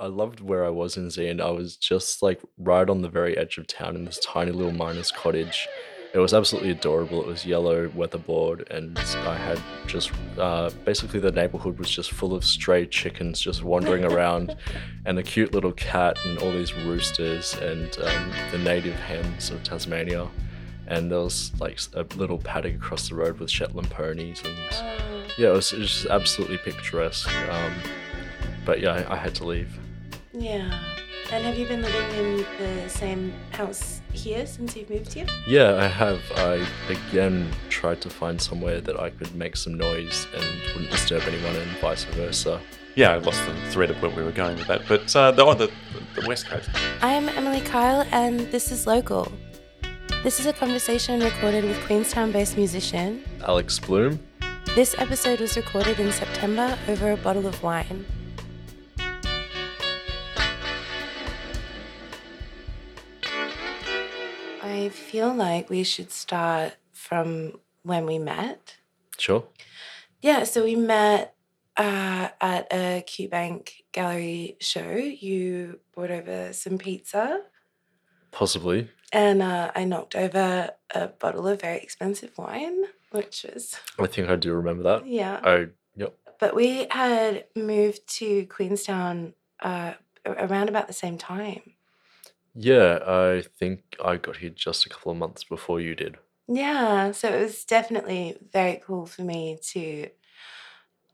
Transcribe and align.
I 0.00 0.06
loved 0.06 0.40
where 0.40 0.64
I 0.64 0.70
was 0.70 0.96
in 0.96 1.08
Zeehan. 1.08 1.40
I 1.40 1.50
was 1.50 1.76
just 1.76 2.22
like 2.22 2.40
right 2.58 2.88
on 2.88 3.02
the 3.02 3.08
very 3.08 3.36
edge 3.36 3.58
of 3.58 3.66
town 3.66 3.96
in 3.96 4.04
this 4.04 4.18
tiny 4.20 4.52
little 4.52 4.72
miner's 4.72 5.10
cottage. 5.10 5.68
It 6.14 6.18
was 6.18 6.34
absolutely 6.34 6.70
adorable. 6.70 7.22
It 7.22 7.26
was 7.26 7.46
yellow 7.46 7.88
weatherboard, 7.88 8.70
and 8.70 8.98
I 8.98 9.34
had 9.34 9.58
just 9.86 10.12
uh, 10.38 10.70
basically 10.84 11.20
the 11.20 11.32
neighborhood 11.32 11.78
was 11.78 11.90
just 11.90 12.10
full 12.10 12.34
of 12.34 12.44
stray 12.44 12.84
chickens 12.84 13.40
just 13.40 13.62
wandering 13.62 14.04
around, 14.12 14.54
and 15.06 15.18
a 15.18 15.22
cute 15.22 15.54
little 15.54 15.72
cat, 15.72 16.18
and 16.26 16.38
all 16.38 16.52
these 16.52 16.74
roosters, 16.74 17.54
and 17.54 17.96
um, 18.02 18.32
the 18.50 18.58
native 18.58 18.94
hens 18.94 19.50
of 19.50 19.62
Tasmania. 19.62 20.28
And 20.86 21.10
there 21.10 21.20
was 21.20 21.52
like 21.58 21.78
a 21.94 22.04
little 22.16 22.36
paddock 22.38 22.74
across 22.74 23.08
the 23.08 23.14
road 23.14 23.38
with 23.38 23.50
Shetland 23.50 23.88
ponies, 23.88 24.42
and 24.44 25.02
Oh, 25.32 25.34
yeah, 25.38 25.48
it 25.48 25.52
was, 25.52 25.72
it 25.72 25.78
was 25.78 25.90
just 25.90 26.06
absolutely 26.06 26.58
picturesque. 26.58 27.32
Um, 27.48 27.72
but 28.64 28.80
yeah, 28.80 29.04
I, 29.08 29.14
I 29.14 29.16
had 29.16 29.34
to 29.36 29.44
leave. 29.44 29.78
yeah. 30.32 30.70
And 31.30 31.46
have 31.46 31.56
you 31.58 31.66
been 31.66 31.80
living 31.80 32.10
in 32.18 32.46
the 32.58 32.88
same 32.90 33.32
house 33.52 34.02
here 34.12 34.44
since 34.44 34.76
you've 34.76 34.90
moved 34.90 35.14
here? 35.14 35.24
Yeah, 35.46 35.76
I 35.76 35.86
have. 35.86 36.20
I 36.36 36.66
again 36.90 37.50
tried 37.70 38.02
to 38.02 38.10
find 38.10 38.38
somewhere 38.38 38.82
that 38.82 39.00
I 39.00 39.08
could 39.08 39.34
make 39.34 39.56
some 39.56 39.74
noise 39.78 40.26
and 40.34 40.44
wouldn't 40.74 40.90
disturb 40.90 41.22
anyone, 41.22 41.56
and 41.56 41.70
vice 41.78 42.04
versa. 42.04 42.60
Yeah, 42.96 43.12
I 43.12 43.16
lost 43.16 43.40
the 43.46 43.54
thread 43.70 43.90
of 43.90 44.02
where 44.02 44.10
we 44.10 44.22
were 44.22 44.32
going 44.32 44.56
with 44.58 44.66
that. 44.66 44.82
But 44.86 45.16
uh, 45.16 45.30
the, 45.30 45.42
oh, 45.42 45.54
the, 45.54 45.70
the 46.20 46.28
West 46.28 46.44
Coast. 46.48 46.68
I'm 47.00 47.30
Emily 47.30 47.62
Kyle, 47.62 48.06
and 48.10 48.40
this 48.52 48.70
is 48.70 48.86
Local. 48.86 49.32
This 50.22 50.38
is 50.38 50.44
a 50.44 50.52
conversation 50.52 51.20
recorded 51.20 51.64
with 51.64 51.82
Queenstown 51.86 52.30
based 52.30 52.58
musician. 52.58 53.24
Alex 53.46 53.78
Bloom. 53.78 54.20
This 54.74 54.94
episode 54.98 55.40
was 55.40 55.56
recorded 55.56 55.98
in 55.98 56.12
September 56.12 56.76
over 56.88 57.12
a 57.12 57.16
bottle 57.16 57.46
of 57.46 57.62
wine. 57.62 58.04
I 64.72 64.88
feel 64.88 65.34
like 65.34 65.68
we 65.68 65.84
should 65.84 66.10
start 66.10 66.76
from 66.92 67.58
when 67.82 68.06
we 68.06 68.18
met. 68.18 68.76
Sure. 69.18 69.44
Yeah, 70.22 70.44
so 70.44 70.64
we 70.64 70.76
met 70.76 71.34
uh, 71.76 72.28
at 72.40 72.72
a 72.72 73.02
Q 73.06 73.28
Bank 73.28 73.84
gallery 73.92 74.56
show. 74.60 74.92
You 74.96 75.80
brought 75.94 76.10
over 76.10 76.54
some 76.54 76.78
pizza, 76.78 77.42
Possibly. 78.30 78.88
and 79.12 79.42
uh, 79.42 79.70
I 79.74 79.84
knocked 79.84 80.16
over 80.16 80.70
a 80.94 81.08
bottle 81.08 81.46
of 81.48 81.60
very 81.60 81.78
expensive 81.78 82.36
wine, 82.38 82.84
which 83.10 83.44
was, 83.52 83.76
I 83.98 84.06
think 84.06 84.30
I 84.30 84.36
do 84.36 84.54
remember 84.54 84.84
that. 84.84 85.06
yeah. 85.06 85.40
I 85.44 85.66
yep. 85.96 86.16
But 86.40 86.54
we 86.56 86.86
had 86.90 87.44
moved 87.54 88.06
to 88.18 88.46
Queenstown 88.46 89.34
uh, 89.60 89.92
around 90.24 90.70
about 90.70 90.86
the 90.86 90.92
same 90.94 91.18
time. 91.18 91.74
Yeah, 92.54 92.98
I 93.06 93.42
think 93.42 93.96
I 94.02 94.16
got 94.16 94.36
here 94.38 94.50
just 94.50 94.86
a 94.86 94.88
couple 94.88 95.12
of 95.12 95.18
months 95.18 95.44
before 95.44 95.80
you 95.80 95.94
did. 95.94 96.16
Yeah, 96.48 97.12
so 97.12 97.28
it 97.28 97.40
was 97.42 97.64
definitely 97.64 98.36
very 98.52 98.80
cool 98.84 99.06
for 99.06 99.22
me 99.22 99.58
to 99.72 100.08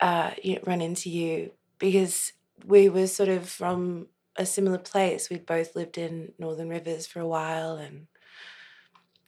uh, 0.00 0.32
you 0.42 0.54
know, 0.54 0.60
run 0.66 0.80
into 0.80 1.10
you 1.10 1.52
because 1.78 2.32
we 2.64 2.88
were 2.88 3.06
sort 3.06 3.28
of 3.28 3.48
from 3.48 4.08
a 4.36 4.46
similar 4.46 4.78
place. 4.78 5.30
We'd 5.30 5.46
both 5.46 5.74
lived 5.76 5.98
in 5.98 6.32
Northern 6.38 6.68
Rivers 6.68 7.06
for 7.06 7.20
a 7.20 7.26
while, 7.28 7.76
and 7.76 8.06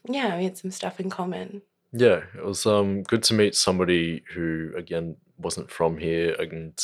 yeah, 0.09 0.37
we 0.37 0.45
had 0.45 0.57
some 0.59 0.71
stuff 0.71 1.01
in 1.01 1.11
common. 1.11 1.63
Yeah, 1.93 2.23
it 2.37 2.45
was 2.45 2.67
um 2.67 3.03
good 3.03 3.23
to 3.25 3.35
meet 3.35 3.55
somebody 3.55 4.23
who 4.35 4.73
again 4.77 5.17
wasn't 5.39 5.71
from 5.71 5.99
here 5.99 6.37
and 6.39 6.79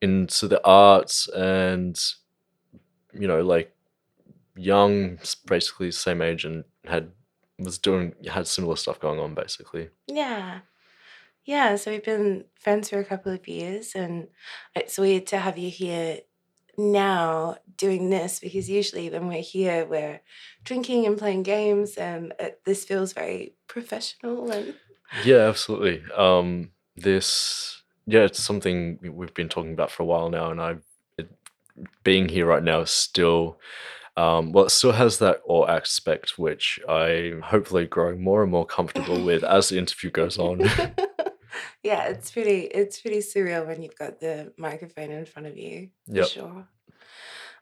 into 0.00 0.48
the 0.48 0.64
arts 0.66 1.28
and 1.28 1.98
you 3.12 3.28
know 3.28 3.42
like 3.42 3.73
young, 4.56 5.18
basically 5.46 5.90
same 5.90 6.22
age 6.22 6.44
and 6.44 6.64
had 6.84 7.10
was 7.58 7.78
doing 7.78 8.14
had 8.30 8.46
similar 8.46 8.76
stuff 8.76 8.98
going 9.00 9.18
on 9.20 9.34
basically. 9.34 9.88
Yeah. 10.06 10.60
Yeah, 11.46 11.76
so 11.76 11.90
we've 11.90 12.02
been 12.04 12.46
friends 12.58 12.88
for 12.88 12.98
a 12.98 13.04
couple 13.04 13.30
of 13.30 13.46
years, 13.46 13.94
and 13.94 14.28
it's 14.74 14.96
weird 14.96 15.26
to 15.26 15.38
have 15.38 15.58
you 15.58 15.68
here 15.68 16.20
now 16.78 17.56
doing 17.76 18.08
this 18.08 18.40
because 18.40 18.70
usually 18.70 19.10
when 19.10 19.28
we're 19.28 19.42
here, 19.42 19.84
we're 19.84 20.20
drinking 20.64 21.04
and 21.06 21.18
playing 21.18 21.42
games, 21.42 21.96
and 21.96 22.32
it, 22.40 22.60
this 22.64 22.84
feels 22.86 23.12
very 23.12 23.52
professional. 23.68 24.50
And 24.50 24.74
Yeah, 25.22 25.46
absolutely. 25.48 26.02
Um, 26.16 26.70
this, 26.96 27.82
yeah, 28.06 28.22
it's 28.22 28.42
something 28.42 28.98
we- 29.02 29.10
we've 29.10 29.34
been 29.34 29.50
talking 29.50 29.74
about 29.74 29.90
for 29.90 30.02
a 30.02 30.06
while 30.06 30.30
now, 30.30 30.50
and 30.50 30.62
I, 30.62 30.76
it, 31.18 31.28
being 32.04 32.30
here 32.30 32.46
right 32.46 32.62
now 32.62 32.80
is 32.80 32.90
still, 32.90 33.58
um, 34.16 34.52
well, 34.52 34.66
it 34.66 34.70
still 34.70 34.92
has 34.92 35.18
that 35.18 35.40
awe 35.44 35.66
aspect, 35.66 36.38
which 36.38 36.78
I'm 36.88 37.42
hopefully 37.42 37.86
growing 37.86 38.22
more 38.22 38.42
and 38.42 38.52
more 38.52 38.66
comfortable 38.66 39.24
with 39.24 39.42
as 39.44 39.68
the 39.68 39.78
interview 39.78 40.10
goes 40.10 40.38
on. 40.38 40.60
yeah, 41.82 42.08
it's 42.08 42.30
pretty 42.30 42.62
it's 42.62 43.00
pretty 43.00 43.18
surreal 43.18 43.66
when 43.66 43.82
you've 43.82 43.98
got 43.98 44.20
the 44.20 44.52
microphone 44.56 45.10
in 45.10 45.26
front 45.26 45.48
of 45.48 45.56
you. 45.56 45.90
For 46.12 46.24
sure. 46.24 46.68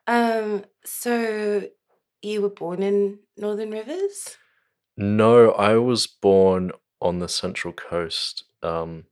Um, 0.07 0.65
so 0.85 1.69
you 2.21 2.43
were 2.43 2.51
born 2.51 2.83
in 2.83 3.21
Northern 3.37 3.71
Rivers? 3.71 4.37
No, 4.97 5.53
I 5.53 5.77
was 5.77 6.07
born 6.07 6.73
on 7.01 7.19
the 7.19 7.29
Central 7.29 7.73
Coast. 7.73 8.45
Um, 8.63 9.05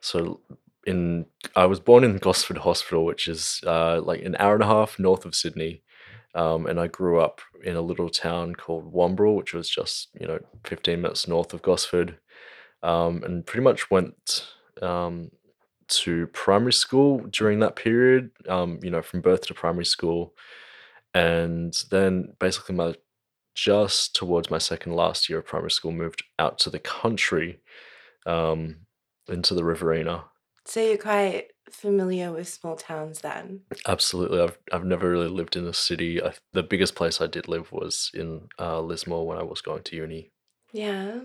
so 0.00 0.40
in 0.86 1.26
I 1.56 1.66
was 1.66 1.80
born 1.80 2.04
in 2.04 2.18
Gosford 2.18 2.58
Hospital, 2.58 3.04
which 3.04 3.28
is 3.28 3.60
uh, 3.66 4.00
like 4.00 4.22
an 4.22 4.36
hour 4.38 4.54
and 4.54 4.62
a 4.62 4.66
half 4.66 4.98
north 4.98 5.24
of 5.24 5.34
Sydney. 5.34 5.82
Um, 6.34 6.66
and 6.66 6.78
I 6.78 6.86
grew 6.86 7.20
up 7.20 7.40
in 7.64 7.76
a 7.76 7.82
little 7.82 8.08
town 8.08 8.54
called 8.54 8.92
Wamberal, 8.92 9.36
which 9.36 9.52
was 9.52 9.68
just 9.68 10.08
you 10.18 10.26
know 10.26 10.38
15 10.64 11.00
minutes 11.00 11.28
north 11.28 11.52
of 11.52 11.62
Gosford. 11.62 12.18
Um, 12.82 13.22
and 13.24 13.44
pretty 13.44 13.62
much 13.62 13.90
went 13.90 14.46
um, 14.80 15.30
to 15.88 16.28
primary 16.28 16.72
school 16.72 17.18
during 17.30 17.60
that 17.60 17.76
period. 17.76 18.30
Um, 18.48 18.78
you 18.82 18.90
know, 18.90 19.02
from 19.02 19.20
birth 19.20 19.46
to 19.46 19.54
primary 19.54 19.84
school, 19.84 20.34
and 21.14 21.74
then 21.90 22.34
basically 22.38 22.74
my 22.74 22.94
just 23.54 24.14
towards 24.14 24.50
my 24.50 24.58
second 24.58 24.94
last 24.94 25.28
year 25.28 25.40
of 25.40 25.46
primary 25.46 25.70
school, 25.70 25.92
moved 25.92 26.22
out 26.38 26.58
to 26.60 26.70
the 26.70 26.78
country, 26.78 27.60
um, 28.24 28.76
into 29.28 29.54
the 29.54 29.64
Riverina. 29.64 30.24
So 30.64 30.80
you're 30.80 30.98
quite 30.98 31.48
familiar 31.72 32.32
with 32.32 32.48
small 32.48 32.76
towns 32.76 33.20
then? 33.20 33.60
Absolutely, 33.86 34.40
I've 34.40 34.58
I've 34.72 34.84
never 34.84 35.10
really 35.10 35.28
lived 35.28 35.56
in 35.56 35.66
a 35.66 35.74
city. 35.74 36.22
I, 36.22 36.32
the 36.52 36.62
biggest 36.62 36.94
place 36.94 37.20
I 37.20 37.26
did 37.26 37.48
live 37.48 37.72
was 37.72 38.10
in 38.14 38.48
uh, 38.58 38.80
Lismore 38.80 39.26
when 39.26 39.38
I 39.38 39.42
was 39.42 39.60
going 39.60 39.82
to 39.84 39.96
uni. 39.96 40.30
Yeah. 40.72 41.20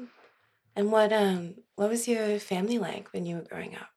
And 0.76 0.92
what 0.92 1.14
um 1.14 1.56
what 1.76 1.90
was 1.90 2.08
your 2.08 2.40
family 2.40 2.80
like 2.80 3.12
when 3.14 3.26
you 3.26 3.38
were 3.38 3.44
growing 3.50 3.76
up? 3.76 3.90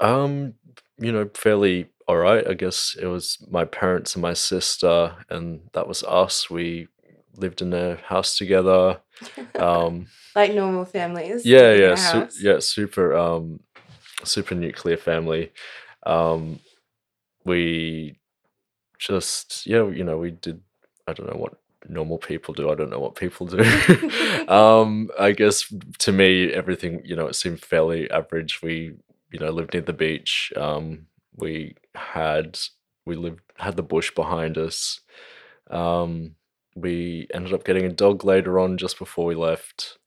Um, 0.00 0.54
you 0.98 1.12
know, 1.12 1.30
fairly 1.34 1.88
all 2.06 2.16
right. 2.16 2.46
I 2.46 2.54
guess 2.54 2.96
it 3.00 3.06
was 3.06 3.38
my 3.50 3.64
parents 3.64 4.14
and 4.14 4.22
my 4.22 4.34
sister, 4.34 5.16
and 5.30 5.60
that 5.72 5.88
was 5.88 6.02
us. 6.02 6.50
We 6.50 6.88
lived 7.36 7.62
in 7.62 7.72
a 7.72 7.96
house 7.96 8.36
together. 8.36 9.00
Um, 9.56 10.08
like 10.34 10.52
normal 10.52 10.84
families. 10.84 11.46
yeah 11.46 11.72
yeah 11.72 11.94
su- 11.94 12.44
yeah 12.44 12.58
super 12.58 13.16
um 13.16 13.60
super 14.24 14.54
nuclear 14.54 14.96
family. 14.96 15.52
Um 16.04 16.60
we 17.44 18.18
just 18.98 19.66
yeah 19.66 19.86
you 19.88 20.04
know 20.04 20.16
we 20.16 20.30
did 20.30 20.60
i 21.06 21.12
don't 21.12 21.28
know 21.28 21.38
what 21.38 21.54
normal 21.88 22.16
people 22.16 22.54
do 22.54 22.70
i 22.70 22.74
don't 22.74 22.90
know 22.90 23.00
what 23.00 23.14
people 23.14 23.46
do. 23.46 23.58
Um 24.48 25.10
i 25.18 25.32
guess 25.32 25.72
to 25.98 26.12
me 26.12 26.52
everything 26.52 27.02
you 27.04 27.16
know 27.16 27.26
it 27.26 27.34
seemed 27.34 27.60
fairly 27.60 28.10
average. 28.10 28.62
We 28.62 28.94
you 29.32 29.38
know 29.38 29.50
lived 29.50 29.72
near 29.74 29.82
the 29.82 29.92
beach. 29.92 30.52
Um 30.56 31.06
we 31.36 31.76
had 31.94 32.58
we 33.06 33.16
lived 33.16 33.40
had 33.56 33.76
the 33.76 33.82
bush 33.82 34.10
behind 34.14 34.56
us. 34.58 35.00
Um 35.70 36.36
we 36.76 37.26
ended 37.32 37.52
up 37.52 37.64
getting 37.64 37.84
a 37.84 37.90
dog 37.92 38.24
later 38.24 38.58
on 38.58 38.78
just 38.78 38.98
before 38.98 39.26
we 39.26 39.34
left. 39.34 39.98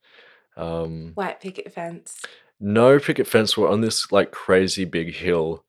Um 0.55 1.11
White 1.15 1.39
picket 1.41 1.71
fence. 1.73 2.21
No 2.59 2.99
picket 2.99 3.27
fence. 3.27 3.57
We're 3.57 3.69
on 3.69 3.81
this 3.81 4.11
like 4.11 4.31
crazy 4.31 4.85
big 4.85 5.13
hill. 5.13 5.63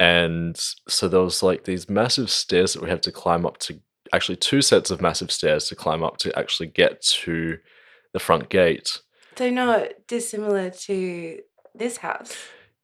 And 0.00 0.56
so 0.88 1.08
there 1.08 1.20
was 1.20 1.42
like 1.42 1.64
these 1.64 1.88
massive 1.88 2.30
stairs 2.30 2.72
that 2.72 2.82
we 2.82 2.88
had 2.88 3.02
to 3.04 3.12
climb 3.12 3.44
up 3.46 3.58
to 3.58 3.80
actually 4.12 4.36
two 4.36 4.62
sets 4.62 4.90
of 4.90 5.00
massive 5.00 5.30
stairs 5.30 5.68
to 5.68 5.74
climb 5.74 6.02
up 6.02 6.16
to 6.18 6.36
actually 6.38 6.68
get 6.68 7.02
to 7.02 7.58
the 8.12 8.18
front 8.18 8.48
gate. 8.48 9.00
So 9.36 9.50
not 9.50 9.88
dissimilar 10.06 10.70
to 10.70 11.40
this 11.74 11.98
house. 11.98 12.34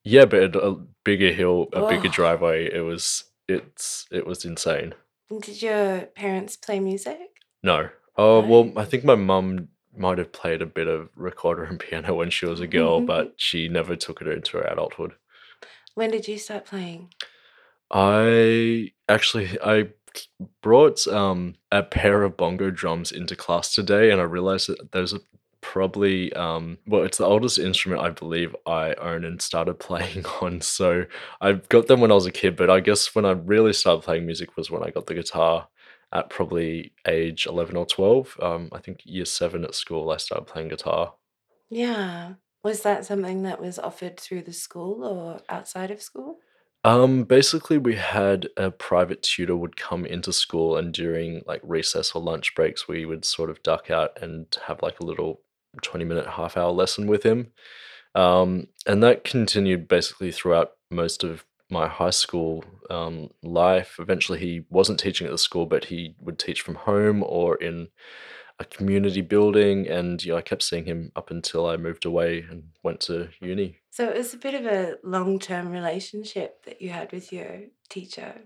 Yeah, 0.02 0.24
but 0.24 0.56
a 0.56 0.76
bigger 1.04 1.32
hill, 1.32 1.68
a 1.72 1.88
bigger 1.88 2.08
driveway. 2.08 2.72
It 2.72 2.80
was 2.80 3.24
it's 3.48 4.06
it 4.10 4.26
was 4.26 4.44
insane. 4.44 4.94
Did 5.40 5.62
your 5.62 6.00
parents 6.16 6.56
play 6.56 6.80
music? 6.80 7.18
No. 7.62 7.90
Oh 8.16 8.40
well, 8.40 8.72
I 8.76 8.84
think 8.84 9.04
my 9.04 9.14
mum 9.14 9.68
might 9.96 10.18
have 10.18 10.32
played 10.32 10.62
a 10.62 10.66
bit 10.66 10.88
of 10.88 11.08
recorder 11.16 11.64
and 11.64 11.78
piano 11.78 12.14
when 12.14 12.30
she 12.30 12.46
was 12.46 12.60
a 12.60 12.66
girl, 12.66 13.00
but 13.00 13.34
she 13.36 13.68
never 13.68 13.96
took 13.96 14.20
it 14.20 14.28
into 14.28 14.58
her 14.58 14.64
adulthood. 14.64 15.12
When 15.94 16.10
did 16.10 16.28
you 16.28 16.38
start 16.38 16.64
playing? 16.64 17.12
I 17.90 18.92
actually 19.08 19.58
I 19.62 19.88
brought 20.62 21.06
um 21.08 21.54
a 21.70 21.82
pair 21.82 22.22
of 22.22 22.36
bongo 22.36 22.70
drums 22.70 23.12
into 23.12 23.36
class 23.36 23.74
today 23.74 24.10
and 24.10 24.20
I 24.20 24.24
realized 24.24 24.68
that 24.68 24.92
those 24.92 25.14
are 25.14 25.20
probably 25.60 26.32
um 26.32 26.78
well 26.86 27.02
it's 27.02 27.18
the 27.18 27.26
oldest 27.26 27.58
instrument 27.58 28.02
I 28.02 28.10
believe 28.10 28.56
I 28.66 28.94
own 28.94 29.24
and 29.24 29.42
started 29.42 29.74
playing 29.78 30.24
on. 30.40 30.60
So 30.60 31.04
I 31.40 31.52
got 31.52 31.86
them 31.88 32.00
when 32.00 32.12
I 32.12 32.14
was 32.14 32.26
a 32.26 32.32
kid, 32.32 32.56
but 32.56 32.70
I 32.70 32.80
guess 32.80 33.14
when 33.14 33.24
I 33.24 33.32
really 33.32 33.72
started 33.72 34.04
playing 34.04 34.26
music 34.26 34.56
was 34.56 34.70
when 34.70 34.82
I 34.84 34.90
got 34.90 35.06
the 35.06 35.14
guitar 35.14 35.68
at 36.12 36.30
probably 36.30 36.92
age 37.06 37.46
11 37.46 37.76
or 37.76 37.86
12. 37.86 38.36
Um 38.40 38.68
I 38.72 38.78
think 38.78 39.00
year 39.04 39.24
7 39.24 39.64
at 39.64 39.74
school 39.74 40.10
I 40.10 40.16
started 40.16 40.46
playing 40.46 40.68
guitar. 40.68 41.14
Yeah. 41.70 42.34
Was 42.62 42.82
that 42.82 43.06
something 43.06 43.42
that 43.44 43.60
was 43.60 43.78
offered 43.78 44.20
through 44.20 44.42
the 44.42 44.52
school 44.52 45.04
or 45.04 45.40
outside 45.48 45.90
of 45.90 46.02
school? 46.02 46.38
Um, 46.82 47.24
basically, 47.24 47.76
we 47.78 47.94
had 47.96 48.48
a 48.56 48.70
private 48.70 49.22
tutor 49.22 49.56
would 49.56 49.76
come 49.76 50.06
into 50.06 50.32
school, 50.32 50.76
and 50.76 50.92
during 50.94 51.42
like 51.46 51.60
recess 51.62 52.12
or 52.12 52.22
lunch 52.22 52.54
breaks, 52.54 52.88
we 52.88 53.04
would 53.04 53.24
sort 53.24 53.50
of 53.50 53.62
duck 53.62 53.90
out 53.90 54.20
and 54.22 54.46
have 54.66 54.82
like 54.82 55.00
a 55.00 55.04
little 55.04 55.42
20 55.82 56.04
minute, 56.04 56.26
half 56.26 56.56
hour 56.56 56.72
lesson 56.72 57.06
with 57.06 57.22
him. 57.22 57.48
Um, 58.14 58.68
and 58.86 59.02
that 59.02 59.24
continued 59.24 59.88
basically 59.88 60.32
throughout 60.32 60.72
most 60.90 61.22
of 61.22 61.44
my 61.70 61.88
high 61.88 62.10
school 62.10 62.64
um, 62.90 63.30
life. 63.42 63.96
Eventually, 63.98 64.38
he 64.38 64.64
wasn't 64.70 65.00
teaching 65.00 65.26
at 65.26 65.30
the 65.30 65.38
school, 65.38 65.66
but 65.66 65.84
he 65.84 66.14
would 66.20 66.38
teach 66.38 66.62
from 66.62 66.74
home 66.74 67.22
or 67.24 67.56
in 67.56 67.88
a 68.58 68.64
community 68.64 69.20
building. 69.20 69.88
And 69.88 70.22
you 70.24 70.32
know, 70.32 70.38
I 70.38 70.42
kept 70.42 70.62
seeing 70.62 70.84
him 70.84 71.12
up 71.16 71.30
until 71.30 71.66
I 71.66 71.76
moved 71.76 72.04
away 72.04 72.44
and 72.48 72.64
went 72.82 73.00
to 73.02 73.28
uni. 73.40 73.78
So 73.90 74.08
it 74.08 74.16
was 74.16 74.34
a 74.34 74.38
bit 74.38 74.54
of 74.54 74.66
a 74.66 74.96
long 75.02 75.38
term 75.38 75.70
relationship 75.70 76.64
that 76.64 76.80
you 76.80 76.90
had 76.90 77.12
with 77.12 77.32
your 77.32 77.62
teacher. 77.88 78.42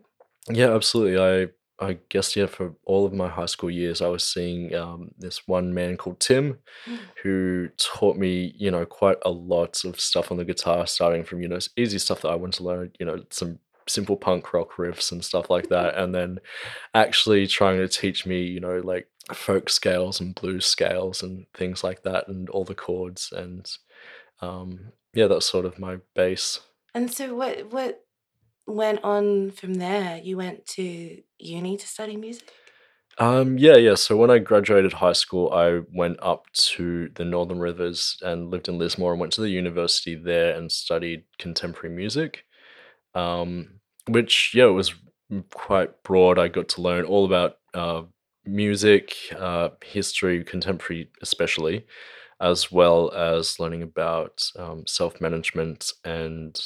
Yeah, 0.49 0.75
absolutely. 0.75 1.19
I 1.19 1.49
I 1.81 1.99
guess 2.09 2.37
yeah, 2.37 2.47
for 2.47 2.75
all 2.85 3.05
of 3.05 3.13
my 3.13 3.29
high 3.29 3.47
school 3.47 3.71
years, 3.71 4.01
I 4.01 4.07
was 4.09 4.23
seeing 4.25 4.75
um, 4.75 5.11
this 5.19 5.47
one 5.49 5.75
man 5.75 5.97
called 5.97 6.21
Tim, 6.21 6.59
Mm. 6.87 6.99
who 7.23 7.69
taught 7.79 8.17
me, 8.17 8.55
you 8.57 8.71
know, 8.71 8.87
quite 8.87 9.19
a 9.25 9.31
lot 9.31 9.85
of 9.85 9.99
stuff 10.01 10.31
on 10.31 10.37
the 10.37 10.45
guitar, 10.45 10.87
starting 10.87 11.25
from 11.25 11.43
you 11.43 11.49
know 11.49 11.59
easy 11.77 11.99
stuff 11.99 12.21
that 12.23 12.29
I 12.29 12.37
wanted 12.37 12.59
to 12.59 12.65
learn, 12.65 12.93
you 13.01 13.07
know, 13.07 13.25
some 13.31 13.59
simple 13.89 14.17
punk 14.17 14.53
rock 14.55 14.73
riffs 14.79 15.13
and 15.13 15.25
stuff 15.25 15.51
like 15.51 15.69
that, 15.69 15.97
and 15.99 16.15
then 16.15 16.39
actually 16.95 17.47
trying 17.47 17.79
to 17.79 17.89
teach 17.89 18.25
me, 18.27 18.43
you 18.43 18.61
know, 18.61 18.79
like 18.85 19.09
folk 19.33 19.69
scales 19.69 20.21
and 20.21 20.35
blues 20.35 20.67
scales 20.67 21.23
and 21.23 21.47
things 21.55 21.83
like 21.83 22.03
that, 22.05 22.29
and 22.29 22.49
all 22.51 22.65
the 22.65 22.75
chords, 22.75 23.33
and 23.33 23.71
um, 24.41 24.93
yeah, 25.13 25.27
that's 25.27 25.47
sort 25.47 25.65
of 25.67 25.79
my 25.79 25.99
base. 26.15 26.61
And 26.95 27.13
so 27.13 27.35
what 27.35 27.73
what 27.73 28.04
went 28.67 29.03
on 29.05 29.51
from 29.51 29.75
there? 29.75 30.19
You 30.23 30.37
went 30.37 30.67
to 30.67 31.23
uni 31.39 31.77
to 31.77 31.87
study 31.87 32.17
music? 32.17 32.51
Um, 33.19 33.59
yeah, 33.59 33.77
yeah. 33.77 33.95
So 33.95 34.17
when 34.17 34.31
I 34.31 34.39
graduated 34.39 34.93
high 34.93 35.13
school, 35.13 35.53
I 35.53 35.81
went 35.93 36.19
up 36.21 36.51
to 36.53 37.11
the 37.15 37.25
Northern 37.25 37.61
Rivers 37.61 38.17
and 38.23 38.51
lived 38.51 38.69
in 38.69 38.79
Lismore 38.79 39.13
and 39.13 39.21
went 39.21 39.33
to 39.35 39.41
the 39.41 39.51
university 39.51 40.17
there 40.17 40.57
and 40.57 40.71
studied 40.71 41.25
contemporary 41.39 41.95
music. 41.95 42.45
Um, 43.15 43.81
which, 44.09 44.53
yeah, 44.55 44.67
it 44.67 44.73
was 44.73 44.95
quite 45.53 46.03
broad. 46.03 46.39
I 46.39 46.49
got 46.49 46.69
to 46.71 46.83
learn 46.83 47.05
all 47.05 47.25
about 47.25 47.59
uh, 47.73 48.03
music, 48.45 49.15
uh, 49.39 49.71
history, 49.83 50.43
contemporary 50.43 51.11
especially, 51.23 51.87
as 52.41 52.73
well 52.73 53.13
as 53.13 53.61
learning 53.61 53.83
about 53.83 54.45
um, 54.59 54.87
self-management 54.87 55.93
and 56.05 56.61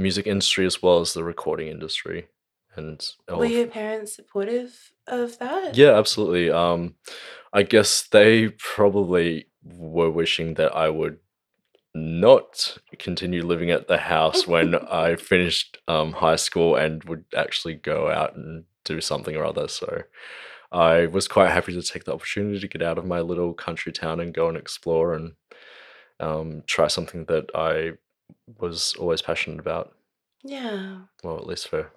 music 0.00 0.26
industry 0.26 0.66
as 0.66 0.82
well 0.82 1.00
as 1.00 1.12
the 1.14 1.24
recording 1.24 1.68
industry 1.68 2.28
and 2.76 3.04
Were 3.28 3.44
your 3.44 3.66
parents 3.66 4.14
supportive 4.14 4.92
of 5.06 5.38
that? 5.38 5.76
yeah, 5.76 5.98
absolutely. 5.98 6.50
Um, 6.50 6.94
I 7.52 7.62
guess 7.62 8.08
they 8.10 8.48
probably 8.50 9.46
were 9.62 10.10
wishing 10.10 10.54
that 10.54 10.74
I 10.74 10.88
would 10.88 11.18
not 11.94 12.78
continue 12.98 13.44
living 13.44 13.70
at 13.70 13.88
the 13.88 13.98
house 13.98 14.46
when 14.46 14.74
I 14.90 15.16
finished 15.16 15.78
um, 15.88 16.12
high 16.12 16.36
school 16.36 16.76
and 16.76 17.02
would 17.04 17.24
actually 17.36 17.74
go 17.74 18.08
out 18.08 18.36
and 18.36 18.64
do 18.84 19.00
something 19.00 19.36
or 19.36 19.44
other. 19.44 19.68
So 19.68 20.02
I 20.72 21.06
was 21.06 21.26
quite 21.26 21.50
happy 21.50 21.72
to 21.72 21.82
take 21.82 22.04
the 22.04 22.14
opportunity 22.14 22.60
to 22.60 22.68
get 22.68 22.82
out 22.82 22.98
of 22.98 23.04
my 23.06 23.20
little 23.20 23.52
country 23.52 23.92
town 23.92 24.20
and 24.20 24.32
go 24.32 24.48
and 24.48 24.56
explore 24.56 25.14
and 25.14 25.32
um, 26.20 26.62
try 26.66 26.86
something 26.86 27.24
that 27.24 27.50
I 27.54 27.92
was 28.58 28.94
always 28.98 29.22
passionate 29.22 29.60
about. 29.60 29.94
Yeah. 30.42 31.02
Well, 31.22 31.38
at 31.38 31.46
least 31.46 31.68
for 31.68 31.90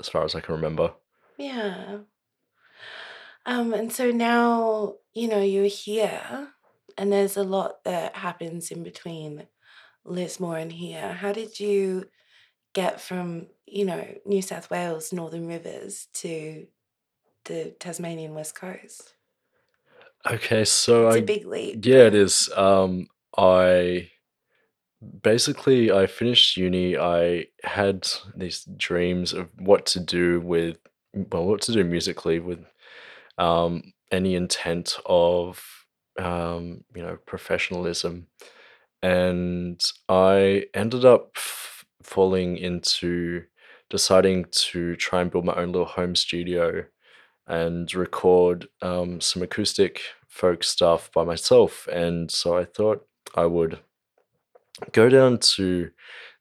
as 0.00 0.08
far 0.08 0.24
as 0.24 0.34
I 0.34 0.40
can 0.40 0.54
remember. 0.54 0.92
Yeah. 1.38 1.98
Um, 3.44 3.72
and 3.72 3.92
so 3.92 4.10
now, 4.10 4.96
you 5.14 5.28
know, 5.28 5.40
you're 5.40 5.64
here 5.64 6.48
and 6.98 7.12
there's 7.12 7.36
a 7.36 7.44
lot 7.44 7.84
that 7.84 8.16
happens 8.16 8.70
in 8.70 8.82
between 8.82 9.46
Lismore 10.04 10.58
and 10.58 10.72
here. 10.72 11.12
How 11.12 11.32
did 11.32 11.60
you 11.60 12.06
get 12.74 13.00
from, 13.00 13.46
you 13.66 13.84
know, 13.84 14.06
New 14.24 14.42
South 14.42 14.70
Wales, 14.70 15.12
Northern 15.12 15.46
Rivers 15.46 16.08
to 16.14 16.66
the 17.44 17.74
Tasmanian 17.78 18.34
West 18.34 18.54
Coast? 18.54 19.14
Okay, 20.30 20.64
so 20.64 21.06
It's 21.06 21.16
a 21.16 21.20
I 21.20 21.22
big 21.22 21.46
leap. 21.46 21.86
Yeah, 21.86 22.06
it 22.06 22.14
is. 22.14 22.50
Um, 22.56 23.06
I 23.36 24.10
basically 25.22 25.92
I 25.92 26.06
finished 26.06 26.56
uni. 26.56 26.96
I 26.96 27.46
had 27.62 28.08
these 28.34 28.64
dreams 28.76 29.32
of 29.32 29.48
what 29.58 29.86
to 29.86 30.00
do 30.00 30.40
with, 30.40 30.78
well, 31.14 31.46
what 31.46 31.60
to 31.62 31.72
do 31.72 31.84
musically 31.84 32.40
with 32.40 32.64
um, 33.38 33.92
any 34.10 34.34
intent 34.34 34.96
of, 35.06 35.64
um, 36.18 36.84
you 36.94 37.02
know, 37.02 37.18
professionalism. 37.26 38.26
And 39.02 39.82
I 40.08 40.66
ended 40.74 41.04
up 41.04 41.32
f- 41.36 41.84
falling 42.02 42.56
into 42.56 43.44
deciding 43.90 44.46
to 44.50 44.96
try 44.96 45.20
and 45.20 45.30
build 45.30 45.44
my 45.44 45.54
own 45.54 45.72
little 45.72 45.86
home 45.86 46.16
studio 46.16 46.84
and 47.46 47.92
record 47.94 48.66
um, 48.82 49.20
some 49.20 49.42
acoustic 49.42 50.00
folk 50.28 50.64
stuff 50.64 51.10
by 51.12 51.24
myself. 51.24 51.86
And 51.92 52.30
so 52.30 52.56
I 52.56 52.64
thought 52.64 53.06
I 53.34 53.46
would 53.46 53.78
go 54.92 55.08
down 55.08 55.38
to 55.38 55.90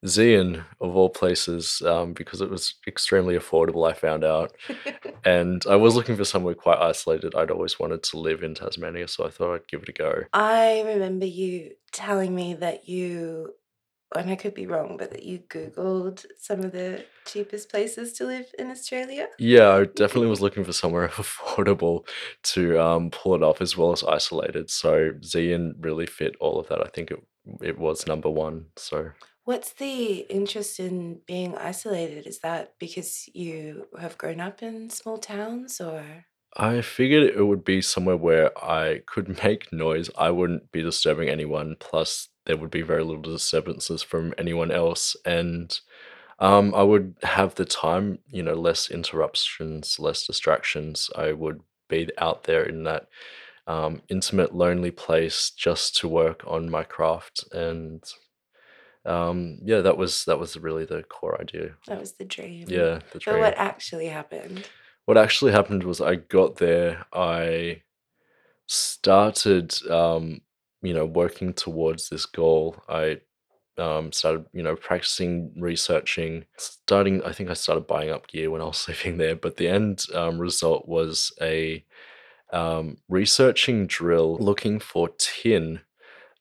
Zeehan, 0.05 0.63
of 0.81 0.95
all 0.95 1.09
places, 1.09 1.81
um, 1.85 2.13
because 2.13 2.41
it 2.41 2.49
was 2.49 2.75
extremely 2.87 3.35
affordable, 3.35 3.89
I 3.89 3.93
found 3.93 4.23
out. 4.23 4.55
And 5.27 5.65
I 5.67 5.75
was 5.75 5.95
looking 5.95 6.15
for 6.15 6.24
somewhere 6.24 6.53
quite 6.53 6.77
isolated. 6.77 7.33
I'd 7.33 7.50
always 7.50 7.79
wanted 7.79 8.03
to 8.03 8.19
live 8.19 8.43
in 8.43 8.53
Tasmania, 8.53 9.07
so 9.07 9.25
I 9.25 9.31
thought 9.31 9.55
I'd 9.55 9.67
give 9.67 9.81
it 9.81 9.89
a 9.89 9.91
go. 9.91 10.21
I 10.33 10.83
remember 10.86 11.25
you 11.25 11.71
telling 11.91 12.36
me 12.36 12.53
that 12.53 12.88
you, 12.88 13.55
and 14.15 14.29
I 14.29 14.36
could 14.36 14.53
be 14.53 14.67
wrong, 14.67 14.98
but 14.98 15.10
that 15.10 15.24
you 15.24 15.39
Googled 15.39 16.27
some 16.38 16.60
of 16.60 16.74
the 16.74 17.05
cheapest 17.25 17.71
places 17.71 18.13
to 18.13 18.27
live 18.27 18.45
in 18.60 18.69
Australia. 18.69 19.27
Yeah, 19.39 19.71
I 19.71 19.86
definitely 19.95 20.29
was 20.29 20.41
looking 20.41 20.63
for 20.63 20.74
somewhere 20.74 21.07
affordable 21.15 22.07
to 22.43 22.79
um, 22.79 23.10
pull 23.10 23.33
it 23.33 23.41
off 23.41 23.62
as 23.62 23.75
well 23.75 23.93
as 23.93 24.03
isolated. 24.03 24.69
So 24.69 25.13
Zeehan 25.21 25.74
really 25.79 26.05
fit 26.05 26.36
all 26.39 26.60
of 26.60 26.67
that. 26.67 26.86
I 26.86 26.89
think 26.89 27.10
it 27.10 27.17
it 27.61 27.77
was 27.77 28.07
number 28.07 28.29
one. 28.29 28.67
So 28.75 29.11
What's 29.45 29.73
the 29.73 30.25
interest 30.27 30.79
in 30.79 31.21
being 31.27 31.55
isolated? 31.55 32.25
Is 32.25 32.39
that 32.39 32.73
because 32.79 33.29
you 33.31 33.87
have 33.99 34.17
grown 34.17 34.39
up 34.39 34.63
in 34.63 34.89
small 34.89 35.19
towns 35.19 35.79
or? 35.79 36.25
I 36.57 36.81
figured 36.81 37.23
it 37.23 37.43
would 37.43 37.63
be 37.63 37.81
somewhere 37.81 38.17
where 38.17 38.57
I 38.57 39.01
could 39.05 39.43
make 39.43 39.71
noise. 39.71 40.09
I 40.17 40.31
wouldn't 40.31 40.71
be 40.71 40.81
disturbing 40.81 41.29
anyone. 41.29 41.75
Plus, 41.79 42.29
there 42.47 42.57
would 42.57 42.71
be 42.71 42.81
very 42.81 43.03
little 43.03 43.21
disturbances 43.21 44.01
from 44.01 44.33
anyone 44.39 44.71
else, 44.71 45.15
and 45.25 45.79
um, 46.39 46.73
I 46.73 46.81
would 46.81 47.15
have 47.21 47.53
the 47.53 47.65
time. 47.65 48.19
You 48.31 48.41
know, 48.41 48.55
less 48.55 48.89
interruptions, 48.89 49.99
less 49.99 50.25
distractions. 50.25 51.11
I 51.15 51.33
would 51.33 51.61
be 51.87 52.09
out 52.17 52.45
there 52.45 52.63
in 52.63 52.83
that 52.85 53.07
um, 53.67 54.01
intimate, 54.10 54.53
lonely 54.53 54.91
place 54.91 55.51
just 55.51 55.95
to 55.98 56.07
work 56.07 56.43
on 56.45 56.69
my 56.69 56.84
craft, 56.84 57.43
and 57.51 58.03
um, 59.05 59.60
yeah, 59.63 59.81
that 59.81 59.98
was 59.98 60.25
that 60.25 60.39
was 60.39 60.57
really 60.57 60.86
the 60.86 61.03
core 61.03 61.39
idea. 61.39 61.75
That 61.88 62.00
was 62.00 62.13
the 62.13 62.25
dream. 62.25 62.65
Yeah, 62.67 63.00
the 63.12 63.19
dream. 63.19 63.36
But 63.36 63.39
what 63.39 63.57
actually 63.57 64.07
happened? 64.07 64.67
What 65.05 65.17
actually 65.17 65.51
happened 65.51 65.84
was 65.84 66.01
I 66.01 66.15
got 66.15 66.55
there, 66.55 67.05
I 67.13 67.84
started, 68.67 69.74
um, 69.89 70.41
you 70.81 70.93
know, 70.93 71.05
working 71.05 71.53
towards 71.53 72.10
this 72.10 72.25
goal. 72.25 72.75
I 72.89 73.19
um, 73.77 74.12
started, 74.12 74.45
you 74.53 74.63
know, 74.63 74.75
practicing, 74.75 75.53
researching, 75.57 76.45
starting. 76.57 77.22
I 77.24 77.34
think 77.34 77.50
I 77.50 77.53
started 77.53 77.88
buying 77.88 78.10
up 78.10 78.27
gear 78.27 78.50
when 78.50 78.62
I 78.62 78.65
was 78.65 78.88
living 78.88 79.17
there, 79.17 79.36
but 79.36 79.57
the 79.57 79.67
end 79.67 80.05
um, 80.13 80.39
result 80.39 80.88
was 80.88 81.31
a 81.41 81.84
um, 82.51 82.97
researching 83.09 83.87
drill 83.87 84.37
looking 84.37 84.79
for 84.79 85.09
tin 85.17 85.81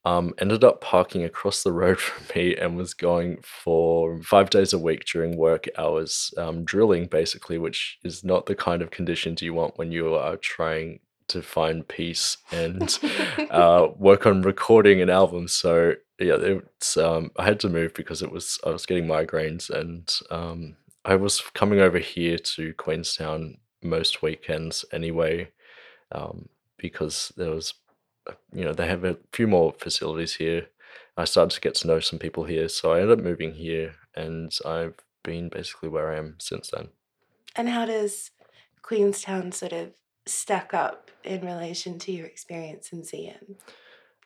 um, 0.05 0.35
ended 0.39 0.65
up 0.65 0.81
parking 0.81 1.25
across 1.25 1.63
the 1.63 1.73
road 1.73 1.99
from 2.01 2.27
me 2.35 2.57
and 2.57 2.77
was 2.77 2.95
going 2.95 3.39
for 3.43 4.21
five 4.23 4.51
days 4.51 4.73
a 4.73 4.79
week 4.79 5.05
during 5.07 5.37
work 5.37 5.67
hours, 5.79 6.33
um, 6.37 6.65
drilling 6.65 7.07
basically, 7.07 7.59
which 7.59 7.99
is 8.05 8.25
not 8.25 8.47
the 8.47 8.55
kind 8.55 8.83
of 8.83 8.91
conditions 8.91 9.43
you 9.43 9.55
want 9.55 9.79
when 9.79 9.93
you 9.93 10.15
are 10.15 10.37
trying 10.37 11.01
to 11.29 11.41
find 11.41 11.89
peace 11.89 12.37
and 12.53 12.99
uh, 13.51 13.89
work 13.97 14.27
on 14.27 14.43
recording 14.43 15.01
an 15.01 15.09
album. 15.09 15.49
So 15.49 15.95
yeah, 16.21 16.37
it's 16.39 16.97
um, 16.97 17.31
I 17.39 17.45
had 17.45 17.61
to 17.61 17.69
move 17.69 17.95
because 17.95 18.23
it 18.23 18.31
was 18.31 18.59
I 18.65 18.71
was 18.71 18.87
getting 18.87 19.07
migraines 19.07 19.71
and 19.71 20.13
um, 20.31 20.77
I 21.05 21.17
was 21.17 21.41
coming 21.55 21.81
over 21.81 21.99
here 21.99 22.39
to 22.39 22.75
Queenstown 22.75 23.57
most 23.83 24.23
weekends 24.23 24.85
anyway, 24.93 25.49
um, 26.15 26.49
because 26.77 27.33
there 27.37 27.51
was, 27.51 27.75
uh, 28.29 28.35
you 28.53 28.65
know, 28.65 28.73
they 28.73 28.87
have 28.87 29.05
a 29.05 29.19
few 29.33 29.47
more 29.47 29.73
facilities 29.73 30.37
here. 30.37 30.69
I 31.17 31.25
started 31.25 31.55
to 31.55 31.61
get 31.61 31.75
to 31.77 31.87
know 31.87 32.01
some 32.01 32.19
people 32.19 32.45
here, 32.45 32.69
so 32.69 32.93
I 32.93 33.01
ended 33.01 33.19
up 33.19 33.25
moving 33.25 33.55
here, 33.55 33.95
and 34.15 34.57
I've 34.65 34.97
been 35.23 35.49
basically 35.49 35.89
where 35.89 36.13
I 36.13 36.19
am 36.19 36.37
since 36.39 36.71
then. 36.71 36.89
And 37.57 37.69
how 37.69 37.87
does 37.87 38.31
Queenstown 38.83 39.53
sort 39.53 39.73
of 39.73 39.93
stack 40.27 40.75
up 40.75 41.11
in 41.23 41.45
relation 41.45 41.99
to 42.01 42.13
your 42.13 42.27
experience 42.27 42.91
in 42.93 43.03
Zeehan? 43.03 43.57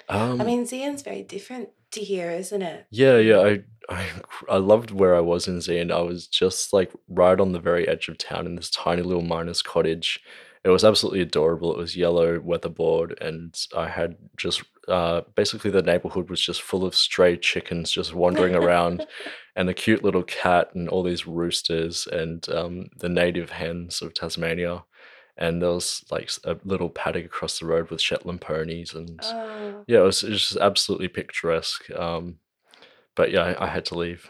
Um, 0.09 0.40
I 0.40 0.45
mean, 0.45 0.64
Zeehan's 0.64 1.02
very 1.02 1.23
different 1.23 1.68
to 1.92 2.00
here, 2.00 2.30
isn't 2.30 2.62
it? 2.62 2.87
Yeah, 2.90 3.18
yeah. 3.18 3.40
I, 3.40 3.62
I 3.88 4.07
I 4.49 4.57
loved 4.57 4.90
where 4.90 5.14
I 5.14 5.21
was 5.21 5.47
in 5.49 5.59
Zeehan. 5.59 5.92
I 5.92 6.00
was 6.00 6.26
just 6.26 6.73
like 6.73 6.92
right 7.09 7.38
on 7.38 7.52
the 7.52 7.61
very 7.61 7.87
edge 7.87 8.09
of 8.09 8.18
town 8.18 8.47
in 8.47 8.57
this 8.57 8.71
tiny 8.71 9.02
little 9.02 9.23
miner's 9.23 9.62
cottage. 9.62 10.21
It 10.65 10.71
was 10.71 10.85
absolutely 10.85 11.21
adorable. 11.21 11.73
It 11.73 11.79
was 11.79 11.97
yellow 11.97 12.38
weatherboard, 12.41 13.21
and 13.21 13.55
I 13.77 13.88
had 13.88 14.17
just 14.37 14.62
uh, 14.88 15.23
basically 15.35 15.71
the 15.71 15.83
neighborhood 15.83 16.31
was 16.31 16.41
just 16.41 16.62
full 16.62 16.85
of 16.85 16.95
stray 16.95 17.37
chickens 17.37 17.91
just 17.91 18.15
wandering 18.15 18.55
around, 18.55 19.07
and 19.57 19.69
a 19.69 19.75
cute 19.75 20.03
little 20.05 20.25
cat, 20.25 20.75
and 20.75 20.88
all 20.88 21.03
these 21.03 21.27
roosters, 21.27 22.07
and 22.07 22.49
um, 22.50 22.88
the 22.99 23.09
native 23.09 23.50
hens 23.50 24.03
of 24.03 24.15
Tasmania 24.15 24.85
and 25.38 25.62
there 25.62 25.71
was 25.71 26.05
like 26.11 26.31
a 26.45 26.57
little 26.65 26.91
paddock 26.91 27.25
across 27.25 27.61
the 27.61 27.67
road 27.67 27.91
with 27.91 28.00
Shetland 28.00 28.41
ponies, 28.41 28.93
and 28.93 29.21
Oh, 29.23 29.85
yeah, 29.87 30.00
it 30.00 30.03
was, 30.03 30.25
it 30.25 30.31
was 30.31 30.41
just 30.41 30.57
absolutely 30.57 31.07
picturesque. 31.09 31.88
Um, 31.93 32.38
but 33.15 33.31
yeah, 33.31 33.43
I, 33.43 33.67
I 33.67 33.69
had 33.69 33.85
to 33.87 33.99
leave. 33.99 34.29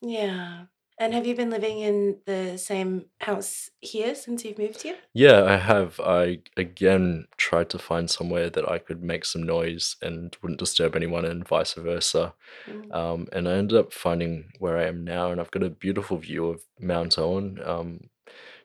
yeah. 0.00 0.64
And 0.98 1.12
have 1.12 1.26
you 1.26 1.34
been 1.34 1.50
living 1.50 1.80
in 1.80 2.16
the 2.24 2.56
same 2.56 3.06
house 3.20 3.70
here 3.80 4.14
since 4.14 4.44
you've 4.44 4.58
moved 4.58 4.80
here? 4.80 4.96
Yeah, 5.12 5.44
I 5.44 5.56
have. 5.56 6.00
I 6.00 6.38
again 6.56 7.26
tried 7.36 7.68
to 7.70 7.78
find 7.78 8.08
somewhere 8.10 8.48
that 8.48 8.70
I 8.70 8.78
could 8.78 9.02
make 9.02 9.26
some 9.26 9.42
noise 9.42 9.96
and 10.00 10.34
wouldn't 10.40 10.58
disturb 10.58 10.96
anyone, 10.96 11.26
and 11.26 11.46
vice 11.46 11.74
versa. 11.74 12.32
Mm. 12.66 12.94
Um, 12.94 13.28
and 13.32 13.46
I 13.46 13.52
ended 13.52 13.78
up 13.78 13.92
finding 13.92 14.52
where 14.58 14.78
I 14.78 14.84
am 14.84 15.04
now, 15.04 15.30
and 15.30 15.38
I've 15.38 15.50
got 15.50 15.62
a 15.62 15.70
beautiful 15.70 16.16
view 16.16 16.46
of 16.48 16.62
Mount 16.80 17.18
Owen, 17.18 17.60
um, 17.62 18.08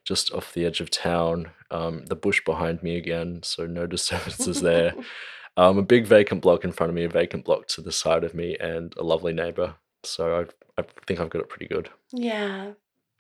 just 0.06 0.32
off 0.32 0.54
the 0.54 0.66
edge 0.66 0.80
of 0.80 0.90
town. 0.90 1.50
Um, 1.70 2.06
the 2.06 2.16
bush 2.16 2.42
behind 2.46 2.82
me 2.82 2.96
again, 2.96 3.42
so 3.44 3.66
no 3.66 3.86
disturbances 3.96 4.62
there. 4.62 4.96
Um, 5.58 5.78
a 5.78 5.84
big 5.84 6.08
vacant 6.08 6.42
block 6.42 6.64
in 6.64 6.72
front 6.72 6.92
of 6.92 6.96
me, 6.96 7.04
a 7.04 7.10
vacant 7.10 7.44
block 7.44 7.68
to 7.68 7.82
the 7.82 7.92
side 7.92 8.24
of 8.24 8.34
me, 8.34 8.56
and 8.58 8.96
a 8.96 9.04
lovely 9.04 9.34
neighbor. 9.34 9.76
So 10.04 10.48
I, 10.78 10.82
I 10.82 10.86
think 11.08 11.20
I've 11.20 11.30
got 11.30 11.42
it 11.42 11.50
pretty 11.50 11.68
good. 11.68 11.90
Yeah. 12.12 12.74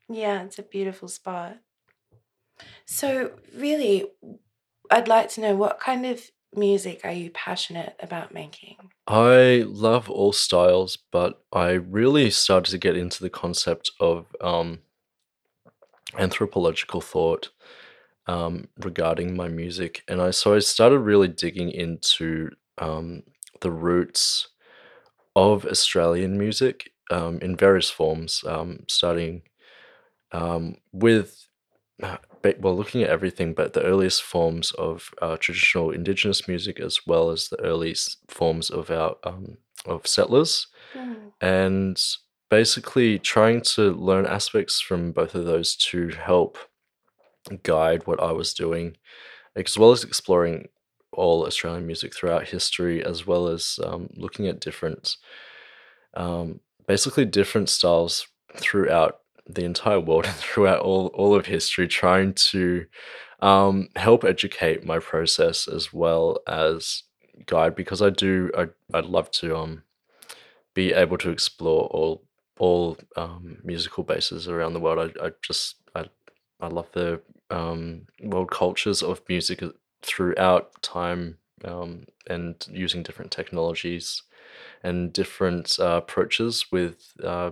Yeah, 0.09 0.43
it's 0.43 0.59
a 0.59 0.63
beautiful 0.63 1.07
spot. 1.07 1.57
So, 2.85 3.31
really, 3.55 4.05
I'd 4.89 5.07
like 5.07 5.29
to 5.29 5.41
know 5.41 5.55
what 5.55 5.79
kind 5.79 6.05
of 6.05 6.21
music 6.53 7.01
are 7.03 7.11
you 7.11 7.29
passionate 7.31 7.95
about 8.01 8.33
making? 8.33 8.75
I 9.07 9.63
love 9.67 10.09
all 10.09 10.33
styles, 10.33 10.97
but 11.11 11.41
I 11.53 11.71
really 11.71 12.29
started 12.29 12.71
to 12.71 12.77
get 12.77 12.97
into 12.97 13.23
the 13.23 13.29
concept 13.29 13.91
of 14.00 14.27
um, 14.41 14.79
anthropological 16.17 17.01
thought 17.01 17.50
um, 18.27 18.67
regarding 18.83 19.35
my 19.35 19.47
music, 19.47 20.03
and 20.07 20.21
I 20.21 20.31
so 20.31 20.53
I 20.53 20.59
started 20.59 21.00
really 21.00 21.27
digging 21.27 21.71
into 21.71 22.51
um, 22.77 23.23
the 23.61 23.71
roots 23.71 24.50
of 25.35 25.65
Australian 25.65 26.38
music 26.38 26.91
um, 27.11 27.39
in 27.41 27.55
various 27.55 27.89
forms, 27.89 28.43
um, 28.47 28.85
starting 28.88 29.43
um, 30.31 30.75
with 30.91 31.47
uh, 32.03 32.17
well, 32.59 32.75
looking 32.75 33.03
at 33.03 33.09
everything, 33.11 33.53
but 33.53 33.73
the 33.73 33.83
earliest 33.83 34.23
forms 34.23 34.71
of 34.71 35.11
uh, 35.21 35.38
traditional 35.38 35.91
Indigenous 35.91 36.47
music, 36.47 36.79
as 36.79 37.05
well 37.05 37.29
as 37.29 37.50
the 37.50 37.61
earliest 37.61 38.17
forms 38.29 38.69
of 38.71 38.89
our 38.89 39.15
um, 39.23 39.57
of 39.85 40.07
settlers, 40.07 40.67
Mm. 40.95 41.31
and 41.39 42.03
basically 42.50 43.17
trying 43.17 43.61
to 43.61 43.91
learn 43.93 44.25
aspects 44.25 44.81
from 44.81 45.13
both 45.13 45.35
of 45.35 45.45
those 45.45 45.75
to 45.77 46.09
help 46.09 46.57
guide 47.63 48.05
what 48.07 48.21
I 48.21 48.31
was 48.31 48.53
doing, 48.53 48.97
as 49.55 49.77
well 49.77 49.91
as 49.91 50.03
exploring 50.03 50.69
all 51.13 51.45
Australian 51.45 51.85
music 51.85 52.15
throughout 52.15 52.47
history, 52.47 53.03
as 53.03 53.27
well 53.27 53.47
as 53.47 53.79
um, 53.83 54.09
looking 54.15 54.47
at 54.47 54.59
different, 54.59 55.17
um, 56.15 56.59
basically 56.87 57.25
different 57.25 57.69
styles 57.69 58.27
throughout 58.55 59.19
the 59.47 59.65
entire 59.65 59.99
world 59.99 60.25
and 60.27 60.35
throughout 60.35 60.81
all, 60.81 61.07
all 61.07 61.35
of 61.35 61.45
history, 61.45 61.87
trying 61.87 62.33
to 62.33 62.85
um, 63.41 63.89
help 63.95 64.23
educate 64.23 64.85
my 64.85 64.99
process 64.99 65.67
as 65.67 65.91
well 65.91 66.39
as 66.47 67.03
guide, 67.45 67.75
because 67.75 68.01
I 68.01 68.09
do, 68.09 68.51
I, 68.57 68.67
I'd 68.93 69.05
love 69.05 69.31
to 69.31 69.57
um, 69.57 69.83
be 70.73 70.93
able 70.93 71.17
to 71.19 71.29
explore 71.29 71.85
all 71.87 72.23
all 72.59 72.95
um, 73.15 73.57
musical 73.63 74.03
bases 74.03 74.47
around 74.47 74.73
the 74.73 74.79
world. 74.79 75.13
I, 75.19 75.25
I 75.25 75.31
just 75.41 75.77
I 75.95 76.05
I 76.59 76.67
love 76.67 76.87
the 76.91 77.19
um, 77.49 78.05
world 78.21 78.51
cultures 78.51 79.01
of 79.01 79.21
music 79.27 79.63
throughout 80.01 80.81
time 80.81 81.38
um, 81.65 82.05
and 82.27 82.65
using 82.72 83.03
different 83.03 83.31
technologies 83.31 84.24
and 84.84 85.13
different 85.13 85.77
uh, 85.79 85.98
approaches 86.03 86.72
with 86.72 87.13
uh, 87.24 87.51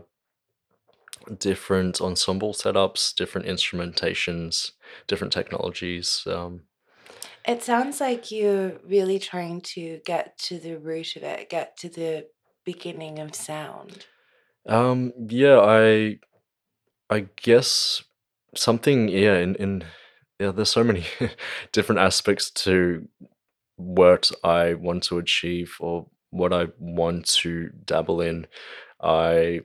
different 1.38 2.02
ensemble 2.02 2.54
setups, 2.54 3.14
different 3.16 3.48
instrumentations, 3.48 4.72
different 5.08 5.34
technologies. 5.34 6.24
Um, 6.28 6.64
It 7.46 7.62
sounds 7.64 8.00
like 8.00 8.32
you're 8.32 8.80
really 8.84 9.20
trying 9.20 9.62
to 9.74 10.00
get 10.06 10.38
to 10.40 10.58
the 10.60 10.78
root 10.80 11.16
of 11.18 11.24
it, 11.24 11.50
get 11.50 11.76
to 11.78 11.90
the 11.90 12.30
beginning 12.64 13.20
of 13.20 13.36
sound. 13.36 14.06
um, 14.66 15.14
yeah, 15.30 15.60
I 15.60 16.20
I 17.10 17.28
guess 17.38 18.04
something 18.56 19.10
yeah 19.10 19.38
in 19.38 19.56
in 19.56 19.86
yeah 20.40 20.52
there's 20.52 20.70
so 20.70 20.84
many 20.84 21.06
different 21.72 22.00
aspects 22.00 22.50
to 22.52 23.08
what 23.78 24.32
I 24.44 24.74
want 24.76 25.04
to 25.04 25.20
achieve 25.20 25.76
or 25.80 26.08
what 26.32 26.54
I 26.54 26.68
want 26.80 27.28
to 27.28 27.70
dabble 27.86 28.22
in. 28.22 28.48
I 29.02 29.62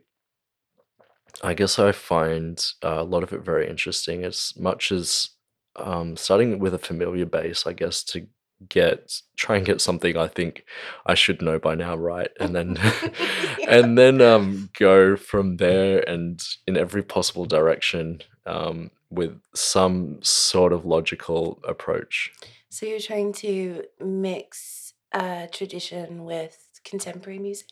I 1.43 1.55
guess 1.55 1.79
I 1.79 1.93
find 1.93 2.65
uh, 2.83 3.01
a 3.01 3.05
lot 3.05 3.23
of 3.23 3.33
it 3.33 3.43
very 3.45 3.69
interesting 3.69 4.25
as 4.25 4.53
much 4.57 4.93
as 4.93 5.31
um, 5.77 6.17
starting 6.17 6.59
with 6.59 6.75
a 6.75 6.79
familiar 6.79 7.27
base, 7.27 7.67
I 7.67 7.73
guess, 7.73 8.05
to 8.05 8.27
get 8.69 9.13
try 9.37 9.57
and 9.57 9.67
get 9.67 9.81
something 9.81 10.17
I 10.17 10.29
think 10.29 10.65
I 11.07 11.15
should 11.15 11.43
know 11.43 11.59
by 11.59 11.75
now, 11.75 11.97
right? 11.97 12.31
And 12.41 12.55
then 12.55 12.79
and 13.69 13.99
then 13.99 14.21
um, 14.21 14.71
go 14.79 15.17
from 15.17 15.57
there 15.57 16.09
and 16.09 16.43
in 16.67 16.77
every 16.77 17.03
possible 17.03 17.47
direction 17.47 18.21
um, 18.47 18.91
with 19.15 19.41
some 19.55 20.19
sort 20.23 20.73
of 20.73 20.85
logical 20.85 21.61
approach. 21.67 22.33
So 22.69 22.87
you're 22.87 23.01
trying 23.01 23.33
to 23.35 23.85
mix 24.01 24.95
uh, 25.13 25.47
tradition 25.53 26.25
with 26.25 26.81
contemporary 26.85 27.39
music? 27.39 27.69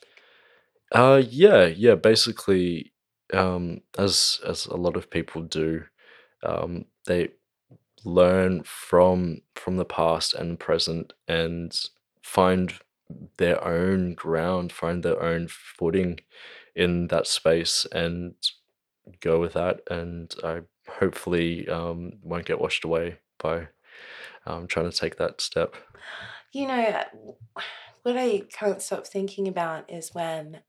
Uh, 0.91 1.21
yeah, 1.29 1.65
yeah. 1.65 1.95
Basically, 1.95 2.93
um, 3.33 3.81
as 3.97 4.39
as 4.47 4.65
a 4.65 4.75
lot 4.77 4.95
of 4.95 5.09
people 5.09 5.41
do, 5.41 5.83
um, 6.43 6.85
they 7.05 7.29
learn 8.05 8.63
from 8.63 9.41
from 9.55 9.77
the 9.77 9.85
past 9.85 10.33
and 10.33 10.59
present 10.59 11.13
and 11.27 11.77
find 12.21 12.73
their 13.37 13.63
own 13.63 14.13
ground, 14.13 14.71
find 14.71 15.03
their 15.03 15.21
own 15.21 15.47
footing 15.49 16.19
in 16.75 17.07
that 17.07 17.27
space, 17.27 17.85
and 17.91 18.35
go 19.19 19.39
with 19.39 19.53
that. 19.53 19.81
And 19.89 20.33
I 20.43 20.61
hopefully 20.99 21.67
um, 21.67 22.13
won't 22.21 22.45
get 22.45 22.61
washed 22.61 22.83
away 22.83 23.17
by 23.39 23.67
um, 24.45 24.67
trying 24.67 24.89
to 24.89 24.97
take 24.97 25.17
that 25.17 25.41
step. 25.41 25.75
You 26.51 26.67
know, 26.67 27.03
what 28.03 28.17
I 28.17 28.43
can't 28.51 28.81
stop 28.81 29.07
thinking 29.07 29.47
about 29.47 29.91
is 29.91 30.13
when 30.13 30.61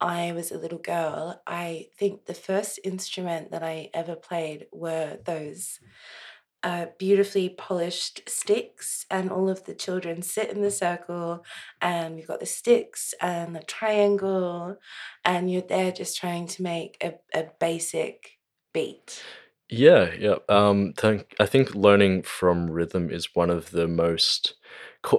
I 0.00 0.32
was 0.32 0.50
a 0.50 0.58
little 0.58 0.78
girl, 0.78 1.42
I 1.46 1.88
think 1.98 2.24
the 2.24 2.34
first 2.34 2.80
instrument 2.84 3.50
that 3.50 3.62
I 3.62 3.90
ever 3.92 4.16
played 4.16 4.66
were 4.72 5.18
those 5.24 5.78
uh, 6.62 6.86
beautifully 6.98 7.48
polished 7.48 8.28
sticks, 8.28 9.06
and 9.10 9.30
all 9.30 9.48
of 9.48 9.64
the 9.64 9.74
children 9.74 10.20
sit 10.20 10.50
in 10.50 10.60
the 10.60 10.70
circle, 10.70 11.44
and 11.80 12.14
we've 12.14 12.28
got 12.28 12.40
the 12.40 12.46
sticks 12.46 13.14
and 13.20 13.56
the 13.56 13.62
triangle, 13.62 14.76
and 15.24 15.50
you're 15.50 15.62
there 15.62 15.92
just 15.92 16.18
trying 16.18 16.46
to 16.46 16.62
make 16.62 16.98
a, 17.02 17.14
a 17.38 17.46
basic 17.58 18.38
beat. 18.72 19.22
Yeah, 19.68 20.12
yeah. 20.18 20.36
Um, 20.48 20.94
I 21.38 21.46
think 21.46 21.74
learning 21.74 22.22
from 22.22 22.70
rhythm 22.70 23.10
is 23.10 23.34
one 23.34 23.50
of 23.50 23.70
the 23.70 23.86
most. 23.86 24.54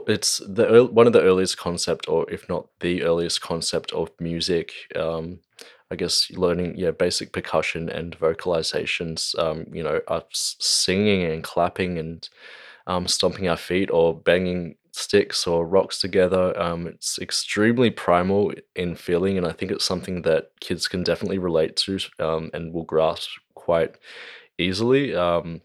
It's 0.07 0.39
the 0.39 0.87
one 0.91 1.07
of 1.07 1.13
the 1.13 1.21
earliest 1.21 1.57
concept, 1.57 2.09
or 2.09 2.29
if 2.29 2.47
not 2.49 2.67
the 2.81 3.03
earliest 3.03 3.41
concept 3.41 3.93
of 3.93 4.11
music. 4.19 4.73
Um, 4.95 5.39
I 5.89 5.95
guess 5.95 6.29
learning, 6.31 6.75
yeah, 6.77 6.91
basic 6.91 7.33
percussion 7.33 7.89
and 7.89 8.17
vocalizations. 8.17 9.37
Um, 9.39 9.65
you 9.71 9.83
know, 9.83 10.01
us 10.07 10.55
singing 10.59 11.23
and 11.23 11.43
clapping 11.43 11.97
and 11.97 12.27
um, 12.87 13.07
stomping 13.07 13.47
our 13.47 13.57
feet 13.57 13.89
or 13.91 14.17
banging 14.19 14.75
sticks 14.91 15.47
or 15.47 15.65
rocks 15.65 15.99
together. 15.99 16.57
Um, 16.59 16.87
it's 16.87 17.17
extremely 17.19 17.89
primal 17.89 18.53
in 18.75 18.95
feeling, 18.95 19.37
and 19.37 19.47
I 19.47 19.51
think 19.51 19.71
it's 19.71 19.85
something 19.85 20.21
that 20.23 20.51
kids 20.59 20.87
can 20.87 21.03
definitely 21.03 21.39
relate 21.39 21.75
to 21.77 21.99
um, 22.19 22.51
and 22.53 22.73
will 22.73 22.83
grasp 22.83 23.29
quite 23.55 23.95
easily. 24.57 25.15
Um, 25.15 25.61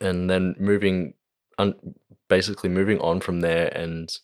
and 0.00 0.30
then 0.30 0.54
moving, 0.58 1.14
un- 1.58 1.94
basically 2.28 2.70
moving 2.70 3.00
on 3.00 3.20
from 3.20 3.40
there 3.40 3.68
and 3.76 4.16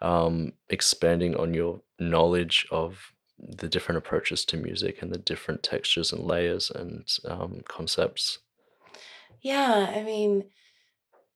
um, 0.00 0.52
expanding 0.68 1.36
on 1.36 1.54
your 1.54 1.80
knowledge 1.98 2.66
of 2.70 3.12
the 3.38 3.68
different 3.68 3.98
approaches 3.98 4.44
to 4.44 4.56
music 4.56 5.02
and 5.02 5.12
the 5.12 5.18
different 5.18 5.62
textures 5.62 6.12
and 6.12 6.22
layers 6.22 6.70
and 6.70 7.08
um, 7.24 7.62
concepts. 7.66 8.38
Yeah, 9.40 9.92
I 9.92 10.02
mean, 10.02 10.44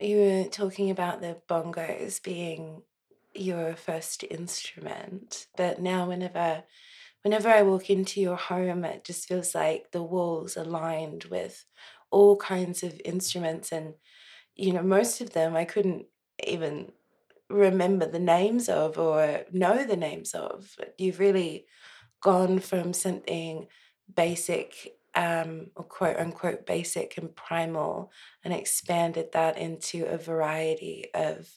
you 0.00 0.16
were 0.18 0.44
talking 0.50 0.90
about 0.90 1.20
the 1.20 1.40
bongos 1.48 2.22
being 2.22 2.82
your 3.34 3.76
first 3.76 4.24
instrument, 4.24 5.46
but 5.56 5.80
now 5.80 6.08
whenever 6.08 6.64
whenever 7.22 7.48
I 7.50 7.62
walk 7.62 7.90
into 7.90 8.20
your 8.20 8.36
home, 8.36 8.84
it 8.84 9.04
just 9.04 9.28
feels 9.28 9.54
like 9.54 9.92
the 9.92 10.02
walls 10.02 10.56
are 10.56 10.64
lined 10.64 11.24
with 11.24 11.66
all 12.10 12.36
kinds 12.36 12.82
of 12.82 13.00
instruments 13.04 13.72
and 13.72 13.94
you 14.56 14.72
know, 14.72 14.82
most 14.82 15.20
of 15.20 15.30
them 15.32 15.56
I 15.56 15.64
couldn't 15.64 16.06
even 16.44 16.92
remember 17.50 18.06
the 18.06 18.18
names 18.18 18.68
of 18.68 18.98
or 18.98 19.44
know 19.52 19.84
the 19.84 19.96
names 19.96 20.34
of. 20.34 20.76
You've 20.98 21.20
really 21.20 21.66
gone 22.22 22.60
from 22.60 22.92
something 22.92 23.68
basic 24.14 24.95
um, 25.16 25.70
or 25.74 25.84
quote 25.84 26.16
unquote 26.18 26.66
basic 26.66 27.16
and 27.16 27.34
primal 27.34 28.12
and 28.44 28.54
expanded 28.54 29.32
that 29.32 29.58
into 29.58 30.04
a 30.04 30.18
variety 30.18 31.06
of, 31.14 31.50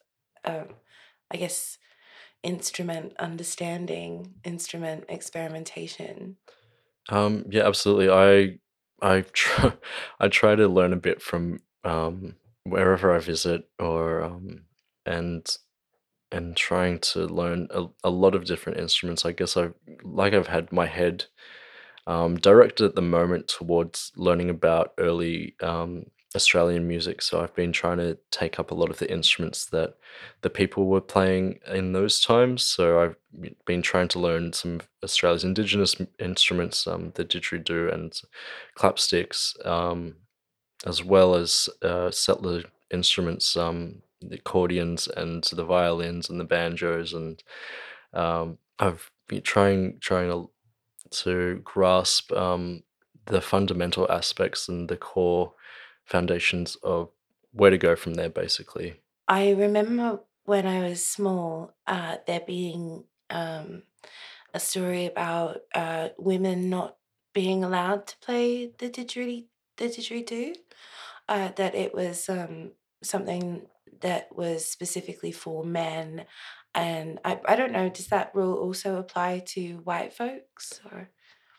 um, 0.45 0.75
I 1.29 1.37
guess, 1.37 1.77
instrument 2.41 3.13
understanding, 3.19 4.35
instrument 4.43 5.05
experimentation. 5.09 6.37
Um, 7.09 7.45
yeah, 7.49 7.67
absolutely. 7.67 8.09
I 8.09 8.59
I 9.01 9.21
try 9.33 9.73
I 10.19 10.27
try 10.29 10.55
to 10.55 10.67
learn 10.67 10.93
a 10.93 10.97
bit 10.97 11.21
from 11.21 11.59
um, 11.83 12.35
wherever 12.63 13.13
I 13.13 13.19
visit, 13.19 13.69
or 13.79 14.23
um, 14.23 14.65
and 15.05 15.45
and 16.31 16.55
trying 16.55 16.99
to 16.99 17.25
learn 17.25 17.67
a, 17.71 17.85
a 18.03 18.09
lot 18.09 18.35
of 18.35 18.45
different 18.45 18.79
instruments. 18.79 19.25
I 19.25 19.31
guess 19.31 19.57
I've 19.57 19.73
like 20.03 20.33
I've 20.33 20.47
had 20.47 20.71
my 20.71 20.85
head 20.85 21.25
um, 22.09 22.37
directed 22.37 22.85
at 22.85 22.95
the 22.95 23.03
moment 23.03 23.47
towards 23.47 24.11
learning 24.15 24.49
about 24.49 24.93
early 24.97 25.55
um, 25.61 26.07
Australian 26.35 26.87
music. 26.87 27.21
So 27.21 27.39
I've 27.39 27.53
been 27.53 27.71
trying 27.71 27.99
to 27.99 28.17
take 28.31 28.59
up 28.59 28.71
a 28.71 28.75
lot 28.75 28.89
of 28.89 28.97
the 28.97 29.11
instruments 29.11 29.65
that 29.65 29.93
the 30.41 30.49
people 30.49 30.87
were 30.87 31.01
playing 31.01 31.59
in 31.67 31.93
those 31.93 32.19
times. 32.19 32.65
So 32.65 32.99
I've 32.99 33.15
been 33.67 33.83
trying 33.83 34.07
to 34.09 34.19
learn 34.19 34.53
some 34.53 34.75
of 34.75 34.87
Australia's 35.03 35.43
indigenous 35.43 35.95
instruments, 36.19 36.87
um, 36.87 37.11
the 37.13 37.23
didgeridoo 37.23 37.93
and 37.93 38.19
clapsticks, 38.75 39.53
um, 39.63 40.15
as 40.87 41.03
well 41.03 41.35
as 41.35 41.69
uh, 41.83 42.09
settler 42.09 42.63
instruments, 42.91 43.55
um, 43.55 44.01
the 44.19 44.38
accordions 44.38 45.07
and 45.15 45.43
the 45.43 45.63
violins 45.63 46.27
and 46.27 46.39
the 46.39 46.43
banjos. 46.43 47.13
And 47.13 47.43
um, 48.15 48.57
I've 48.79 49.12
been 49.27 49.43
trying 49.43 49.99
trying 49.99 50.47
to 51.12 51.62
grasp 51.63 52.32
um, 52.32 52.84
the 53.26 53.41
fundamental 53.41 54.10
aspects 54.12 54.67
and 54.67 54.89
the 54.89 54.98
core 54.98 55.54
foundations 56.06 56.76
of 56.78 57.10
where 57.52 57.72
to 57.72 57.78
go 57.78 57.95
from 57.95 58.15
there, 58.15 58.30
basically. 58.30 59.02
I 59.28 59.52
remember 59.52 60.22
when 60.45 60.65
I 60.65 60.89
was 60.89 61.06
small, 61.06 61.76
uh, 61.86 62.17
there 62.26 62.41
being 62.45 63.04
um, 63.30 63.84
a 64.54 64.60
story 64.60 65.06
about 65.06 65.62
uh, 65.76 66.10
women 66.17 66.69
not 66.69 66.98
being 67.34 67.63
allowed 67.63 68.08
to 68.08 68.17
play 68.17 68.72
the 68.78 68.89
didgeridoo, 68.89 69.45
the 69.78 69.86
didgeridoo. 69.86 70.56
Uh, 71.28 71.52
that 71.58 71.76
it 71.76 71.93
was 71.93 72.28
um, 72.28 72.72
something 73.04 73.67
that 74.02 74.36
was 74.36 74.65
specifically 74.65 75.32
for 75.32 75.63
men, 75.63 76.26
and 76.75 77.19
I, 77.25 77.39
I 77.45 77.55
don't 77.55 77.71
know. 77.71 77.89
Does 77.89 78.08
that 78.08 78.32
rule 78.34 78.55
also 78.55 78.97
apply 78.97 79.39
to 79.47 79.77
white 79.84 80.13
folks? 80.13 80.79
Or 80.91 81.10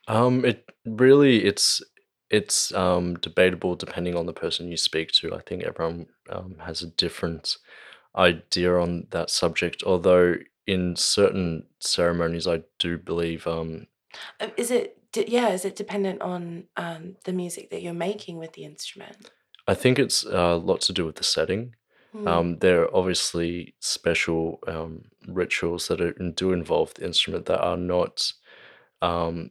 Um, 0.09 0.44
it 0.44 0.68
really 0.85 1.44
it's 1.44 1.83
it's 2.31 2.73
um 2.75 3.14
debatable 3.16 3.75
depending 3.77 4.16
on 4.16 4.27
the 4.27 4.33
person 4.33 4.68
you 4.68 4.77
speak 4.77 5.12
to. 5.12 5.35
I 5.35 5.40
think 5.40 5.62
everyone 5.64 6.07
um, 6.31 6.57
has 6.64 6.83
a 6.83 6.90
different 6.90 7.57
idea 8.16 8.77
on 8.77 9.07
that 9.11 9.31
subject, 9.31 9.83
although 9.85 10.37
in 10.66 10.96
certain 10.96 11.66
ceremonies, 11.81 12.46
I 12.46 12.62
do 12.79 12.99
believe 12.99 13.46
um 13.46 13.87
Uh, 14.40 14.49
is 14.57 14.70
it? 14.70 14.96
Yeah, 15.16 15.49
is 15.51 15.64
it 15.64 15.75
dependent 15.75 16.23
on 16.23 16.64
um, 16.77 17.16
the 17.25 17.33
music 17.33 17.70
that 17.70 17.83
you're 17.83 17.92
making 17.92 18.38
with 18.38 18.53
the 18.53 18.64
instrument? 18.64 19.31
I 19.66 19.75
think 19.75 19.99
it's 19.99 20.25
a 20.25 20.55
lot 20.55 20.81
to 20.83 20.92
do 20.92 21.05
with 21.05 21.16
the 21.16 21.25
setting. 21.25 21.75
Hmm. 22.12 22.29
Um, 22.29 22.59
there 22.59 22.83
are 22.83 22.96
obviously 22.96 23.75
special 23.79 24.59
um, 24.66 25.05
rituals 25.29 25.88
that 25.88 26.01
are, 26.01 26.12
do 26.12 26.53
involve 26.53 26.94
the 26.94 27.05
instrument 27.05 27.46
that 27.46 27.61
are 27.61 27.77
not 27.77 28.33
um, 29.03 29.51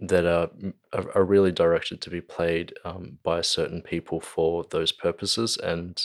that 0.00 0.24
are, 0.24 0.48
are 0.92 1.24
really 1.24 1.52
directed 1.52 2.00
to 2.00 2.10
be 2.10 2.20
played 2.20 2.72
um, 2.84 3.18
by 3.22 3.40
certain 3.40 3.82
people 3.82 4.20
for 4.20 4.64
those 4.70 4.92
purposes. 4.92 5.56
And 5.56 6.04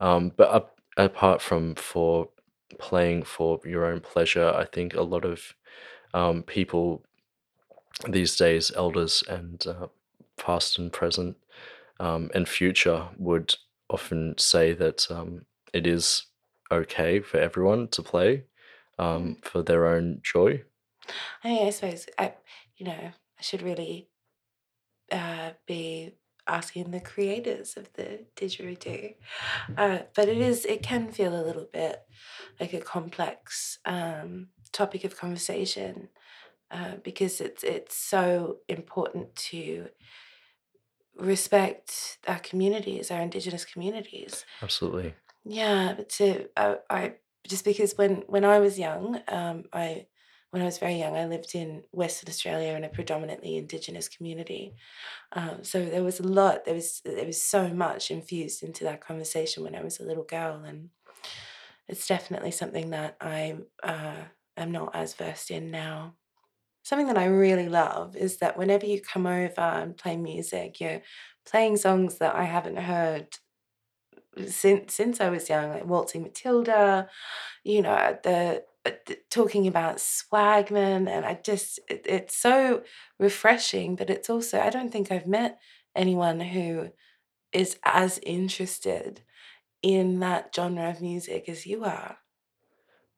um, 0.00 0.32
but 0.36 0.50
up, 0.50 0.80
apart 0.96 1.40
from 1.40 1.74
for 1.74 2.28
playing 2.78 3.22
for 3.24 3.60
your 3.64 3.86
own 3.86 4.00
pleasure, 4.00 4.52
I 4.54 4.64
think 4.66 4.94
a 4.94 5.02
lot 5.02 5.24
of 5.24 5.54
um, 6.14 6.42
people 6.42 7.02
these 8.08 8.36
days, 8.36 8.72
elders 8.76 9.22
and 9.28 9.64
uh, 9.66 9.86
past 10.36 10.78
and 10.78 10.92
present 10.92 11.36
and 11.98 12.48
future 12.48 13.08
would 13.16 13.54
often 13.92 14.34
say 14.38 14.72
that 14.72 15.10
um, 15.10 15.46
it 15.72 15.86
is 15.86 16.26
okay 16.70 17.20
for 17.20 17.38
everyone 17.38 17.88
to 17.88 18.02
play 18.02 18.44
um, 18.98 19.36
for 19.42 19.62
their 19.62 19.86
own 19.86 20.20
joy. 20.22 20.62
I 21.44 21.48
mean, 21.48 21.66
I 21.66 21.70
suppose 21.70 22.06
I, 22.18 22.34
you 22.76 22.86
know, 22.86 23.12
I 23.38 23.42
should 23.42 23.62
really 23.62 24.08
uh, 25.10 25.50
be 25.66 26.14
asking 26.46 26.90
the 26.90 27.00
creators 27.00 27.76
of 27.76 27.92
the 27.94 28.26
didgeridoo. 28.36 29.14
Uh, 29.76 30.00
but 30.14 30.28
it 30.28 30.38
is, 30.38 30.64
it 30.64 30.82
can 30.82 31.12
feel 31.12 31.34
a 31.38 31.44
little 31.44 31.68
bit 31.72 32.02
like 32.58 32.72
a 32.72 32.80
complex 32.80 33.78
um, 33.84 34.48
topic 34.72 35.04
of 35.04 35.16
conversation 35.16 36.08
uh, 36.70 36.96
because 37.04 37.40
it's 37.40 37.62
it's 37.62 37.96
so 37.96 38.58
important 38.68 39.36
to 39.36 39.88
respect 41.16 42.18
our 42.26 42.38
communities, 42.38 43.10
our 43.10 43.20
indigenous 43.20 43.64
communities. 43.64 44.44
Absolutely. 44.62 45.14
Yeah, 45.44 45.94
but 45.96 46.08
to 46.10 46.48
I, 46.56 46.76
I 46.88 47.14
just 47.46 47.64
because 47.64 47.94
when 47.96 48.22
when 48.26 48.44
I 48.44 48.60
was 48.60 48.78
young, 48.78 49.20
um, 49.28 49.64
I 49.72 50.06
when 50.50 50.62
I 50.62 50.66
was 50.66 50.78
very 50.78 50.96
young, 50.96 51.16
I 51.16 51.24
lived 51.24 51.54
in 51.54 51.82
Western 51.92 52.28
Australia 52.28 52.74
in 52.74 52.84
a 52.84 52.90
predominantly 52.90 53.56
Indigenous 53.56 54.06
community. 54.06 54.74
Um, 55.32 55.64
so 55.64 55.84
there 55.84 56.04
was 56.04 56.20
a 56.20 56.24
lot. 56.24 56.64
There 56.64 56.74
was 56.74 57.00
there 57.04 57.26
was 57.26 57.42
so 57.42 57.68
much 57.68 58.10
infused 58.10 58.62
into 58.62 58.84
that 58.84 59.04
conversation 59.04 59.64
when 59.64 59.74
I 59.74 59.82
was 59.82 59.98
a 59.98 60.04
little 60.04 60.24
girl, 60.24 60.62
and 60.64 60.90
it's 61.88 62.06
definitely 62.06 62.50
something 62.50 62.90
that 62.90 63.16
I 63.20 63.56
uh, 63.82 64.24
am 64.56 64.72
not 64.72 64.94
as 64.94 65.14
versed 65.14 65.50
in 65.50 65.70
now. 65.70 66.14
Something 66.82 67.06
that 67.08 67.18
I 67.18 67.26
really 67.26 67.68
love 67.68 68.16
is 68.16 68.38
that 68.38 68.56
whenever 68.58 68.86
you 68.86 69.00
come 69.00 69.26
over 69.26 69.60
and 69.60 69.96
play 69.96 70.16
music, 70.16 70.80
you're 70.80 71.02
playing 71.46 71.76
songs 71.76 72.18
that 72.18 72.34
I 72.34 72.44
haven't 72.44 72.76
heard 72.76 73.28
since 74.46 74.94
since 74.94 75.20
I 75.20 75.28
was 75.28 75.48
young, 75.48 75.70
like 75.70 75.84
Waltzing 75.84 76.22
Matilda, 76.22 77.08
you 77.64 77.82
know, 77.82 78.18
the 78.22 78.64
uh, 78.86 78.90
th- 79.06 79.20
talking 79.30 79.66
about 79.66 79.96
Swagman, 79.98 81.08
and 81.08 81.26
I 81.26 81.34
just 81.44 81.80
it, 81.88 82.02
it's 82.06 82.36
so 82.36 82.84
refreshing, 83.18 83.96
but 83.96 84.10
it's 84.10 84.30
also 84.30 84.60
I 84.60 84.70
don't 84.70 84.90
think 84.92 85.12
I've 85.12 85.26
met 85.26 85.60
anyone 85.96 86.40
who 86.40 86.90
is 87.52 87.78
as 87.84 88.18
interested 88.24 89.22
in 89.82 90.20
that 90.20 90.54
genre 90.54 90.90
of 90.90 91.02
music 91.02 91.48
as 91.48 91.66
you 91.66 91.84
are. 91.84 92.18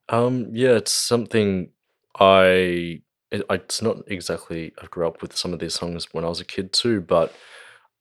Um, 0.09 0.49
yeah, 0.53 0.75
it's 0.75 0.91
something 0.91 1.71
I 2.19 3.01
it, 3.35 3.45
it's 3.49 3.81
not 3.81 3.97
exactly 4.07 4.73
I 4.81 4.87
grew 4.87 5.07
up 5.07 5.21
with 5.21 5.35
some 5.35 5.53
of 5.53 5.59
these 5.59 5.75
songs 5.75 6.07
when 6.13 6.25
I 6.25 6.29
was 6.29 6.41
a 6.41 6.45
kid 6.45 6.73
too, 6.73 7.01
but 7.01 7.33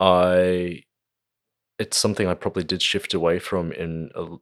I 0.01 0.85
it's 1.79 1.97
something 1.97 2.27
I 2.29 2.35
probably 2.35 2.65
did 2.65 2.83
shift 2.83 3.15
away 3.15 3.39
from 3.39 3.73
in 3.73 4.11
a 4.15 4.37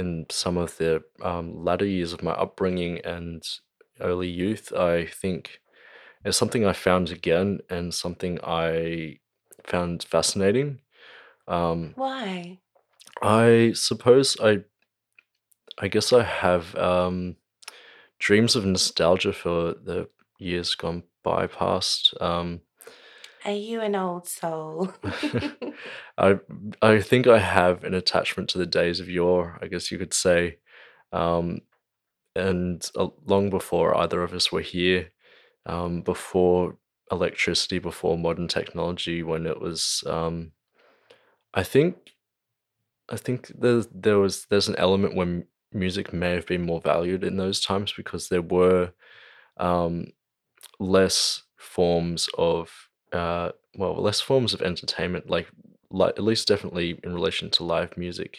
in 0.00 0.26
some 0.30 0.56
of 0.56 0.76
the, 0.78 1.04
um, 1.22 1.64
latter 1.64 1.86
years 1.86 2.12
of 2.12 2.22
my 2.22 2.32
upbringing 2.32 3.00
and 3.04 3.42
early 4.00 4.28
youth. 4.28 4.72
I 4.72 5.06
think 5.06 5.60
it's 6.24 6.36
something 6.36 6.66
I 6.66 6.72
found 6.72 7.10
again 7.10 7.60
and 7.70 7.94
something 7.94 8.40
I 8.44 9.20
found 9.64 10.04
fascinating. 10.04 10.80
Um, 11.48 11.92
Why? 11.96 12.60
I 13.22 13.72
suppose 13.74 14.36
I 14.42 14.64
I 15.78 15.88
guess 15.88 16.12
I 16.12 16.22
have, 16.22 16.74
um 16.76 17.36
dreams 18.18 18.56
of 18.56 18.64
nostalgia 18.64 19.32
for 19.32 19.74
the 19.74 20.08
years 20.38 20.74
gone 20.74 21.04
by 21.22 21.46
past. 21.46 22.14
Um, 22.20 22.60
Are 23.44 23.52
you 23.52 23.80
an 23.80 23.94
old 23.94 24.26
soul? 24.28 24.92
I 26.18 26.38
I 26.82 27.00
think 27.00 27.26
I 27.26 27.38
have 27.38 27.84
an 27.84 27.94
attachment 27.94 28.48
to 28.50 28.58
the 28.58 28.66
days 28.66 29.00
of 29.00 29.08
yore, 29.08 29.58
I 29.62 29.68
guess 29.68 29.90
you 29.90 29.98
could 29.98 30.14
say. 30.14 30.58
Um, 31.12 31.60
and 32.36 32.88
uh, 32.96 33.08
long 33.26 33.50
before 33.50 33.96
either 33.96 34.22
of 34.22 34.32
us 34.32 34.50
were 34.50 34.60
here, 34.60 35.10
um, 35.66 36.02
before 36.02 36.76
electricity, 37.10 37.78
before 37.78 38.18
modern 38.18 38.48
technology, 38.48 39.22
when 39.22 39.46
it 39.46 39.60
was, 39.60 40.02
um, 40.06 40.52
I 41.54 41.62
think 41.62 41.96
I 43.08 43.16
think 43.16 43.52
there's 43.58 43.86
there 43.88 44.18
was 44.18 44.46
there's 44.46 44.68
an 44.68 44.76
element 44.76 45.14
when 45.14 45.46
music 45.72 46.12
may 46.12 46.30
have 46.32 46.46
been 46.46 46.62
more 46.62 46.80
valued 46.80 47.24
in 47.24 47.36
those 47.36 47.60
times 47.60 47.92
because 47.92 48.28
there 48.28 48.42
were 48.42 48.92
um, 49.58 50.06
less 50.78 51.42
forms 51.56 52.28
of 52.38 52.70
uh, 53.12 53.50
well, 53.76 53.94
less 53.96 54.20
forms 54.20 54.54
of 54.54 54.62
entertainment, 54.62 55.30
like 55.30 55.48
like 55.90 56.14
at 56.18 56.24
least 56.24 56.48
definitely 56.48 56.98
in 57.04 57.14
relation 57.14 57.50
to 57.50 57.64
live 57.64 57.96
music. 57.96 58.38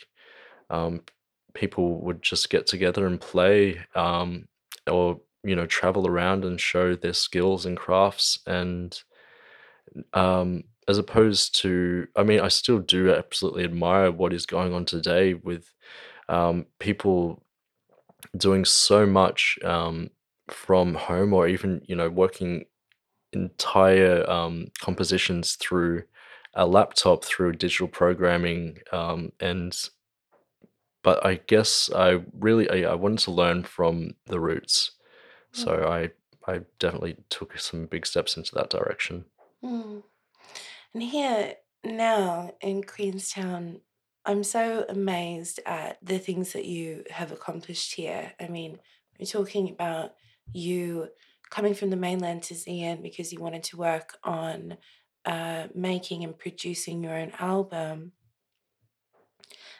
Um, 0.70 1.02
people 1.54 2.02
would 2.02 2.22
just 2.22 2.50
get 2.50 2.68
together 2.68 3.08
and 3.08 3.20
play, 3.22 3.80
um, 3.96 4.48
or 4.88 5.22
you 5.44 5.56
know, 5.56 5.66
travel 5.68 6.08
around 6.08 6.46
and 6.46 6.60
show 6.60 6.96
their 6.96 7.14
skills 7.14 7.66
and 7.66 7.78
crafts, 7.78 8.40
and 8.48 9.00
um, 10.14 10.64
as 10.88 10.98
opposed 10.98 11.56
to, 11.62 12.08
I 12.16 12.24
mean, 12.24 12.40
I 12.40 12.48
still 12.48 12.80
do 12.80 13.14
absolutely 13.14 13.64
admire 13.64 14.12
what 14.12 14.34
is 14.34 14.46
going 14.46 14.74
on 14.74 14.86
today 14.86 15.34
with 15.34 15.72
um, 16.30 16.66
people 16.80 17.44
doing 18.38 18.66
so 18.66 19.06
much 19.06 19.58
um, 19.64 20.10
from 20.50 20.96
home 20.96 21.34
or 21.34 21.48
even 21.48 21.82
you 21.88 21.96
know 21.96 22.10
working 22.10 22.66
entire 23.34 24.30
um, 24.30 24.68
compositions 24.80 25.56
through 25.56 26.04
a 26.54 26.66
laptop 26.66 27.24
through 27.24 27.52
digital 27.54 27.88
programming 27.88 28.78
um, 28.92 29.32
and 29.40 29.90
but 31.04 31.26
I 31.26 31.36
guess 31.36 31.90
I 31.94 32.22
really 32.40 32.70
I, 32.70 32.92
I 32.92 32.96
wanted 32.96 33.20
to 33.20 33.32
learn 33.32 33.64
from 33.64 34.16
the 34.28 34.40
roots 34.40 34.92
Mm, 35.54 35.64
so 35.64 35.88
I 35.88 36.52
I 36.52 36.62
definitely 36.80 37.18
took 37.30 37.58
some 37.58 37.86
big 37.86 38.06
steps 38.06 38.38
into 38.38 38.54
that 38.56 38.70
direction 38.70 39.26
mm. 39.64 40.04
And 40.96 41.04
here 41.04 41.56
now 41.84 42.54
in 42.62 42.82
Queenstown, 42.84 43.82
I'm 44.26 44.46
so 44.46 44.86
amazed 44.88 45.60
at 45.66 45.98
the 46.02 46.18
things 46.20 46.54
that 46.54 46.64
you 46.64 47.04
have 47.10 47.34
accomplished 47.34 47.96
here. 47.96 48.32
I 48.40 48.48
mean, 48.48 48.80
we're 49.20 49.26
talking 49.26 49.70
about 49.70 50.14
you 50.54 51.10
coming 51.50 51.74
from 51.74 51.90
the 51.90 51.96
mainland 51.96 52.44
to 52.44 52.54
Zeehan 52.54 53.02
because 53.02 53.32
you 53.32 53.40
wanted 53.40 53.64
to 53.64 53.78
work 53.78 54.18
on 54.24 54.78
uh, 55.26 55.68
making 55.74 56.24
and 56.24 56.38
producing 56.38 57.04
your 57.04 57.16
own 57.16 57.32
album. 57.40 58.12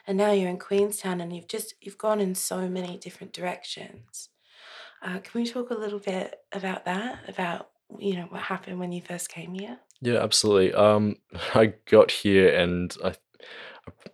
And 0.06 0.16
now 0.16 0.30
you're 0.30 0.50
in 0.50 0.58
Queenstown 0.58 1.20
and 1.20 1.34
you've 1.34 1.48
just 1.48 1.74
you've 1.80 1.98
gone 1.98 2.20
in 2.20 2.34
so 2.34 2.68
many 2.68 2.96
different 2.96 3.32
directions. 3.32 4.28
Uh, 5.02 5.18
can 5.18 5.40
we 5.40 5.46
talk 5.46 5.70
a 5.70 5.74
little 5.74 5.98
bit 5.98 6.36
about 6.52 6.84
that? 6.84 7.28
About 7.28 7.70
you 7.98 8.16
know 8.16 8.26
what 8.28 8.42
happened 8.42 8.78
when 8.78 8.92
you 8.92 9.02
first 9.02 9.28
came 9.28 9.54
here? 9.54 9.78
yeah 10.00 10.22
absolutely 10.22 10.72
um 10.74 11.16
I 11.54 11.74
got 11.88 12.10
here 12.10 12.54
and 12.54 12.94
I 13.04 13.14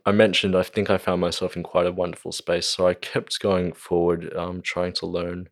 I 0.04 0.12
mentioned 0.12 0.56
I 0.56 0.62
think 0.62 0.90
I 0.90 0.98
found 0.98 1.20
myself 1.20 1.56
in 1.56 1.62
quite 1.62 1.86
a 1.86 1.92
wonderful 1.92 2.32
space 2.32 2.68
so 2.68 2.86
I 2.86 2.94
kept 2.94 3.40
going 3.40 3.72
forward 3.72 4.34
um 4.36 4.62
trying 4.62 4.92
to 4.94 5.06
learn 5.06 5.48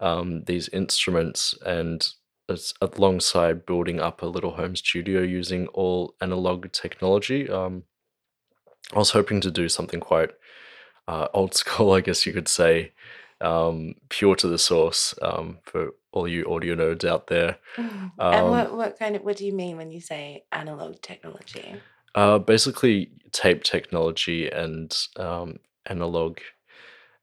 um, 0.00 0.44
these 0.44 0.68
instruments 0.70 1.54
and 1.64 2.08
alongside 2.82 3.64
building 3.64 4.00
up 4.00 4.22
a 4.22 4.26
little 4.26 4.52
home 4.52 4.74
studio 4.74 5.20
using 5.22 5.68
all 5.68 6.14
analog 6.20 6.72
technology. 6.72 7.48
Um, 7.48 7.84
I 8.92 8.98
was 8.98 9.10
hoping 9.10 9.40
to 9.42 9.50
do 9.50 9.68
something 9.68 10.00
quite 10.00 10.30
uh, 11.06 11.28
old 11.32 11.54
school, 11.62 11.92
I 11.92 12.00
guess 12.00 12.26
you 12.26 12.32
could 12.32 12.48
say, 12.48 12.92
um, 13.40 13.94
pure 14.08 14.36
to 14.36 14.48
the 14.48 14.58
source 14.58 15.14
um, 15.22 15.58
for 15.64 15.90
all 16.12 16.26
you 16.26 16.44
audio 16.52 16.74
nerds 16.74 17.04
out 17.04 17.28
there. 17.28 17.58
Mhm. 17.76 18.10
And 18.18 18.46
Um, 18.46 18.50
what 18.50 18.76
what 18.76 18.98
kind 18.98 19.16
of 19.16 19.22
what 19.22 19.36
do 19.36 19.46
you 19.46 19.52
mean 19.52 19.76
when 19.76 19.90
you 19.90 20.00
say 20.00 20.44
analog 20.52 21.00
technology? 21.02 21.74
uh, 22.14 22.38
basically, 22.38 23.10
tape 23.32 23.62
technology 23.62 24.50
and 24.50 24.96
um, 25.16 25.58
analog 25.86 26.38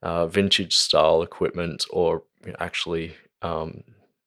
uh, 0.02 0.28
vintage 0.28 0.76
style 0.76 1.22
equipment, 1.22 1.86
or 1.90 2.24
actually 2.60 3.16
um, 3.42 3.84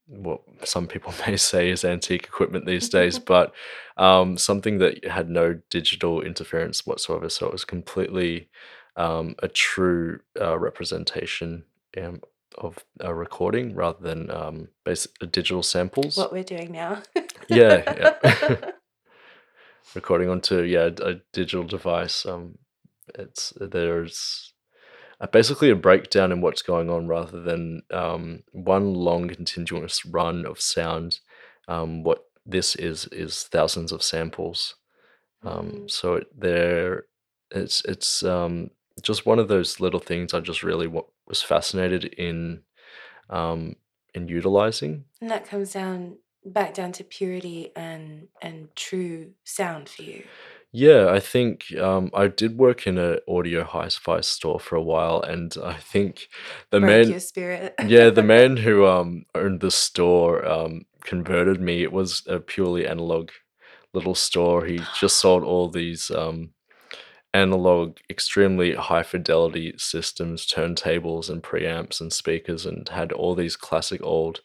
what 0.06 0.40
some 0.64 0.86
people 0.86 1.14
may 1.26 1.36
say 1.36 1.70
is 1.70 1.84
antique 1.84 2.24
equipment 2.24 2.66
these 2.66 2.88
days, 2.88 3.18
but 3.34 3.52
um, 3.96 4.36
something 4.36 4.78
that 4.78 5.04
had 5.04 5.30
no 5.30 5.60
digital 5.70 6.20
interference 6.20 6.86
whatsoever. 6.86 7.28
So 7.28 7.46
it 7.46 7.52
was 7.52 7.64
completely 7.64 8.48
um, 8.96 9.34
a 9.38 9.48
true 9.48 10.20
uh, 10.40 10.58
representation 10.58 11.64
um, 11.96 12.20
of 12.58 12.84
a 12.98 13.14
recording 13.14 13.74
rather 13.74 14.02
than 14.02 14.30
um, 14.30 14.68
basic 14.84 15.12
digital 15.30 15.62
samples. 15.62 16.16
What 16.16 16.32
we're 16.32 16.42
doing 16.42 16.72
now. 16.72 17.02
Yeah, 17.48 18.14
yeah. 18.22 18.70
recording 19.94 20.28
onto 20.28 20.62
yeah 20.62 20.90
a 21.02 21.14
digital 21.32 21.64
device. 21.64 22.26
Um, 22.26 22.58
it's 23.14 23.52
there's 23.60 24.52
uh, 24.52 24.59
basically 25.26 25.70
a 25.70 25.76
breakdown 25.76 26.32
in 26.32 26.40
what's 26.40 26.62
going 26.62 26.88
on 26.90 27.06
rather 27.06 27.40
than 27.42 27.82
um, 27.92 28.42
one 28.52 28.94
long 28.94 29.28
continuous 29.28 30.04
run 30.06 30.46
of 30.46 30.60
sound. 30.60 31.20
Um, 31.68 32.02
what 32.02 32.24
this 32.46 32.74
is 32.76 33.06
is 33.12 33.44
thousands 33.44 33.92
of 33.92 34.02
samples. 34.02 34.74
Um, 35.42 35.70
Mm. 35.70 35.90
so 35.90 36.14
it, 36.16 36.26
there, 36.38 37.04
it's 37.50 37.84
it's 37.84 38.22
um, 38.22 38.70
just 39.02 39.26
one 39.26 39.38
of 39.38 39.48
those 39.48 39.80
little 39.80 40.00
things 40.00 40.34
I 40.34 40.40
just 40.40 40.62
really 40.62 40.86
wa- 40.86 41.04
was 41.26 41.42
fascinated 41.42 42.04
in 42.04 42.62
um, 43.28 43.76
in 44.14 44.28
utilizing. 44.28 45.04
And 45.20 45.30
that 45.30 45.46
comes 45.46 45.72
down 45.72 46.16
back 46.44 46.72
down 46.74 46.92
to 46.92 47.04
purity 47.04 47.70
and 47.76 48.28
and 48.42 48.74
true 48.74 49.32
sound 49.44 49.88
for 49.88 50.02
you. 50.02 50.24
Yeah, 50.72 51.08
I 51.10 51.18
think 51.18 51.72
um, 51.76 52.10
I 52.14 52.28
did 52.28 52.56
work 52.56 52.86
in 52.86 52.96
an 52.96 53.18
audio 53.28 53.64
hi-fi 53.64 54.20
store 54.20 54.60
for 54.60 54.76
a 54.76 54.82
while, 54.82 55.20
and 55.20 55.54
I 55.62 55.74
think 55.74 56.28
the 56.70 56.78
Broke 56.80 56.88
man 56.88 57.20
spirit. 57.20 57.74
Yeah, 57.80 58.10
the 58.10 58.22
man 58.22 58.56
who 58.58 58.86
um 58.86 59.26
owned 59.34 59.60
the 59.60 59.70
store 59.70 60.46
um 60.46 60.86
converted 61.04 61.60
me. 61.60 61.82
It 61.82 61.92
was 61.92 62.22
a 62.26 62.38
purely 62.40 62.86
analog 62.86 63.30
little 63.94 64.14
store. 64.14 64.64
He 64.66 64.80
just 65.00 65.18
sold 65.18 65.42
all 65.44 65.68
these 65.70 66.10
um 66.10 66.50
analog, 67.32 67.98
extremely 68.08 68.74
high 68.74 69.02
fidelity 69.02 69.74
systems, 69.76 70.46
turntables 70.46 71.30
and 71.30 71.42
preamps 71.42 72.00
and 72.00 72.12
speakers, 72.12 72.66
and 72.66 72.88
had 72.88 73.12
all 73.12 73.34
these 73.34 73.56
classic 73.56 74.02
old 74.02 74.40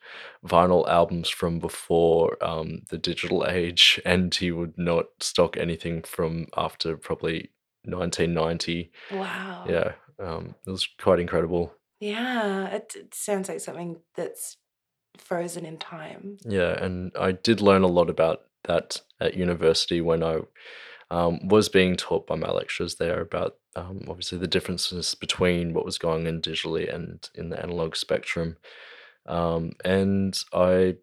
vinyl 0.45 0.87
albums 0.87 1.29
from 1.29 1.59
before 1.59 2.37
um 2.43 2.81
the 2.89 2.97
digital 2.97 3.45
age. 3.47 3.99
And 4.05 4.33
he 4.33 4.51
would 4.51 4.77
not 4.77 5.05
stock 5.19 5.57
anything 5.57 6.03
from 6.03 6.47
after 6.55 6.95
probably 6.97 7.49
1990. 7.83 8.91
Wow. 9.11 9.65
Yeah, 9.67 9.93
um, 10.19 10.55
it 10.65 10.71
was 10.71 10.87
quite 10.99 11.19
incredible. 11.19 11.73
Yeah, 11.99 12.67
it, 12.67 12.93
it 12.95 13.13
sounds 13.13 13.49
like 13.49 13.59
something 13.59 13.97
that's 14.15 14.57
frozen 15.17 15.65
in 15.65 15.77
time. 15.77 16.37
Yeah, 16.45 16.71
and 16.83 17.11
I 17.17 17.31
did 17.31 17.61
learn 17.61 17.83
a 17.83 17.87
lot 17.87 18.09
about 18.09 18.41
that 18.65 19.01
at 19.19 19.35
university 19.35 20.01
when 20.01 20.23
I 20.23 20.39
um, 21.11 21.47
was 21.47 21.69
being 21.69 21.95
taught 21.95 22.27
by 22.27 22.35
my 22.35 22.51
lecturers 22.51 22.95
there 22.95 23.21
about 23.21 23.57
um, 23.75 24.01
obviously 24.07 24.37
the 24.37 24.47
differences 24.47 25.15
between 25.15 25.73
what 25.73 25.85
was 25.85 25.97
going 25.97 26.27
on 26.27 26.41
digitally 26.41 26.93
and 26.93 27.29
in 27.35 27.49
the 27.49 27.61
analog 27.61 27.95
spectrum. 27.95 28.57
Um, 29.27 29.73
and 29.85 30.37
I, 30.53 30.97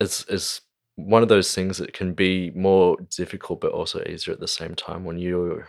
as 0.00 0.24
as 0.28 0.60
one 0.96 1.22
of 1.22 1.28
those 1.28 1.54
things 1.54 1.78
that 1.78 1.92
can 1.94 2.12
be 2.12 2.50
more 2.50 2.96
difficult 3.16 3.60
but 3.60 3.72
also 3.72 4.02
easier 4.04 4.34
at 4.34 4.40
the 4.40 4.48
same 4.48 4.74
time 4.74 5.04
when 5.04 5.18
you 5.18 5.64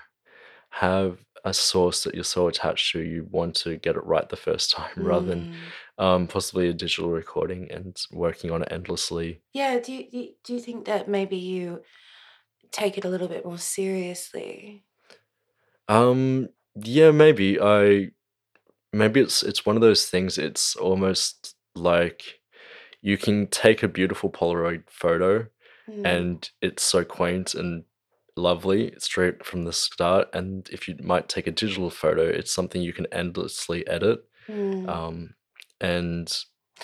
have 0.72 1.26
a 1.46 1.54
source 1.54 2.04
that 2.04 2.16
you're 2.16 2.24
so 2.24 2.48
attached 2.48 2.92
to 2.94 3.02
you 3.02 3.26
want 3.32 3.56
to 3.56 3.78
get 3.78 3.96
it 3.96 4.06
right 4.06 4.30
the 4.30 4.38
first 4.38 4.72
time 4.72 4.92
rather 4.98 5.26
than 5.28 5.50
Mm. 5.50 5.74
um, 6.00 6.28
possibly 6.28 6.70
a 6.70 6.74
digital 6.74 7.12
recording 7.12 7.72
and 7.72 8.04
working 8.12 8.52
on 8.52 8.64
it 8.64 8.70
endlessly 8.72 9.42
Yeah, 9.54 9.80
do 9.80 10.10
do 10.10 10.18
you 10.18 10.36
do 10.44 10.54
you 10.54 10.60
think 10.62 10.86
that 10.86 11.08
maybe 11.10 11.38
you 11.38 11.84
take 12.72 12.98
it 12.98 13.06
a 13.06 13.10
little 13.10 13.28
bit 13.28 13.46
more 13.46 13.58
seriously? 13.58 14.84
um 15.88 16.48
yeah 16.76 17.12
maybe 17.12 17.60
i 17.60 18.10
maybe 18.94 19.20
it's 19.20 19.44
it's 19.44 19.66
one 19.66 19.76
of 19.76 19.82
those 19.82 20.06
things 20.06 20.38
it's 20.38 20.76
almost 20.76 21.56
like 21.76 22.40
you 23.02 23.18
can 23.18 23.48
take 23.48 23.84
a 23.84 23.88
beautiful 23.88 24.30
polaroid 24.32 24.84
photo 24.90 25.46
Mm. 25.90 26.06
and 26.06 26.50
it's 26.62 26.84
so 26.84 27.04
quaint 27.04 27.56
and 27.56 27.84
lovely 28.38 28.94
straight 29.00 29.44
from 29.44 29.66
the 29.66 29.74
start 29.74 30.30
and 30.34 30.70
if 30.72 30.88
you 30.88 30.96
might 31.02 31.28
take 31.28 31.48
a 31.48 31.52
digital 31.52 31.90
photo 31.90 32.22
it's 32.24 32.54
something 32.54 32.82
you 32.84 32.94
can 32.94 33.08
endlessly 33.12 33.86
edit 33.88 34.24
Mm. 34.48 34.88
um 34.88 35.34
and 35.82 36.32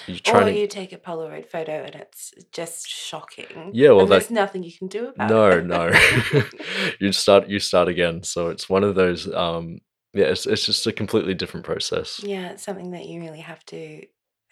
you're 0.08 0.18
Or 0.26 0.44
to 0.44 0.52
you 0.52 0.68
take 0.68 0.94
a 0.94 0.98
Polaroid 0.98 1.48
photo 1.48 1.84
and 1.84 1.96
it's 1.96 2.34
just 2.52 2.88
shocking, 2.88 3.74
yeah 3.74 3.92
well 3.92 4.06
and 4.06 4.12
there's 4.12 4.30
nothing 4.32 4.64
you 4.64 4.72
can 4.78 4.88
do 4.88 5.08
about 5.08 5.46
no 5.46 5.50
it. 5.50 5.62
no 5.62 5.92
you 7.00 7.12
start 7.12 7.48
you 7.50 7.60
start 7.60 7.88
again 7.88 8.24
so 8.24 8.50
it's 8.50 8.70
one 8.70 8.84
of 8.84 8.96
those 8.96 9.32
um 9.34 9.80
yeah 10.14 10.26
it's, 10.26 10.46
it's 10.46 10.66
just 10.66 10.88
a 10.88 10.94
completely 10.94 11.34
different 11.34 11.66
process 11.66 12.24
Yeah, 12.24 12.50
it's 12.52 12.64
something 12.64 12.92
that 12.92 13.06
you 13.06 13.20
really 13.22 13.42
have 13.42 13.64
to, 13.68 14.06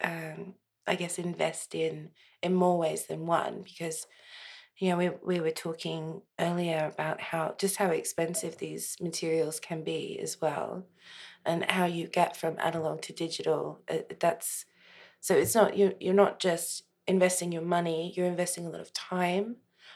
um, 0.04 0.56
I 0.88 0.96
guess, 0.96 1.18
invest 1.20 1.74
in 1.76 2.12
in 2.44 2.54
more 2.54 2.78
ways 2.78 3.08
than 3.08 3.26
one 3.26 3.64
because 3.64 4.06
you 4.78 4.90
know 4.90 4.98
we 4.98 5.10
we 5.24 5.40
were 5.42 5.52
talking 5.52 6.22
earlier 6.40 6.88
about 6.94 7.22
how 7.22 7.56
just 7.60 7.78
how 7.78 7.88
expensive 7.90 8.58
these 8.58 8.98
materials 9.02 9.60
can 9.60 9.84
be 9.84 10.20
as 10.22 10.40
well, 10.42 10.88
and 11.46 11.70
how 11.72 11.86
you 11.86 12.08
get 12.08 12.38
from 12.38 12.58
analog 12.60 13.02
to 13.04 13.14
digital. 13.14 13.84
uh, 13.90 14.00
That's 14.20 14.66
so 15.26 15.34
it's 15.34 15.56
not 15.56 15.76
you 15.76 15.96
you're 16.00 16.14
not 16.14 16.40
just 16.40 16.84
investing 17.08 17.52
your 17.52 17.64
money, 17.64 18.14
you're 18.16 18.28
investing 18.28 18.68
a 18.68 18.70
lot 18.70 18.80
of 18.80 18.94
time, 18.94 19.56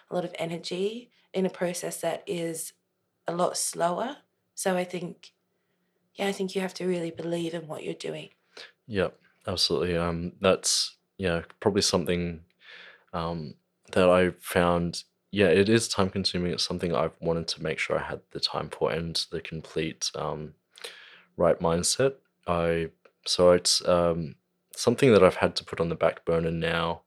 a 0.09 0.15
lot 0.15 0.25
of 0.25 0.33
energy 0.39 1.11
in 1.35 1.45
a 1.45 1.51
process 1.51 2.01
that 2.01 2.23
is 2.25 2.73
a 3.27 3.35
lot 3.35 3.55
slower. 3.55 4.17
So 4.55 4.75
I 4.75 4.83
think 4.83 5.33
yeah, 6.15 6.25
I 6.25 6.31
think 6.31 6.55
you 6.55 6.61
have 6.61 6.73
to 6.73 6.87
really 6.87 7.11
believe 7.11 7.53
in 7.53 7.67
what 7.67 7.83
you're 7.83 7.93
doing. 7.93 8.29
Yep, 8.87 9.19
absolutely. 9.45 9.95
Um, 9.95 10.31
that's 10.41 10.97
yeah, 11.19 11.43
probably 11.59 11.83
something 11.83 12.41
um, 13.13 13.53
that 13.91 14.09
I 14.09 14.31
found. 14.39 15.03
Yeah, 15.29 15.49
it 15.49 15.69
is 15.69 15.87
time 15.87 16.09
consuming. 16.09 16.53
It's 16.53 16.63
something 16.63 16.95
I've 16.95 17.21
wanted 17.21 17.47
to 17.49 17.61
make 17.61 17.77
sure 17.77 17.99
I 17.99 18.09
had 18.09 18.21
the 18.31 18.39
time 18.39 18.71
for 18.71 18.91
and 18.91 19.15
the 19.29 19.41
complete 19.41 20.09
um, 20.15 20.55
right 21.37 21.59
mindset. 21.59 22.15
I 22.47 22.89
so 23.27 23.51
it's 23.51 23.87
um, 23.87 24.33
something 24.79 25.11
that 25.13 25.23
I've 25.23 25.35
had 25.35 25.55
to 25.57 25.63
put 25.65 25.79
on 25.79 25.89
the 25.89 25.95
back 25.95 26.25
burner 26.25 26.51
now, 26.51 27.01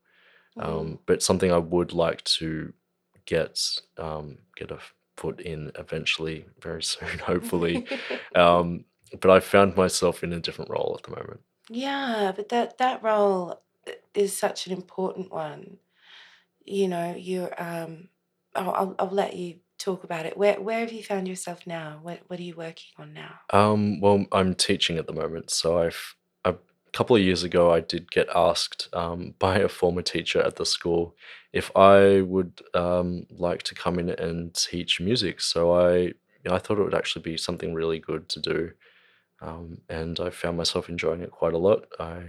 Mm. 0.59 0.65
um, 0.65 0.99
but 1.07 1.23
something 1.23 1.51
I 1.51 1.57
would 1.59 1.93
like 1.95 2.23
to 2.39 2.75
get 3.25 3.59
um, 3.97 4.39
get 4.55 4.71
a 4.71 4.79
foot 5.17 5.41
in 5.41 5.73
eventually, 5.77 6.45
very 6.61 6.83
soon, 6.93 7.19
hopefully. 7.21 7.87
Um, 8.35 8.85
but 9.21 9.31
I 9.31 9.41
found 9.41 9.77
myself 9.77 10.23
in 10.25 10.33
a 10.33 10.41
different 10.41 10.71
role 10.71 10.95
at 10.99 11.05
the 11.05 11.17
moment. 11.17 11.41
yeah, 11.71 12.33
but 12.37 12.49
that 12.51 12.77
that 12.79 13.03
role 13.03 13.63
is 14.15 14.37
such 14.37 14.67
an 14.67 14.73
important 14.73 15.31
one. 15.33 15.79
You 16.65 16.89
know, 16.89 17.15
you're. 17.19 17.53
Um, 17.63 18.09
I'll, 18.55 18.71
I'll 18.73 18.95
I'll 18.99 19.11
let 19.11 19.35
you 19.37 19.57
talk 19.79 20.05
about 20.05 20.27
it. 20.27 20.37
Where 20.37 20.61
where 20.61 20.81
have 20.81 20.93
you 20.93 21.03
found 21.03 21.27
yourself 21.29 21.67
now? 21.67 21.99
What 22.03 22.21
what 22.29 22.39
are 22.39 22.43
you 22.43 22.55
working 22.57 22.91
on 22.99 23.13
now? 23.15 23.41
Um, 23.53 24.01
well, 24.01 24.27
I'm 24.33 24.55
teaching 24.55 24.99
at 24.99 25.07
the 25.07 25.13
moment, 25.13 25.51
so 25.51 25.79
I've 25.79 26.15
couple 26.93 27.17
of 27.17 27.23
years 27.23 27.43
ago 27.43 27.73
I 27.73 27.81
did 27.81 28.11
get 28.11 28.29
asked 28.35 28.89
um, 28.93 29.35
by 29.39 29.59
a 29.59 29.69
former 29.69 30.03
teacher 30.03 30.41
at 30.43 30.57
the 30.57 30.67
school 30.67 31.17
if 31.53 31.71
I 31.77 32.23
would 32.23 32.61
um, 32.75 33.27
like 33.31 33.63
to 33.65 33.75
come 33.75 33.99
in 33.99 34.11
and 34.11 34.55
teach 34.55 35.01
music. 35.01 35.41
So 35.41 35.73
I 35.75 36.13
I 36.51 36.59
thought 36.59 36.79
it 36.79 36.85
would 36.85 36.95
actually 36.95 37.23
be 37.23 37.37
something 37.37 37.73
really 37.75 38.01
good 38.01 38.29
to 38.31 38.41
do, 38.41 38.73
um, 39.41 39.79
and 39.89 40.19
I 40.21 40.31
found 40.31 40.57
myself 40.57 40.89
enjoying 40.89 41.23
it 41.23 41.31
quite 41.31 41.55
a 41.55 41.59
lot. 41.59 41.87
I 42.01 42.25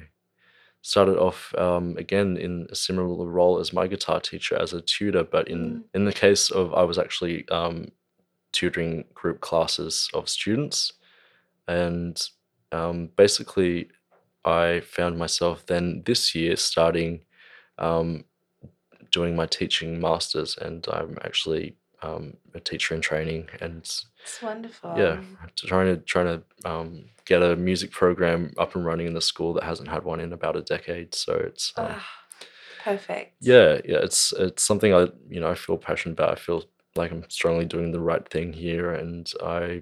started 0.82 1.18
off 1.18 1.54
um, 1.56 1.96
again 1.98 2.38
in 2.38 2.68
a 2.70 2.76
similar 2.76 3.26
role 3.26 3.60
as 3.60 3.74
my 3.74 3.88
guitar 3.88 4.20
teacher 4.20 4.56
as 4.58 4.74
a 4.74 4.82
tutor, 4.82 5.24
but 5.24 5.48
in 5.48 5.60
Mm. 5.60 5.84
in 5.96 6.06
the 6.06 6.14
case 6.14 6.50
of 6.52 6.74
I 6.74 6.84
was 6.84 6.98
actually 7.00 7.48
um, 7.50 7.88
tutoring 8.54 9.06
group 9.14 9.42
classes 9.42 10.10
of 10.14 10.30
students 10.30 10.94
and 11.68 12.22
um, 12.72 13.10
basically 13.18 13.90
i 14.46 14.80
found 14.82 15.18
myself 15.18 15.66
then 15.66 16.02
this 16.06 16.36
year 16.36 16.56
starting 16.56 17.22
um, 17.78 18.24
doing 19.12 19.36
my 19.36 19.46
teaching 19.46 20.00
masters 20.00 20.58
and 20.58 20.86
i'm 20.92 21.18
actually 21.24 21.76
um, 22.02 22.34
a 22.54 22.60
teacher 22.60 22.94
in 22.96 23.00
training 23.02 23.48
and 23.62 23.78
It's 24.24 24.42
wonderful. 24.42 24.94
yeah 24.98 25.20
trying 25.56 25.88
to 25.96 26.02
trying 26.02 26.26
to 26.26 26.70
um, 26.70 27.06
get 27.26 27.42
a 27.42 27.56
music 27.56 27.92
program 27.92 28.52
up 28.58 28.76
and 28.76 28.86
running 28.86 29.08
in 29.08 29.14
the 29.14 29.22
school 29.22 29.54
that 29.54 29.64
hasn't 29.64 29.88
had 29.90 30.04
one 30.04 30.20
in 30.20 30.34
about 30.34 30.58
a 30.58 30.62
decade 30.62 31.16
so 31.16 31.34
it's 31.36 31.72
um, 31.78 31.88
Ah, 31.92 32.08
perfect. 32.84 33.36
yeah 33.40 33.80
yeah 33.86 34.00
it's 34.04 34.34
it's 34.34 34.64
something 34.64 34.94
i 34.94 35.08
you 35.30 35.40
know 35.40 35.50
i 35.50 35.56
feel 35.56 35.78
passionate 35.78 36.14
about 36.14 36.32
i 36.32 36.36
feel 36.36 36.66
like 36.96 37.12
i'm 37.12 37.24
strongly 37.30 37.66
doing 37.66 37.92
the 37.94 38.02
right 38.02 38.28
thing 38.30 38.52
here 38.52 38.92
and 38.94 39.32
i 39.42 39.82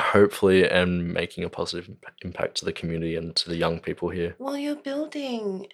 hopefully 0.00 0.68
am 0.68 1.12
making 1.12 1.44
a 1.44 1.48
positive 1.48 1.90
impact 2.22 2.56
to 2.56 2.64
the 2.64 2.72
community 2.72 3.16
and 3.16 3.34
to 3.36 3.48
the 3.48 3.56
young 3.56 3.80
people 3.80 4.08
here 4.08 4.34
Well, 4.38 4.56
you're 4.56 4.76
building 4.76 5.68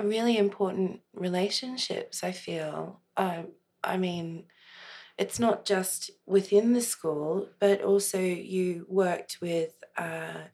really 0.00 0.38
important 0.38 1.00
relationships, 1.14 2.24
I 2.24 2.32
feel. 2.32 3.00
Um, 3.16 3.48
I 3.84 3.96
mean, 3.96 4.44
it's 5.18 5.38
not 5.38 5.64
just 5.64 6.10
within 6.26 6.72
the 6.72 6.80
school, 6.80 7.48
but 7.58 7.82
also 7.82 8.18
you 8.18 8.86
worked 8.88 9.38
with 9.40 9.72
uh, 9.96 10.48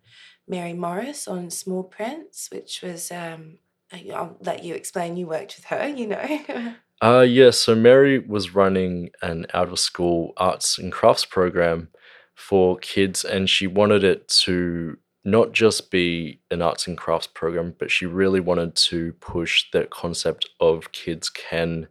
Mary 0.47 0.73
Morris 0.73 1.29
on 1.29 1.51
Small 1.51 1.85
Prints, 1.85 2.49
which 2.51 2.83
was, 2.83 3.13
um, 3.13 3.59
I'll 3.93 4.37
let 4.41 4.65
you 4.65 4.75
explain, 4.75 5.17
you 5.17 5.27
worked 5.27 5.57
with 5.57 5.67
her, 5.67 5.89
you 5.89 6.07
know. 6.09 6.75
uh 7.01 7.21
yeah 7.21 7.49
so 7.49 7.77
mary 7.77 8.19
was 8.19 8.57
running 8.57 9.09
an 9.23 9.47
out 9.55 9.69
of 9.69 9.79
school 9.79 10.33
arts 10.37 10.79
and 10.79 10.91
crafts 10.91 11.25
program 11.25 11.87
for 12.39 12.79
kids 12.79 13.25
and 13.25 13.51
she 13.51 13.67
wanted 13.67 14.05
it 14.05 14.29
to 14.29 14.97
not 15.25 15.53
just 15.53 15.91
be 15.91 16.41
an 16.51 16.63
arts 16.63 16.87
and 16.87 16.97
crafts 16.97 17.27
program 17.27 17.75
but 17.79 17.91
she 17.91 18.07
really 18.07 18.41
wanted 18.41 18.75
to 18.77 19.13
push 19.15 19.65
that 19.73 19.91
concept 19.91 20.49
of 20.61 20.93
kids 20.93 21.29
can 21.29 21.89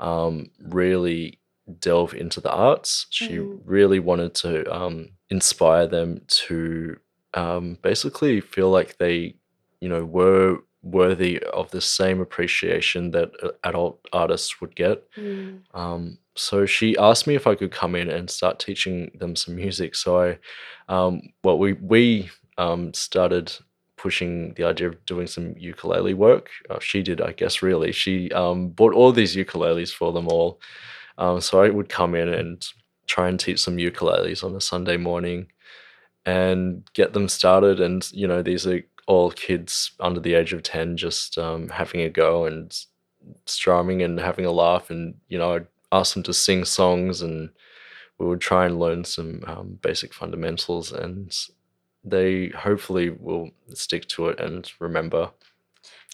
um, 0.00 0.50
really 0.60 1.40
delve 1.80 2.14
into 2.14 2.40
the 2.40 2.50
arts. 2.52 3.06
She 3.10 3.36
Mm. 3.38 3.60
really 3.64 3.98
wanted 3.98 4.34
to 4.36 4.72
um, 4.74 5.10
inspire 5.30 5.86
them 5.86 6.20
to 6.46 6.96
um, 7.34 7.78
basically 7.82 8.40
feel 8.40 8.70
like 8.70 8.96
they, 8.98 9.34
you 9.80 9.88
know, 9.88 10.04
were 10.04 10.58
worthy 10.90 11.42
of 11.52 11.70
the 11.70 11.80
same 11.80 12.20
appreciation 12.20 13.10
that 13.12 13.30
adult 13.64 14.00
artists 14.12 14.60
would 14.60 14.74
get. 14.74 15.10
Mm. 15.16 15.60
Um, 15.74 16.18
so 16.34 16.66
she 16.66 16.96
asked 16.96 17.26
me 17.26 17.34
if 17.34 17.46
I 17.46 17.54
could 17.54 17.72
come 17.72 17.94
in 17.94 18.08
and 18.08 18.30
start 18.30 18.58
teaching 18.58 19.10
them 19.18 19.34
some 19.36 19.56
music. 19.56 19.94
So 19.94 20.20
I, 20.20 20.38
um, 20.88 21.20
well, 21.42 21.58
we 21.58 21.74
we 21.74 22.30
um, 22.56 22.94
started 22.94 23.52
pushing 23.96 24.54
the 24.54 24.64
idea 24.64 24.88
of 24.88 25.04
doing 25.04 25.26
some 25.26 25.54
ukulele 25.58 26.14
work. 26.14 26.50
Uh, 26.70 26.78
she 26.78 27.02
did, 27.02 27.20
I 27.20 27.32
guess. 27.32 27.62
Really, 27.62 27.92
she 27.92 28.30
um, 28.32 28.68
bought 28.68 28.94
all 28.94 29.12
these 29.12 29.36
ukuleles 29.36 29.92
for 29.92 30.12
them 30.12 30.28
all. 30.28 30.60
Um, 31.18 31.40
so 31.40 31.62
I 31.62 31.70
would 31.70 31.88
come 31.88 32.14
in 32.14 32.28
and 32.28 32.64
try 33.06 33.28
and 33.28 33.40
teach 33.40 33.60
some 33.60 33.76
ukuleles 33.76 34.44
on 34.44 34.54
a 34.54 34.60
Sunday 34.60 34.96
morning, 34.96 35.48
and 36.24 36.88
get 36.94 37.12
them 37.12 37.28
started. 37.28 37.80
And 37.80 38.08
you 38.12 38.28
know, 38.28 38.42
these 38.42 38.66
are 38.66 38.82
all 39.08 39.32
kids 39.32 39.92
under 40.00 40.20
the 40.20 40.34
age 40.34 40.52
of 40.52 40.62
ten, 40.62 40.96
just 40.96 41.38
um, 41.38 41.68
having 41.70 42.02
a 42.02 42.10
go 42.10 42.44
and 42.44 42.72
strumming 43.46 44.02
and 44.02 44.20
having 44.20 44.44
a 44.44 44.52
laugh. 44.52 44.90
And 44.90 45.14
you 45.28 45.38
know, 45.38 45.54
I'd 45.54 45.66
ask 45.90 46.14
them 46.14 46.22
to 46.24 46.34
sing 46.34 46.64
songs, 46.64 47.22
and 47.22 47.50
we 48.18 48.26
would 48.26 48.40
try 48.40 48.66
and 48.66 48.78
learn 48.78 49.04
some 49.04 49.42
um, 49.46 49.78
basic 49.82 50.14
fundamentals. 50.14 50.92
And 50.92 51.36
they 52.04 52.48
hopefully 52.50 53.10
will 53.10 53.50
stick 53.74 54.06
to 54.08 54.28
it 54.28 54.40
and 54.40 54.70
remember 54.78 55.30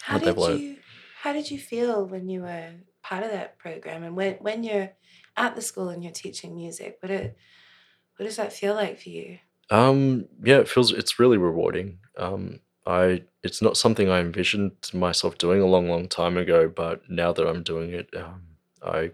How 0.01 0.15
what 0.15 0.23
they've 0.23 0.35
did 0.35 0.41
learned. 0.41 0.61
you 0.61 0.77
how 1.21 1.33
did 1.33 1.49
you 1.51 1.59
feel 1.59 2.05
when 2.05 2.29
you 2.29 2.41
were 2.41 2.71
part 3.03 3.23
of 3.23 3.31
that 3.31 3.57
program 3.57 4.03
and 4.03 4.15
when 4.15 4.35
when 4.35 4.63
you're 4.63 4.91
at 5.37 5.55
the 5.55 5.61
school 5.61 5.89
and 5.89 6.03
you're 6.03 6.13
teaching 6.13 6.55
music? 6.55 6.97
What 7.01 7.11
it 7.11 7.37
what 8.17 8.25
does 8.25 8.37
that 8.37 8.53
feel 8.53 8.75
like 8.75 8.99
for 8.99 9.09
you? 9.09 9.39
Um, 9.69 10.27
yeah, 10.43 10.57
it 10.59 10.69
feels 10.69 10.91
it's 10.91 11.19
really 11.19 11.37
rewarding. 11.37 11.99
Um, 12.17 12.59
I 12.85 13.23
it's 13.43 13.61
not 13.61 13.77
something 13.77 14.09
I 14.09 14.19
envisioned 14.19 14.73
myself 14.93 15.37
doing 15.37 15.61
a 15.61 15.65
long, 15.65 15.89
long 15.89 16.07
time 16.07 16.37
ago, 16.37 16.67
but 16.67 17.09
now 17.09 17.33
that 17.33 17.47
I'm 17.47 17.63
doing 17.63 17.91
it, 17.91 18.09
um, 18.15 18.41
I 18.83 19.11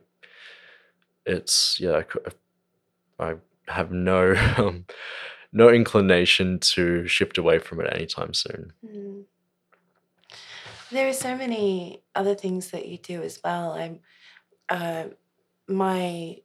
it's 1.25 1.79
yeah, 1.79 2.01
I, 3.19 3.31
I 3.31 3.35
have 3.67 3.91
no 3.91 4.35
um, 4.57 4.85
no 5.53 5.69
inclination 5.69 6.59
to 6.59 7.07
shift 7.07 7.37
away 7.37 7.59
from 7.59 7.79
it 7.81 7.93
anytime 7.93 8.33
soon. 8.33 8.73
Mm. 8.85 9.23
There 10.91 11.07
are 11.07 11.13
so 11.13 11.37
many 11.37 12.03
other 12.15 12.35
things 12.35 12.71
that 12.71 12.87
you 12.87 12.97
do 12.97 13.21
as 13.21 13.39
well. 13.43 13.71
I'm 13.71 13.99
uh, 14.67 15.05
my 15.67 16.37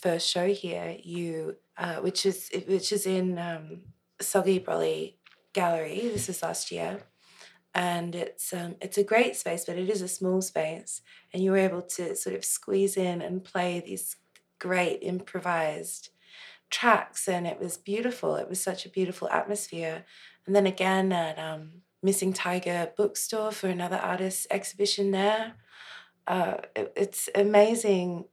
first 0.00 0.28
show 0.28 0.46
here, 0.46 0.96
you 1.02 1.56
uh, 1.76 1.96
which 1.96 2.24
is 2.24 2.50
which 2.66 2.92
is 2.92 3.06
in 3.06 3.38
um, 3.38 3.80
Soggy 4.20 4.60
Brolly 4.60 5.14
Gallery. 5.60 6.00
This 6.14 6.28
is 6.32 6.42
last 6.42 6.70
year, 6.76 6.92
and 7.74 8.10
it's 8.24 8.46
um, 8.60 8.72
it's 8.84 8.98
a 8.98 9.04
great 9.12 9.34
space, 9.42 9.64
but 9.66 9.78
it 9.82 9.88
is 9.94 10.02
a 10.02 10.08
small 10.18 10.40
space, 10.52 10.92
and 11.32 11.42
you 11.42 11.50
were 11.52 11.66
able 11.70 11.82
to 11.96 12.04
sort 12.16 12.36
of 12.36 12.44
squeeze 12.44 12.96
in 13.08 13.18
and 13.26 13.44
play 13.52 13.72
these 13.80 14.16
great 14.66 14.98
improvised 15.02 16.04
tracks, 16.70 17.28
and 17.28 17.46
it 17.46 17.60
was 17.60 17.76
beautiful. 17.78 18.36
It 18.36 18.48
was 18.48 18.60
such 18.62 18.86
a 18.86 18.90
beautiful 18.98 19.28
atmosphere. 19.30 20.04
And 20.46 20.56
then 20.56 20.66
again 20.66 21.12
at 21.12 21.38
um, 21.38 21.82
Missing 22.02 22.32
Tiger 22.34 22.92
Bookstore 22.96 23.52
for 23.52 23.68
another 23.68 23.96
artist 23.98 24.46
exhibition 24.50 25.10
there. 25.12 25.54
Uh, 26.26 26.56
it- 26.76 26.92
it's 26.96 27.28
amazing 27.34 28.26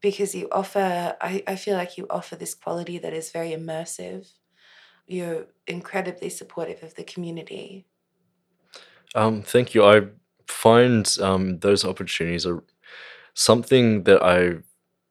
because 0.00 0.34
you 0.34 0.48
offer, 0.52 1.16
I, 1.20 1.42
I 1.46 1.56
feel 1.56 1.76
like 1.76 1.98
you 1.98 2.06
offer 2.10 2.36
this 2.36 2.54
quality 2.54 2.98
that 2.98 3.12
is 3.12 3.30
very 3.32 3.50
immersive. 3.50 4.28
You're 5.06 5.46
incredibly 5.66 6.28
supportive 6.28 6.82
of 6.82 6.94
the 6.94 7.04
community. 7.04 7.86
Um, 9.14 9.42
thank 9.42 9.74
you. 9.74 9.84
I 9.84 10.02
find 10.46 11.16
um, 11.20 11.58
those 11.60 11.84
opportunities 11.84 12.46
are 12.46 12.62
something 13.34 14.02
that 14.04 14.22
I 14.22 14.58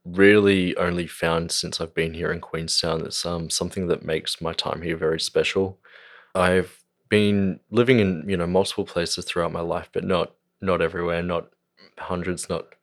really 0.05 0.75
only 0.77 1.07
found 1.07 1.51
since 1.51 1.81
I've 1.81 1.93
been 1.93 2.13
here 2.13 2.31
in 2.31 2.39
Queenstown. 2.39 3.05
It's 3.05 3.25
um, 3.25 3.49
something 3.49 3.87
that 3.87 4.05
makes 4.05 4.41
my 4.41 4.53
time 4.53 4.81
here 4.81 4.97
very 4.97 5.19
special. 5.19 5.79
I've 6.35 6.83
been 7.09 7.59
living 7.71 7.99
in 7.99 8.23
you 8.27 8.37
know 8.37 8.47
multiple 8.47 8.85
places 8.85 9.25
throughout 9.25 9.51
my 9.51 9.61
life, 9.61 9.89
but 9.93 10.03
not 10.03 10.33
not 10.61 10.81
everywhere, 10.81 11.23
not 11.23 11.49
hundreds, 11.97 12.49
not 12.49 12.75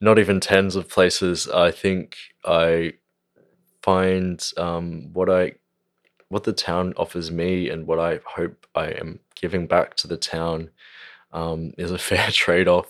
not 0.00 0.18
even 0.18 0.40
tens 0.40 0.76
of 0.76 0.88
places. 0.88 1.48
I 1.48 1.70
think 1.70 2.16
I 2.44 2.94
find 3.82 4.44
um, 4.56 5.12
what 5.12 5.30
I 5.30 5.52
what 6.28 6.44
the 6.44 6.52
town 6.52 6.94
offers 6.96 7.30
me 7.30 7.68
and 7.68 7.86
what 7.86 7.98
I 7.98 8.20
hope 8.24 8.66
I 8.74 8.88
am 8.88 9.20
giving 9.34 9.66
back 9.66 9.94
to 9.96 10.08
the 10.08 10.16
town 10.16 10.70
um, 11.32 11.72
is 11.78 11.90
a 11.90 11.98
fair 11.98 12.30
trade 12.30 12.68
off. 12.68 12.88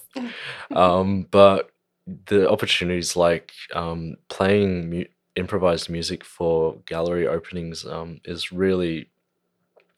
Um, 0.74 1.26
but 1.30 1.70
the 2.26 2.48
opportunities 2.50 3.16
like 3.16 3.52
um, 3.74 4.16
playing 4.28 4.90
mu- 4.90 5.04
improvised 5.34 5.90
music 5.90 6.24
for 6.24 6.76
gallery 6.86 7.26
openings 7.26 7.84
um, 7.84 8.20
is 8.24 8.52
really 8.52 9.08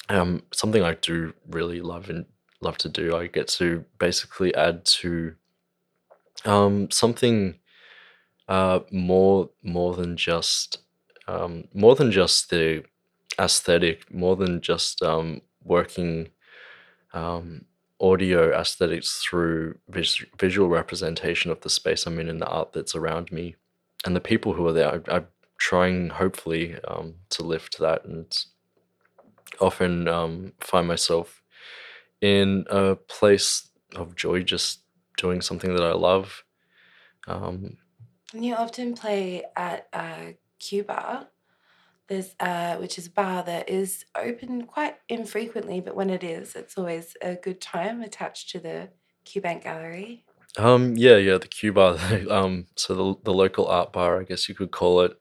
um, 0.08 0.42
something 0.52 0.82
I 0.82 0.94
do 0.94 1.34
really 1.50 1.80
love 1.80 2.08
and 2.08 2.24
love 2.60 2.78
to 2.78 2.88
do. 2.88 3.14
I 3.16 3.26
get 3.26 3.46
to 3.48 3.84
basically 3.98 4.54
add 4.54 4.84
to 4.86 5.34
um, 6.44 6.90
something 6.90 7.56
uh, 8.48 8.80
more 8.90 9.50
more 9.62 9.94
than 9.94 10.16
just 10.16 10.78
more 11.74 11.94
than 11.94 12.10
just 12.10 12.48
the 12.48 12.82
aesthetic, 13.38 14.12
more 14.12 14.36
than 14.36 14.60
just 14.60 15.02
um, 15.02 15.40
working 15.64 16.28
um, 17.12 17.64
audio 18.00 18.52
aesthetics 18.52 19.22
through 19.24 19.78
vis- 19.88 20.24
visual 20.38 20.68
representation 20.68 21.50
of 21.50 21.60
the 21.60 21.70
space 21.70 22.06
I'm 22.06 22.18
in 22.20 22.28
and 22.28 22.40
the 22.40 22.46
art 22.46 22.72
that's 22.72 22.94
around 22.94 23.32
me 23.32 23.56
and 24.04 24.14
the 24.14 24.20
people 24.20 24.52
who 24.52 24.66
are 24.66 24.72
there. 24.72 25.02
I, 25.08 25.16
I'm 25.16 25.26
trying, 25.58 26.10
hopefully, 26.10 26.76
um, 26.86 27.14
to 27.30 27.42
lift 27.42 27.78
that 27.78 28.04
and 28.04 28.32
often 29.60 30.06
um, 30.08 30.52
find 30.60 30.86
myself 30.86 31.42
in 32.20 32.64
a 32.70 32.94
place 32.94 33.68
of 33.96 34.14
joy 34.14 34.42
just 34.42 34.80
doing 35.16 35.40
something 35.40 35.74
that 35.74 35.84
I 35.84 35.92
love. 35.92 36.44
Um, 37.26 37.76
And 38.32 38.44
you 38.44 38.54
often 38.54 38.94
play 38.94 39.44
at 39.56 39.88
uh, 39.92 40.32
Bar, 40.86 41.26
uh, 42.40 42.76
which 42.76 42.98
is 42.98 43.06
a 43.06 43.10
bar 43.10 43.42
that 43.44 43.68
is 43.68 44.04
open 44.16 44.66
quite 44.66 44.96
infrequently, 45.08 45.80
but 45.80 45.94
when 45.94 46.10
it 46.10 46.24
is, 46.24 46.54
it's 46.54 46.78
always 46.78 47.16
a 47.22 47.34
good 47.34 47.60
time 47.60 48.02
attached 48.02 48.50
to 48.50 48.60
the 48.60 48.88
Q 49.24 49.42
Bank 49.42 49.64
Gallery. 49.64 50.24
Um, 50.56 50.94
yeah, 50.96 51.16
yeah, 51.16 51.38
the 51.38 51.48
Q 51.48 51.72
bar. 51.72 51.98
Um, 52.30 52.66
so 52.76 52.94
the 52.94 53.20
the 53.24 53.34
local 53.34 53.66
art 53.66 53.92
bar, 53.92 54.20
I 54.20 54.24
guess 54.24 54.48
you 54.48 54.54
could 54.54 54.70
call 54.70 55.02
it. 55.02 55.18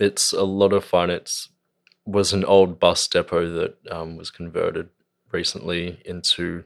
It's 0.00 0.32
a 0.32 0.44
lot 0.44 0.72
of 0.72 0.84
fun. 0.84 1.10
It's 1.10 1.50
was 2.06 2.32
an 2.32 2.44
old 2.44 2.80
bus 2.80 3.06
depot 3.06 3.50
that 3.50 3.76
um, 3.90 4.16
was 4.16 4.30
converted 4.30 4.88
recently 5.30 6.00
into 6.06 6.64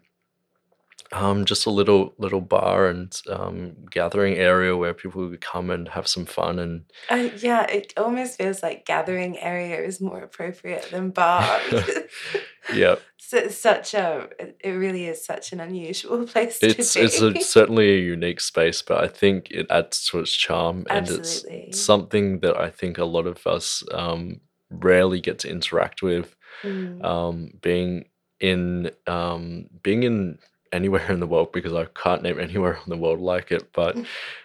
um, 1.13 1.45
just 1.45 1.67
a 1.67 1.71
little 1.71 2.15
little 2.19 2.41
bar 2.41 2.89
and 2.89 3.21
um, 3.29 3.77
gathering 3.91 4.35
area 4.35 4.77
where 4.77 4.95
people 4.95 5.29
could 5.29 5.41
come 5.41 5.71
and 5.71 5.89
have 5.89 6.09
some 6.09 6.25
fun 6.25 6.59
and 6.59 6.85
Uh, 7.11 7.29
yeah, 7.39 7.65
it 7.65 7.93
almost 7.97 8.39
feels 8.39 8.63
like 8.63 8.87
gathering 8.87 9.39
area 9.39 9.81
is 9.81 10.01
more 10.01 10.23
appropriate 10.23 10.89
than 10.91 11.11
bar. 11.11 11.61
yeah, 12.75 12.97
it's 13.33 13.57
such 13.57 13.95
a, 13.95 14.29
it 14.39 14.71
really 14.71 15.07
is 15.07 15.25
such 15.25 15.53
an 15.53 15.61
unusual 15.61 16.27
place 16.33 16.59
to 16.61 16.69
it's 16.69 16.95
be. 16.95 17.01
it's 17.01 17.21
a, 17.21 17.35
certainly 17.41 17.91
a 17.91 18.01
unique 18.01 18.41
space, 18.41 18.83
but 18.83 19.03
I 19.03 19.09
think 19.09 19.51
it 19.51 19.67
adds 19.71 20.07
to 20.09 20.21
its 20.21 20.33
charm 20.33 20.87
and 20.91 21.09
it's 21.09 21.45
something 21.79 22.41
that 22.41 22.57
I 22.57 22.71
think 22.71 22.99
a 22.99 23.05
lot 23.05 23.27
of 23.27 23.47
us 23.47 23.83
um, 23.93 24.41
rarely 24.71 25.21
get 25.21 25.39
to 25.41 25.51
interact 25.51 26.03
with. 26.03 26.37
Mm. 26.63 27.03
um, 27.03 27.51
being 27.61 28.05
in 28.39 28.91
um, 29.07 29.67
being 29.83 30.03
in 30.03 30.39
anywhere 30.73 31.11
in 31.13 31.21
the 31.21 31.27
world 31.27 31.53
because 31.53 31.73
I 31.75 31.85
can't 32.03 32.23
name 32.23 32.39
anywhere 32.41 32.75
in 32.85 32.91
the 32.91 32.97
world 32.97 33.21
like 33.21 33.51
it, 33.53 33.73
but 33.73 33.97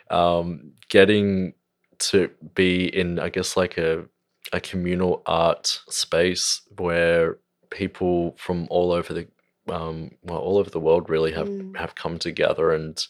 um, 0.10 0.72
getting 0.90 1.54
to 2.00 2.30
be 2.54 2.86
in 2.86 3.20
I 3.20 3.30
guess 3.30 3.58
like 3.58 3.78
a 3.78 4.06
a 4.54 4.60
communal 4.62 5.24
art 5.26 5.82
space 5.90 6.62
where 6.78 7.38
people 7.70 8.36
from 8.38 8.68
all 8.70 8.92
over 8.92 9.14
the 9.14 9.28
um, 9.70 10.12
well 10.24 10.38
all 10.40 10.58
over 10.58 10.70
the 10.70 10.80
world 10.80 11.10
really 11.10 11.34
have 11.34 11.50
Mm. 11.50 11.76
have 11.78 11.96
come 11.96 12.18
together 12.20 12.72
and 12.72 13.06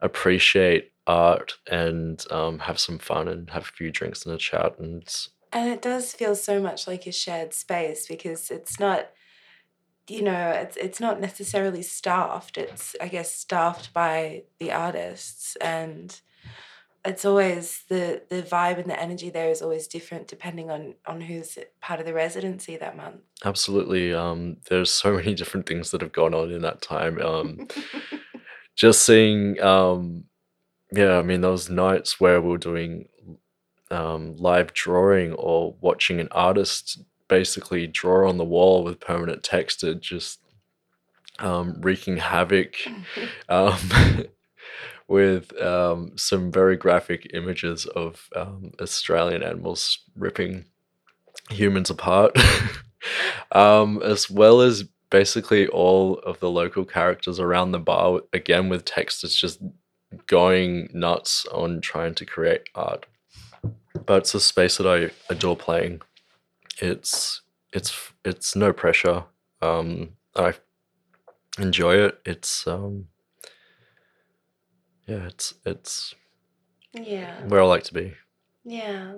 appreciate 0.00 0.92
art 1.06 1.54
and 1.70 2.24
um, 2.30 2.58
have 2.58 2.78
some 2.78 2.98
fun 2.98 3.28
and 3.28 3.50
have 3.50 3.62
a 3.62 3.72
few 3.76 3.90
drinks 3.90 4.24
and 4.26 4.34
a 4.34 4.38
chat 4.38 4.78
and 4.78 5.28
And 5.52 5.68
it 5.70 5.80
does 5.82 6.12
feel 6.12 6.34
so 6.34 6.60
much 6.60 6.86
like 6.86 7.06
a 7.06 7.12
shared 7.12 7.54
space 7.54 8.06
because 8.08 8.50
it's 8.50 8.80
not, 8.80 9.10
you 10.08 10.22
know, 10.22 10.50
it's 10.50 10.76
it's 10.76 11.00
not 11.00 11.20
necessarily 11.20 11.82
staffed. 11.82 12.58
It's 12.58 12.94
I 13.00 13.08
guess 13.08 13.34
staffed 13.34 13.92
by 13.92 14.44
the 14.58 14.72
artists 14.72 15.56
and 15.56 16.20
it's 17.04 17.24
always 17.24 17.84
the 17.88 18.22
the 18.30 18.42
vibe 18.42 18.78
and 18.78 18.88
the 18.88 19.00
energy 19.00 19.28
there 19.28 19.50
is 19.50 19.60
always 19.60 19.86
different 19.86 20.26
depending 20.26 20.70
on 20.70 20.94
on 21.06 21.20
who's 21.20 21.58
part 21.80 22.00
of 22.00 22.06
the 22.06 22.14
residency 22.14 22.76
that 22.76 22.96
month. 22.96 23.20
Absolutely. 23.44 24.14
Um, 24.14 24.58
there's 24.70 24.90
so 24.90 25.14
many 25.14 25.34
different 25.40 25.66
things 25.66 25.90
that 25.90 26.00
have 26.00 26.12
gone 26.12 26.34
on 26.34 26.50
in 26.50 26.62
that 26.62 26.80
time. 26.80 27.20
Um, 27.20 27.68
just 28.76 29.04
seeing, 29.04 29.60
um, 29.60 30.24
yeah, 30.92 31.18
I 31.18 31.22
mean, 31.22 31.42
those 31.42 31.68
nights 31.68 32.18
where 32.20 32.40
we 32.40 32.54
are 32.54 32.58
doing 32.58 33.08
um, 33.90 34.36
live 34.36 34.72
drawing 34.72 35.32
or 35.34 35.76
watching 35.80 36.20
an 36.20 36.28
artist 36.32 37.02
basically 37.28 37.86
draw 37.86 38.28
on 38.28 38.38
the 38.38 38.44
wall 38.44 38.84
with 38.84 39.00
permanent 39.00 39.42
texture, 39.42 39.94
just 39.94 40.40
um, 41.38 41.80
wreaking 41.80 42.18
havoc 42.18 42.76
um, 43.48 43.78
with 45.08 45.56
um, 45.60 46.12
some 46.16 46.50
very 46.50 46.76
graphic 46.76 47.30
images 47.34 47.86
of 47.86 48.28
um, 48.36 48.72
Australian 48.80 49.42
animals 49.42 49.98
ripping 50.16 50.64
humans 51.50 51.90
apart, 51.90 52.36
um, 53.52 54.00
as 54.02 54.30
well 54.30 54.60
as 54.60 54.84
basically 55.10 55.68
all 55.68 56.18
of 56.20 56.40
the 56.40 56.50
local 56.50 56.84
characters 56.84 57.38
around 57.38 57.72
the 57.72 57.78
bar, 57.78 58.20
again 58.32 58.68
with 58.68 58.84
textures 58.84 59.34
just 59.34 59.60
going 60.26 60.88
nuts 60.92 61.46
on 61.52 61.80
trying 61.80 62.14
to 62.14 62.24
create 62.24 62.62
art. 62.74 63.06
But 64.06 64.22
it's 64.22 64.34
a 64.34 64.40
space 64.40 64.76
that 64.78 64.86
I 64.86 65.10
adore 65.32 65.56
playing. 65.56 66.02
It's 66.80 67.42
it's 67.72 68.12
it's 68.24 68.56
no 68.56 68.72
pressure. 68.72 69.24
Um, 69.60 70.10
I 70.36 70.54
enjoy 71.58 71.96
it. 71.96 72.18
It's 72.24 72.66
um, 72.66 73.06
yeah, 75.06 75.26
it's 75.26 75.54
it's 75.64 76.14
yeah. 76.92 77.44
where 77.46 77.60
I 77.60 77.64
like 77.64 77.84
to 77.84 77.94
be. 77.94 78.14
Yeah. 78.64 79.14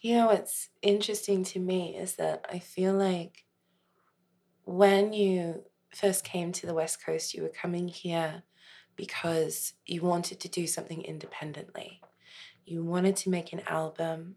You 0.00 0.16
know 0.16 0.26
what's 0.26 0.68
interesting 0.80 1.44
to 1.44 1.60
me 1.60 1.96
is 1.96 2.16
that 2.16 2.44
I 2.50 2.58
feel 2.58 2.94
like 2.94 3.44
when 4.64 5.12
you 5.12 5.64
first 5.94 6.24
came 6.24 6.52
to 6.52 6.66
the 6.66 6.74
West 6.74 7.04
Coast, 7.04 7.34
you 7.34 7.42
were 7.42 7.48
coming 7.48 7.88
here 7.88 8.42
because 8.96 9.74
you 9.86 10.02
wanted 10.02 10.40
to 10.40 10.48
do 10.48 10.66
something 10.66 11.02
independently. 11.02 12.00
You 12.64 12.84
wanted 12.84 13.16
to 13.16 13.30
make 13.30 13.52
an 13.52 13.62
album. 13.66 14.36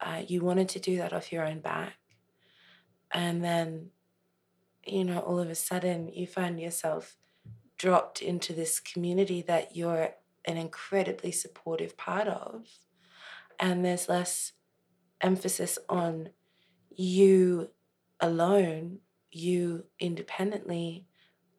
Uh, 0.00 0.22
you 0.26 0.42
wanted 0.42 0.68
to 0.70 0.78
do 0.78 0.96
that 0.98 1.12
off 1.12 1.32
your 1.32 1.46
own 1.46 1.60
back. 1.60 1.94
And 3.10 3.42
then, 3.42 3.90
you 4.86 5.04
know, 5.04 5.18
all 5.18 5.38
of 5.38 5.50
a 5.50 5.54
sudden 5.54 6.08
you 6.08 6.26
find 6.26 6.60
yourself 6.60 7.16
dropped 7.76 8.22
into 8.22 8.52
this 8.52 8.80
community 8.80 9.42
that 9.42 9.76
you're 9.76 10.10
an 10.44 10.56
incredibly 10.56 11.32
supportive 11.32 11.96
part 11.96 12.28
of. 12.28 12.66
And 13.58 13.84
there's 13.84 14.08
less 14.08 14.52
emphasis 15.20 15.78
on 15.88 16.30
you 16.90 17.70
alone, 18.20 18.98
you 19.30 19.84
independently, 19.98 21.06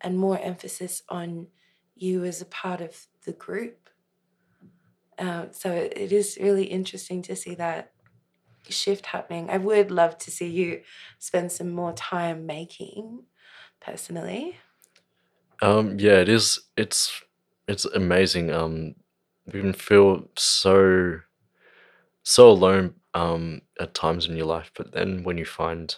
and 0.02 0.18
more 0.18 0.40
emphasis 0.40 1.04
on 1.10 1.48
you 1.96 2.24
as 2.24 2.42
a 2.42 2.46
part 2.46 2.82
of 2.82 3.08
the 3.26 3.34
group. 3.34 3.90
Um, 5.18 5.50
so 5.52 5.72
it, 5.72 5.94
it 5.96 6.12
is 6.12 6.38
really 6.42 6.66
interesting 6.66 7.22
to 7.24 7.36
see 7.36 7.56
that 7.56 7.92
shift 8.72 9.08
happening. 9.08 9.50
I 9.50 9.58
would 9.58 9.92
love 9.92 10.18
to 10.20 10.32
see 10.32 10.48
you 10.48 10.82
spend 11.20 11.52
some 11.52 11.72
more 11.72 11.94
time 11.94 12.46
making 12.46 13.24
personally. 13.80 14.58
Um, 15.62 16.00
yeah, 16.00 16.20
it 16.20 16.30
is. 16.30 16.60
It's 16.78 17.22
it's 17.68 17.86
amazing. 17.86 18.52
Um, 18.52 18.96
you 19.54 19.62
can 19.62 19.74
feel 19.74 20.30
so 20.38 21.20
so 22.24 22.50
alone 22.50 22.96
um, 23.14 23.62
at 23.80 23.94
times 23.94 24.28
in 24.28 24.36
your 24.36 24.46
life, 24.46 24.72
but 24.76 24.92
then 24.92 25.24
when 25.24 25.38
you 25.38 25.46
find 25.46 25.96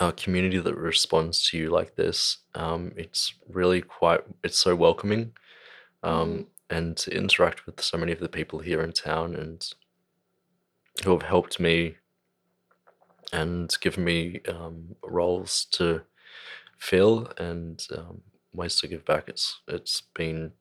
a 0.00 0.12
community 0.12 0.58
that 0.58 0.76
responds 0.76 1.48
to 1.50 1.58
you 1.58 1.68
like 1.70 1.96
this, 1.96 2.38
um, 2.54 2.92
it's 2.96 3.34
really 3.48 3.82
quite. 3.82 4.20
It's 4.42 4.58
so 4.58 4.74
welcoming, 4.74 5.32
um, 6.02 6.46
and 6.70 6.96
to 6.98 7.14
interact 7.14 7.66
with 7.66 7.80
so 7.80 7.98
many 7.98 8.12
of 8.12 8.20
the 8.20 8.28
people 8.28 8.60
here 8.60 8.82
in 8.82 8.92
town 8.92 9.34
and 9.34 9.66
who 11.04 11.12
have 11.12 11.22
helped 11.22 11.58
me 11.60 11.96
and 13.32 13.74
given 13.80 14.04
me 14.04 14.40
um, 14.48 14.94
roles 15.02 15.66
to 15.72 16.02
fill 16.78 17.32
and 17.38 17.86
um, 17.96 18.20
ways 18.52 18.76
to 18.80 18.88
give 18.88 19.04
back. 19.04 19.28
It's 19.28 19.60
it's 19.68 20.02
been 20.14 20.52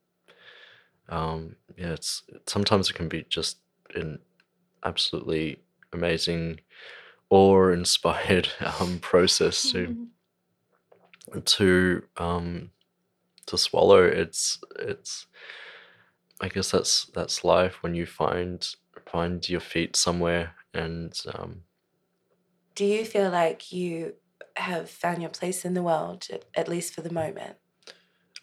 um, 1.09 1.55
yeah. 1.77 1.93
It's 1.93 2.23
sometimes 2.47 2.89
it 2.89 2.93
can 2.93 3.09
be 3.09 3.25
just 3.29 3.57
an 3.95 4.19
absolutely 4.83 5.59
amazing 5.93 6.59
or 7.29 7.73
inspired 7.73 8.49
um, 8.79 8.99
process 8.99 9.71
to 9.71 10.07
to 11.45 12.03
um, 12.17 12.71
to 13.47 13.57
swallow. 13.57 14.03
It's 14.03 14.59
it's 14.79 15.27
I 16.39 16.47
guess 16.49 16.71
that's 16.71 17.05
that's 17.13 17.43
life 17.43 17.83
when 17.83 17.95
you 17.95 18.05
find 18.05 18.67
find 19.11 19.47
your 19.49 19.59
feet 19.61 19.95
somewhere 19.95 20.55
and 20.73 21.13
um, 21.35 21.63
Do 22.75 22.85
you 22.85 23.05
feel 23.05 23.29
like 23.29 23.71
you 23.71 24.15
have 24.57 24.89
found 24.89 25.21
your 25.21 25.29
place 25.31 25.63
in 25.63 25.73
the 25.73 25.83
world, 25.83 26.27
at- 26.53 26.67
least 26.67 26.93
for 26.93 27.01
the 27.01 27.13
moment? 27.13 27.57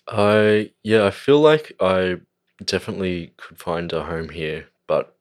I 0.09 0.73
yeah, 0.83 1.07
I 1.07 1.11
feel 1.11 1.41
like 1.41 1.73
I 1.81 2.17
definitely 2.65 3.35
could 3.37 3.59
find 3.59 3.93
a 3.93 4.05
home 4.05 4.31
here, 4.31 4.69
but 4.87 5.17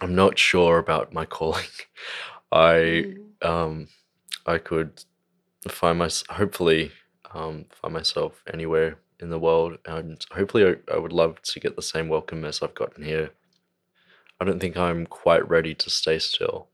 I'm 0.00 0.14
not 0.14 0.38
sure 0.38 0.78
about 0.78 1.12
my 1.12 1.24
calling. 1.38 1.66
I 2.52 3.06
Mm. 3.06 3.32
um 3.42 3.88
I 4.46 4.58
could 4.58 5.04
find 5.68 5.98
my 5.98 6.10
hopefully 6.30 6.92
um 7.34 7.66
find 7.72 7.94
myself 7.94 8.42
anywhere 8.52 8.98
in 9.20 9.30
the 9.30 9.38
world 9.38 9.78
and 9.86 10.24
hopefully 10.32 10.64
I, 10.66 10.94
I 10.94 10.98
would 10.98 11.12
love 11.12 11.42
to 11.42 11.60
get 11.60 11.76
the 11.76 11.82
same 11.82 12.08
welcome 12.08 12.44
as 12.44 12.62
I've 12.62 12.74
gotten 12.74 13.04
here. 13.04 13.30
I 14.40 14.44
don't 14.44 14.60
think 14.60 14.76
I'm 14.76 15.06
quite 15.06 15.48
ready 15.48 15.74
to 15.74 15.90
stay 15.90 16.18
still. 16.18 16.68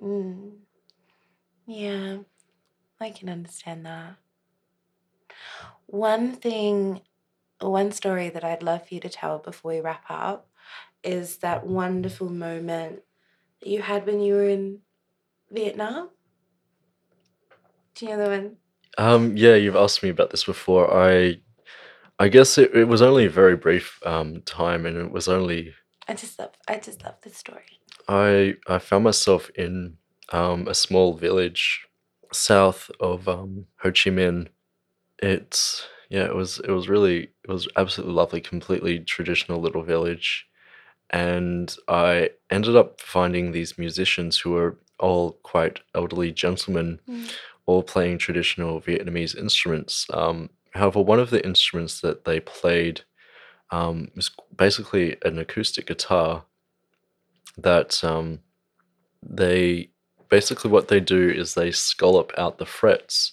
Mm. 0.00 0.52
Yeah, 1.66 2.18
I 3.00 3.10
can 3.10 3.28
understand 3.28 3.86
that. 3.86 4.16
One 5.86 6.32
thing, 6.32 7.02
one 7.60 7.92
story 7.92 8.30
that 8.30 8.44
I'd 8.44 8.62
love 8.62 8.88
for 8.88 8.94
you 8.94 9.00
to 9.00 9.08
tell 9.08 9.38
before 9.38 9.72
we 9.72 9.80
wrap 9.80 10.04
up 10.08 10.48
is 11.02 11.38
that 11.38 11.66
wonderful 11.66 12.30
moment 12.30 13.00
that 13.60 13.68
you 13.68 13.82
had 13.82 14.06
when 14.06 14.20
you 14.20 14.34
were 14.34 14.48
in 14.48 14.80
Vietnam. 15.50 16.10
Do 17.94 18.06
you 18.06 18.16
know 18.16 18.24
the 18.24 18.30
one? 18.30 18.56
Um 18.98 19.36
yeah, 19.36 19.54
you've 19.54 19.76
asked 19.76 20.02
me 20.02 20.08
about 20.08 20.30
this 20.30 20.44
before. 20.44 20.92
I 20.92 21.40
I 22.18 22.28
guess 22.28 22.58
it, 22.58 22.74
it 22.74 22.84
was 22.84 23.02
only 23.02 23.26
a 23.26 23.30
very 23.30 23.56
brief 23.56 23.98
um 24.06 24.42
time 24.42 24.86
and 24.86 24.96
it 24.96 25.10
was 25.10 25.28
only 25.28 25.74
I 26.08 26.14
just 26.14 26.38
love, 26.38 26.50
I 26.68 26.78
just 26.78 27.04
love 27.04 27.14
this 27.22 27.36
story. 27.36 27.78
I 28.08 28.54
I 28.66 28.78
found 28.78 29.04
myself 29.04 29.50
in 29.54 29.96
um, 30.30 30.66
a 30.68 30.74
small 30.74 31.14
village 31.14 31.86
south 32.32 32.90
of 33.00 33.28
um, 33.28 33.66
Ho 33.82 33.90
Chi 33.90 34.10
Minh. 34.10 34.48
It's 35.22 35.86
yeah, 36.08 36.24
it 36.24 36.34
was 36.34 36.58
it 36.60 36.70
was 36.70 36.88
really 36.88 37.30
it 37.44 37.48
was 37.50 37.68
absolutely 37.76 38.14
lovely, 38.14 38.40
completely 38.40 39.00
traditional 39.00 39.60
little 39.60 39.82
village, 39.82 40.46
and 41.10 41.74
I 41.88 42.30
ended 42.50 42.76
up 42.76 43.00
finding 43.00 43.52
these 43.52 43.78
musicians 43.78 44.38
who 44.38 44.50
were 44.50 44.78
all 44.98 45.32
quite 45.42 45.80
elderly 45.94 46.32
gentlemen, 46.32 47.00
Mm. 47.08 47.32
all 47.66 47.82
playing 47.82 48.18
traditional 48.18 48.80
Vietnamese 48.80 49.36
instruments. 49.36 50.06
Um, 50.12 50.50
however, 50.74 51.00
one 51.00 51.20
of 51.20 51.30
the 51.30 51.44
instruments 51.44 52.00
that 52.00 52.24
they 52.24 52.40
played 52.40 53.02
um, 53.70 54.10
was 54.16 54.30
basically 54.56 55.16
an 55.24 55.38
acoustic 55.38 55.86
guitar 55.86 56.44
that 57.58 58.02
um, 58.04 58.40
they 59.22 59.90
basically 60.28 60.70
what 60.70 60.88
they 60.88 61.00
do 61.00 61.28
is 61.28 61.54
they 61.54 61.70
scallop 61.70 62.32
out 62.38 62.58
the 62.58 62.66
frets 62.66 63.32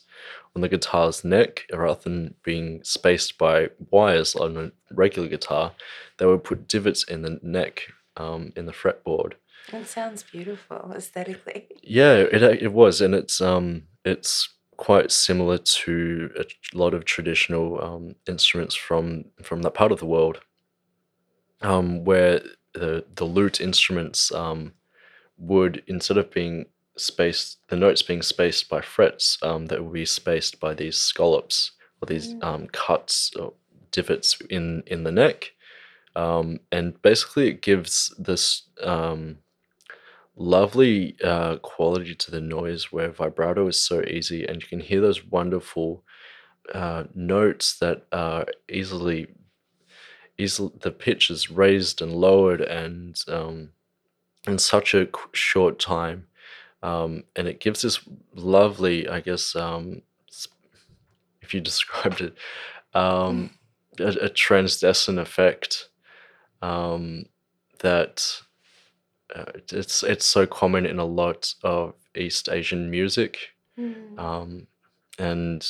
on 0.55 0.61
the 0.61 0.69
guitar's 0.69 1.23
neck 1.23 1.65
rather 1.71 1.99
than 2.01 2.33
being 2.43 2.83
spaced 2.83 3.37
by 3.37 3.69
wires 3.91 4.35
on 4.35 4.57
a 4.57 4.71
regular 4.93 5.27
guitar 5.27 5.71
they 6.17 6.25
would 6.25 6.43
put 6.43 6.67
divots 6.67 7.03
in 7.03 7.21
the 7.21 7.39
neck 7.43 7.83
um, 8.17 8.51
in 8.55 8.65
the 8.65 8.71
fretboard 8.71 9.33
It 9.71 9.87
sounds 9.87 10.23
beautiful 10.23 10.91
aesthetically. 10.95 11.67
yeah 11.83 12.13
it, 12.15 12.41
it 12.63 12.73
was 12.73 12.99
and 13.01 13.13
it's 13.13 13.39
um 13.39 13.83
it's 14.03 14.49
quite 14.77 15.11
similar 15.11 15.57
to 15.57 16.29
a 16.39 16.45
lot 16.77 16.93
of 16.93 17.05
traditional 17.05 17.83
um, 17.83 18.15
instruments 18.27 18.75
from 18.75 19.25
from 19.43 19.61
that 19.63 19.73
part 19.73 19.91
of 19.91 19.99
the 19.99 20.05
world 20.05 20.39
um, 21.61 22.03
where 22.03 22.41
the 22.73 23.05
the 23.15 23.25
lute 23.25 23.59
instruments 23.61 24.31
um, 24.31 24.73
would 25.37 25.83
instead 25.87 26.17
of 26.17 26.31
being 26.31 26.65
spaced, 26.97 27.59
the 27.69 27.75
notes 27.75 28.01
being 28.01 28.21
spaced 28.21 28.69
by 28.69 28.81
frets, 28.81 29.37
um, 29.43 29.67
that 29.67 29.83
would 29.83 29.93
be 29.93 30.05
spaced 30.05 30.59
by 30.59 30.73
these 30.73 30.97
scallops 30.97 31.71
or 32.01 32.07
these 32.07 32.33
Mm. 32.35 32.43
um, 32.43 32.67
cuts 32.67 33.31
or 33.35 33.53
divots 33.91 34.39
in 34.49 34.83
in 34.87 35.03
the 35.03 35.11
neck, 35.11 35.53
um, 36.15 36.59
and 36.71 37.01
basically 37.01 37.47
it 37.49 37.61
gives 37.61 38.13
this 38.19 38.63
um, 38.83 39.39
lovely 40.37 41.15
uh, 41.23 41.57
quality 41.57 42.15
to 42.15 42.31
the 42.31 42.41
noise 42.41 42.91
where 42.91 43.11
vibrato 43.11 43.67
is 43.67 43.79
so 43.79 44.01
easy, 44.03 44.45
and 44.45 44.61
you 44.61 44.67
can 44.67 44.79
hear 44.79 45.01
those 45.01 45.25
wonderful 45.25 46.03
uh, 46.73 47.03
notes 47.15 47.77
that 47.79 48.05
are 48.11 48.45
easily 48.69 49.27
easily 50.37 50.71
the 50.81 50.91
pitch 50.91 51.29
is 51.29 51.49
raised 51.49 52.01
and 52.01 52.13
lowered 52.13 52.61
and 52.61 53.21
um, 53.27 53.69
in 54.45 54.57
such 54.57 54.93
a 54.93 55.07
short 55.33 55.79
time 55.79 56.27
um, 56.83 57.23
and 57.35 57.47
it 57.47 57.59
gives 57.59 57.81
this 57.81 57.99
lovely 58.35 59.07
i 59.07 59.19
guess 59.19 59.55
um, 59.55 60.01
if 61.41 61.53
you 61.53 61.61
described 61.71 62.21
it 62.21 62.35
um, 62.93 63.51
a, 63.99 64.07
a 64.07 64.29
transdescent 64.29 65.19
effect 65.19 65.89
um, 66.61 67.25
that 67.79 68.41
uh, 69.35 69.45
it's 69.71 70.03
it's 70.03 70.25
so 70.25 70.45
common 70.45 70.85
in 70.85 70.99
a 70.99 71.05
lot 71.05 71.53
of 71.63 71.93
east 72.15 72.49
asian 72.49 72.89
music 72.89 73.37
Mm. 73.79 74.17
um, 74.19 74.67
and 75.19 75.67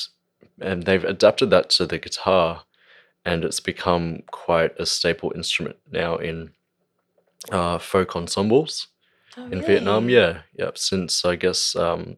and 0.61 0.83
they've 0.83 1.03
adapted 1.03 1.49
that 1.49 1.69
to 1.71 1.85
the 1.85 1.97
guitar, 1.99 2.63
and 3.25 3.43
it's 3.43 3.59
become 3.59 4.23
quite 4.31 4.71
a 4.79 4.85
staple 4.85 5.33
instrument 5.35 5.75
now 5.91 6.15
in 6.15 6.51
uh, 7.51 7.77
folk 7.79 8.15
ensembles 8.15 8.87
Oh, 9.37 9.45
in 9.51 9.61
Vietnam. 9.61 10.09
Yeah, 10.09 10.41
yeah. 10.57 10.71
Since 10.75 11.25
I 11.25 11.35
guess 11.35 11.75
um, 11.75 12.15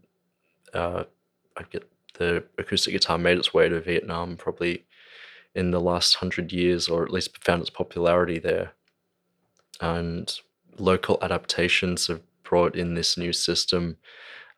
uh, 0.74 1.04
I 1.58 1.64
get 1.72 1.90
the 2.20 2.44
acoustic 2.60 2.94
guitar 2.94 3.18
made 3.18 3.38
its 3.40 3.54
way 3.54 3.68
to 3.68 3.82
Vietnam 3.82 4.38
probably 4.38 4.86
in 5.56 5.72
the 5.72 5.82
last 5.82 6.16
hundred 6.18 6.52
years, 6.54 6.88
or 6.88 7.04
at 7.04 7.12
least 7.12 7.44
found 7.44 7.62
its 7.62 7.72
popularity 7.72 8.38
there, 8.40 8.74
and 9.82 10.40
local 10.80 11.18
adaptations 11.22 12.08
have 12.08 12.22
brought 12.44 12.76
in 12.76 12.96
this 12.96 13.18
new 13.18 13.34
system, 13.34 13.98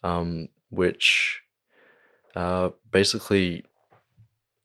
um, 0.04 0.48
which 0.70 1.42
uh, 2.36 2.70
basically 2.92 3.66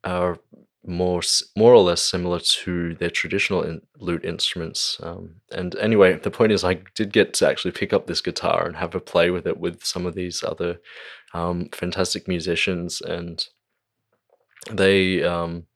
are 0.04 0.38
more 0.86 1.20
more 1.56 1.74
or 1.74 1.82
less 1.82 2.00
similar 2.00 2.38
to 2.38 2.94
their 2.94 3.10
traditional 3.10 3.62
in- 3.62 3.82
lute 3.98 4.24
instruments. 4.24 4.98
Um, 5.02 5.36
and 5.50 5.74
anyway, 5.76 6.18
the 6.18 6.30
point 6.30 6.52
is, 6.52 6.62
I 6.64 6.74
did 6.94 7.12
get 7.12 7.34
to 7.34 7.48
actually 7.48 7.72
pick 7.72 7.92
up 7.92 8.06
this 8.06 8.20
guitar 8.20 8.66
and 8.66 8.76
have 8.76 8.94
a 8.94 9.00
play 9.00 9.30
with 9.30 9.46
it 9.46 9.58
with 9.58 9.84
some 9.84 10.06
of 10.06 10.14
these 10.14 10.44
other 10.44 10.78
um, 11.34 11.68
fantastic 11.72 12.28
musicians, 12.28 13.00
and 13.00 13.46
they 14.70 15.24
um, 15.24 15.66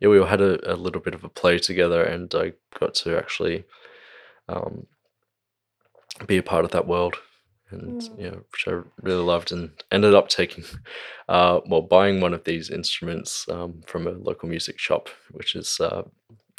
yeah 0.00 0.08
we 0.08 0.18
all 0.18 0.26
had 0.26 0.40
a, 0.42 0.72
a 0.72 0.76
little 0.76 1.00
bit 1.00 1.14
of 1.14 1.24
a 1.24 1.28
play 1.30 1.58
together, 1.58 2.02
and 2.02 2.34
I 2.34 2.52
got 2.78 2.94
to 2.96 3.16
actually 3.16 3.64
um, 4.48 4.86
be 6.26 6.36
a 6.38 6.42
part 6.42 6.64
of 6.64 6.70
that 6.72 6.86
world. 6.86 7.16
And 7.70 7.98
Mm. 7.98 8.18
yeah, 8.18 8.34
which 8.50 8.66
I 8.66 8.80
really 9.02 9.22
loved, 9.22 9.52
and 9.52 9.70
ended 9.92 10.14
up 10.14 10.28
taking, 10.28 10.64
uh, 11.28 11.60
well, 11.66 11.82
buying 11.82 12.20
one 12.20 12.32
of 12.32 12.44
these 12.44 12.70
instruments 12.70 13.46
um, 13.50 13.82
from 13.86 14.06
a 14.06 14.12
local 14.12 14.48
music 14.48 14.78
shop, 14.78 15.10
which 15.32 15.54
is 15.54 15.78
uh, 15.80 16.02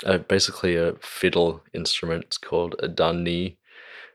uh, 0.05 0.19
basically 0.19 0.75
a 0.75 0.93
fiddle 1.01 1.63
instrument 1.73 2.37
called 2.41 2.75
a 2.79 2.87
dunni. 2.87 3.57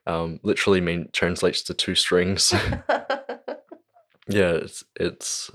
Um, 0.07 0.39
literally 0.43 0.81
mean 0.81 1.09
translates 1.13 1.63
to 1.65 1.75
two 1.75 1.95
strings. 1.95 2.53
yeah, 4.29 4.53
it's 4.53 4.85
it's 4.97 5.51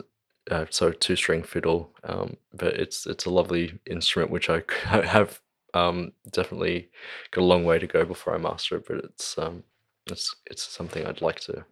uh, 0.51 0.65
so 0.69 0.91
two 0.91 1.15
string 1.15 1.43
fiddle. 1.43 1.93
Um, 2.03 2.37
but 2.53 2.73
it's 2.75 3.05
it's 3.05 3.25
a 3.25 3.29
lovely 3.29 3.79
instrument 3.85 4.31
which 4.31 4.49
I 4.49 4.61
have 4.85 5.39
um, 5.73 6.11
definitely 6.31 6.89
got 7.31 7.41
a 7.41 7.45
long 7.45 7.63
way 7.63 7.79
to 7.79 7.87
go 7.87 8.05
before 8.05 8.33
I 8.35 8.37
master 8.37 8.77
it. 8.77 8.85
But 8.87 8.97
it's 9.05 9.37
um, 9.37 9.63
it's 10.11 10.35
it's 10.45 10.63
something 10.63 11.05
I'd 11.05 11.21
like 11.21 11.39
to 11.41 11.65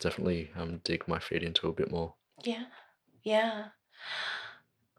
definitely 0.00 0.50
um, 0.56 0.80
dig 0.84 1.06
my 1.06 1.18
feet 1.18 1.42
into 1.42 1.68
a 1.68 1.72
bit 1.72 1.90
more. 1.90 2.14
Yeah. 2.44 2.64
Yeah. 3.22 3.66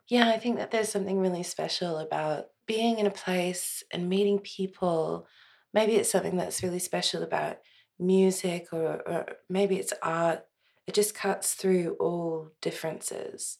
Yeah, 0.07 0.29
I 0.29 0.37
think 0.37 0.57
that 0.57 0.71
there's 0.71 0.89
something 0.89 1.19
really 1.19 1.43
special 1.43 1.97
about 1.97 2.47
being 2.67 2.99
in 2.99 3.05
a 3.05 3.11
place 3.11 3.83
and 3.91 4.09
meeting 4.09 4.39
people. 4.39 5.27
Maybe 5.73 5.93
it's 5.95 6.11
something 6.11 6.37
that's 6.37 6.63
really 6.63 6.79
special 6.79 7.23
about 7.23 7.57
music 7.99 8.67
or, 8.71 9.01
or 9.07 9.25
maybe 9.49 9.77
it's 9.77 9.93
art. 10.01 10.45
It 10.87 10.93
just 10.93 11.15
cuts 11.15 11.53
through 11.53 11.95
all 11.99 12.51
differences. 12.61 13.59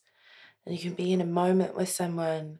And 0.64 0.74
you 0.74 0.80
can 0.80 0.94
be 0.94 1.12
in 1.12 1.20
a 1.20 1.26
moment 1.26 1.76
with 1.76 1.88
someone 1.88 2.58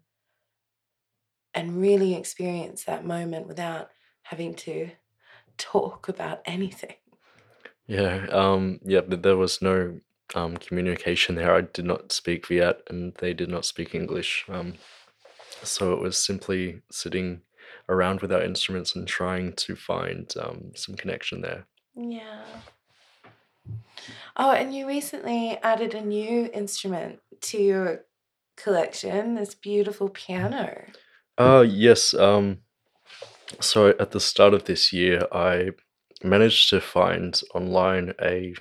and 1.55 1.81
really 1.81 2.15
experience 2.15 2.85
that 2.85 3.05
moment 3.05 3.47
without 3.47 3.91
having 4.23 4.55
to 4.55 4.91
talk 5.59 6.09
about 6.09 6.41
anything. 6.45 6.97
Yeah, 7.87 8.27
um, 8.31 8.81
yeah, 8.85 9.03
but 9.03 9.23
there 9.23 9.37
was 9.37 9.61
no 9.61 10.01
um, 10.35 10.57
communication 10.57 11.35
there. 11.35 11.55
I 11.55 11.63
did 11.63 11.85
not 11.85 12.13
speak 12.13 12.47
Viet, 12.47 12.83
and 12.89 13.15
they 13.15 13.35
did 13.35 13.49
not 13.49 13.65
speak 13.65 13.95
English. 13.95 14.47
Um, 14.49 14.75
so 15.63 15.93
it 15.93 16.01
was 16.01 16.17
simply 16.17 16.83
sitting 16.91 17.43
around 17.89 18.21
with 18.21 18.33
our 18.33 18.43
instruments 18.43 18.95
and 18.95 19.07
trying 19.07 19.53
to 19.53 19.77
find 19.77 20.33
um, 20.41 20.73
some 20.75 20.95
connection 20.95 21.43
there. 21.43 21.67
Yeah. 21.95 22.43
Oh, 24.37 24.51
and 24.51 24.75
you 24.75 24.87
recently 24.87 25.59
added 25.63 25.95
a 25.95 26.01
new 26.01 26.51
instrument 26.53 27.21
to 27.43 27.63
your 27.63 28.05
collection, 28.57 29.35
this 29.35 29.55
beautiful 29.55 30.09
piano. 30.09 30.85
Uh, 31.39 31.65
yes. 31.67 32.15
Um, 32.15 32.59
so 33.61 33.89
at 33.89 34.11
the 34.11 34.21
start 34.21 34.55
of 34.55 34.65
this 34.65 34.93
year, 34.93 35.27
I 35.33 35.71
managed 36.23 36.71
to 36.71 36.81
find 36.81 37.41
online 37.55 38.15
a 38.21 38.55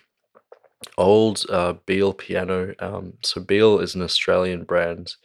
old 0.98 1.46
uh, 1.50 1.74
Beale 1.86 2.14
piano. 2.14 2.74
Um, 2.80 3.14
so 3.24 3.42
Beale 3.42 3.80
is 3.80 3.96
an 3.96 4.02
Australian 4.02 4.64
brand. 4.64 5.16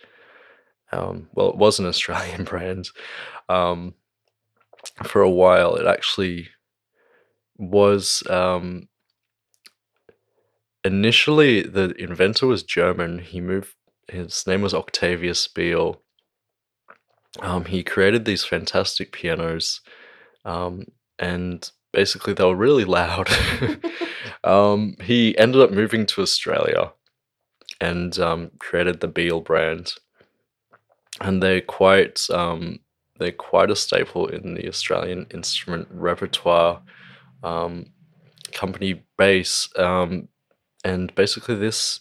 Um, 0.93 1.29
well, 1.35 1.51
it 1.51 1.57
was 1.57 1.79
an 1.79 1.87
Australian 1.95 2.45
brand. 2.45 2.91
Um, 3.49 3.95
for 5.05 5.23
a 5.23 5.31
while, 5.31 5.75
it 5.77 5.87
actually 5.87 6.49
was. 7.57 8.23
Um, 8.29 8.89
initially, 10.85 11.63
the 11.63 11.95
inventor 12.01 12.47
was 12.47 12.63
German. 12.63 13.19
He 13.19 13.41
moved. 13.41 13.75
His 14.09 14.47
name 14.47 14.63
was 14.63 14.73
Octavius 14.73 15.47
Beale. 15.49 16.01
Um, 17.41 17.65
he 17.67 17.83
created 17.83 18.25
these 18.25 18.45
fantastic 18.45 19.13
pianos, 19.13 19.81
um, 20.45 20.87
and 21.19 21.71
basically 21.93 22.33
they 22.33 22.45
were 22.45 22.57
really 22.57 22.85
loud. 22.85 23.29
um, 24.45 24.97
he 25.03 25.37
ended 25.39 25.61
up 25.61 25.71
moving 25.71 26.07
to 26.07 26.23
Australia 26.23 26.93
and 27.81 28.19
um, 28.19 28.51
created 28.59 29.01
the 29.01 29.09
Beale 29.09 29.41
brand, 29.41 29.93
and 31.21 31.43
they're 31.43 31.61
quite 31.61 32.29
um, 32.31 32.81
they're 33.19 33.33
quite 33.33 33.71
a 33.71 33.77
staple 33.77 34.27
in 34.27 34.55
the 34.55 34.69
Australian 34.69 35.27
instrument 35.33 35.89
repertoire. 35.91 36.83
Um, 37.43 37.87
company 38.53 39.05
base, 39.17 39.69
um, 39.77 40.29
and 40.85 41.15
basically 41.15 41.55
this 41.55 42.01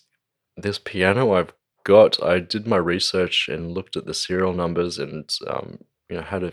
this 0.56 0.80
piano 0.80 1.34
I've 1.34 1.54
got, 1.88 2.22
I 2.22 2.40
did 2.40 2.68
my 2.68 2.76
research 2.76 3.48
and 3.48 3.72
looked 3.72 3.96
at 3.96 4.06
the 4.06 4.14
serial 4.14 4.52
numbers, 4.52 5.00
and 5.00 5.34
um, 5.48 5.80
you 6.10 6.18
know 6.18 6.22
had 6.22 6.44
a 6.44 6.52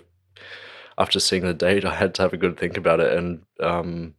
after 0.96 1.18
seeing 1.18 1.42
the 1.42 1.52
date, 1.52 1.84
I 1.92 1.94
had 1.94 2.14
to 2.14 2.22
have 2.22 2.32
a 2.32 2.38
good 2.38 2.56
think 2.56 2.76
about 2.76 3.00
it, 3.00 3.12
and 3.16 3.42
um, 3.60 4.14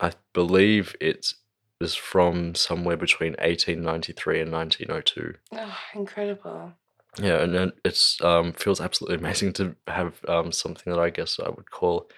I 0.00 0.12
believe 0.32 0.94
it 1.00 1.34
is 1.80 1.96
from 1.96 2.54
somewhere 2.54 2.96
between 2.96 3.32
1893 3.32 4.40
and 4.42 4.52
1902. 4.52 5.34
Oh, 5.52 5.78
incredible. 5.94 6.72
Yeah, 7.18 7.42
and 7.42 7.72
it's 7.84 8.22
um, 8.22 8.52
feels 8.52 8.80
absolutely 8.80 9.16
amazing 9.24 9.52
to 9.54 9.74
have 9.88 10.20
um, 10.28 10.52
something 10.52 10.92
that 10.92 11.00
I 11.00 11.10
guess 11.10 11.40
I 11.40 11.48
would 11.48 11.70
call 11.70 12.08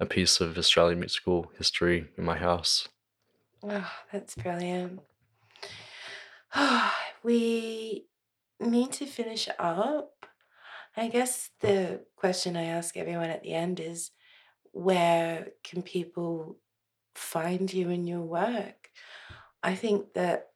a 0.00 0.06
piece 0.06 0.40
of 0.40 0.58
Australian 0.58 0.98
musical 0.98 1.52
history 1.56 2.08
in 2.18 2.24
my 2.24 2.36
house. 2.36 2.88
Oh, 3.62 3.88
that's 4.12 4.34
brilliant. 4.34 5.00
we 7.22 8.06
need 8.60 8.92
to 8.92 9.06
finish 9.06 9.48
up. 9.58 10.26
I 10.96 11.08
guess 11.08 11.50
the 11.60 12.04
question 12.16 12.56
I 12.56 12.64
ask 12.64 12.96
everyone 12.96 13.30
at 13.30 13.42
the 13.42 13.54
end 13.54 13.80
is 13.80 14.10
where 14.72 15.48
can 15.64 15.82
people 15.82 16.58
find 17.14 17.72
you 17.72 17.88
in 17.88 18.06
your 18.06 18.20
work? 18.20 18.90
I 19.62 19.74
think 19.74 20.14
that 20.14 20.48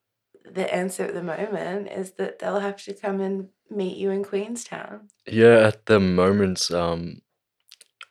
the 0.45 0.73
answer 0.73 1.05
at 1.05 1.15
the 1.15 1.23
moment 1.23 1.89
is 1.89 2.13
that 2.13 2.39
they'll 2.39 2.61
have 2.61 2.83
to 2.85 2.95
come 2.95 3.21
and 3.21 3.49
meet 3.71 3.97
you 3.97 4.11
in 4.11 4.25
Queenstown. 4.25 5.09
Yeah, 5.27 5.67
at 5.67 5.87
the 5.87 6.01
moment, 6.01 6.71
um, 6.71 7.23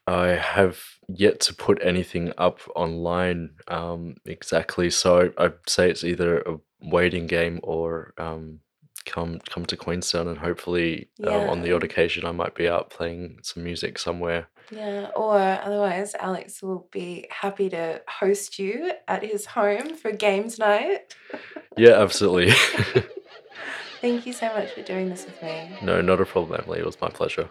I 0.08 0.28
have 0.30 0.80
yet 1.08 1.40
to 1.42 1.54
put 1.54 1.80
anything 1.82 2.34
up 2.38 2.60
online 2.76 3.56
um, 3.68 4.16
exactly. 4.26 4.90
So 4.90 5.32
I'd 5.38 5.54
say 5.68 5.90
it's 5.90 6.04
either 6.04 6.40
a 6.40 6.58
waiting 6.86 7.28
game 7.28 7.60
or 7.64 8.14
um, 8.18 8.60
come 9.06 9.40
come 9.50 9.66
to 9.68 9.78
Queenstown, 9.78 10.28
and 10.28 10.38
hopefully 10.38 11.10
um, 11.24 11.50
on 11.50 11.62
the 11.62 11.74
odd 11.74 11.84
occasion 11.84 12.26
I 12.26 12.32
might 12.32 12.56
be 12.56 12.68
out 12.68 12.90
playing 12.90 13.40
some 13.44 13.64
music 13.64 13.98
somewhere. 14.00 14.48
Yeah, 14.72 15.10
or 15.16 15.38
otherwise, 15.38 16.16
Alex 16.16 16.64
will 16.64 16.88
be 16.92 17.28
happy 17.30 17.70
to 17.70 18.02
host 18.08 18.58
you 18.58 18.92
at 19.08 19.22
his 19.24 19.46
home 19.46 19.96
for 19.96 20.12
games 20.12 20.58
night. 20.60 21.16
Yeah, 21.78 22.02
absolutely. 22.02 22.52
Thank 24.02 24.26
you 24.26 24.32
so 24.32 24.48
much 24.48 24.72
for 24.72 24.82
doing 24.82 25.10
this 25.10 25.26
with 25.26 25.42
me. 25.44 25.70
no, 25.82 26.00
not 26.00 26.22
a 26.22 26.26
problem, 26.26 26.62
Emily. 26.64 26.80
It 26.80 26.86
was 26.86 27.02
my 27.02 27.10
pleasure. 27.10 27.50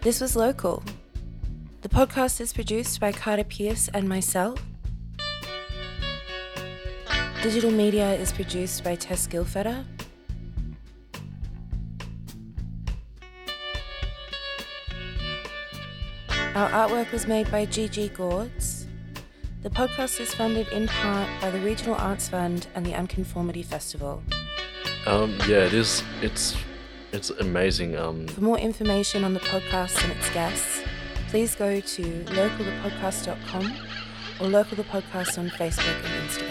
This 0.00 0.20
was 0.20 0.34
Local. 0.34 0.82
The 1.82 1.88
podcast 1.88 2.40
is 2.40 2.52
produced 2.52 2.98
by 2.98 3.12
Carter 3.12 3.44
Pierce 3.44 3.86
and 3.94 4.08
myself. 4.08 4.60
Digital 7.46 7.70
media 7.70 8.12
is 8.14 8.32
produced 8.32 8.82
by 8.82 8.96
Tess 8.96 9.28
Gilfetter. 9.28 9.84
Our 16.56 16.68
artwork 16.70 17.12
was 17.12 17.28
made 17.28 17.48
by 17.52 17.66
Gigi 17.66 18.08
Gords. 18.08 18.88
The 19.62 19.70
podcast 19.70 20.18
is 20.18 20.34
funded 20.34 20.66
in 20.70 20.88
part 20.88 21.28
by 21.40 21.52
the 21.52 21.60
Regional 21.60 21.94
Arts 21.94 22.28
Fund 22.28 22.66
and 22.74 22.84
the 22.84 22.94
Unconformity 22.94 23.62
Festival. 23.62 24.24
Um, 25.06 25.38
yeah, 25.46 25.58
it 25.58 25.72
is. 25.72 26.02
It's 26.22 26.56
it's 27.12 27.30
amazing. 27.30 27.96
Um, 27.96 28.26
For 28.26 28.40
more 28.40 28.58
information 28.58 29.22
on 29.22 29.34
the 29.34 29.40
podcast 29.40 30.02
and 30.02 30.10
its 30.18 30.28
guests, 30.30 30.82
please 31.28 31.54
go 31.54 31.78
to 31.78 32.02
localthepodcast.com 32.02 33.72
or 34.40 34.48
local 34.48 34.76
the 34.76 34.82
podcast 34.82 35.38
on 35.38 35.48
Facebook 35.50 36.04
and 36.04 36.28
Instagram. 36.28 36.45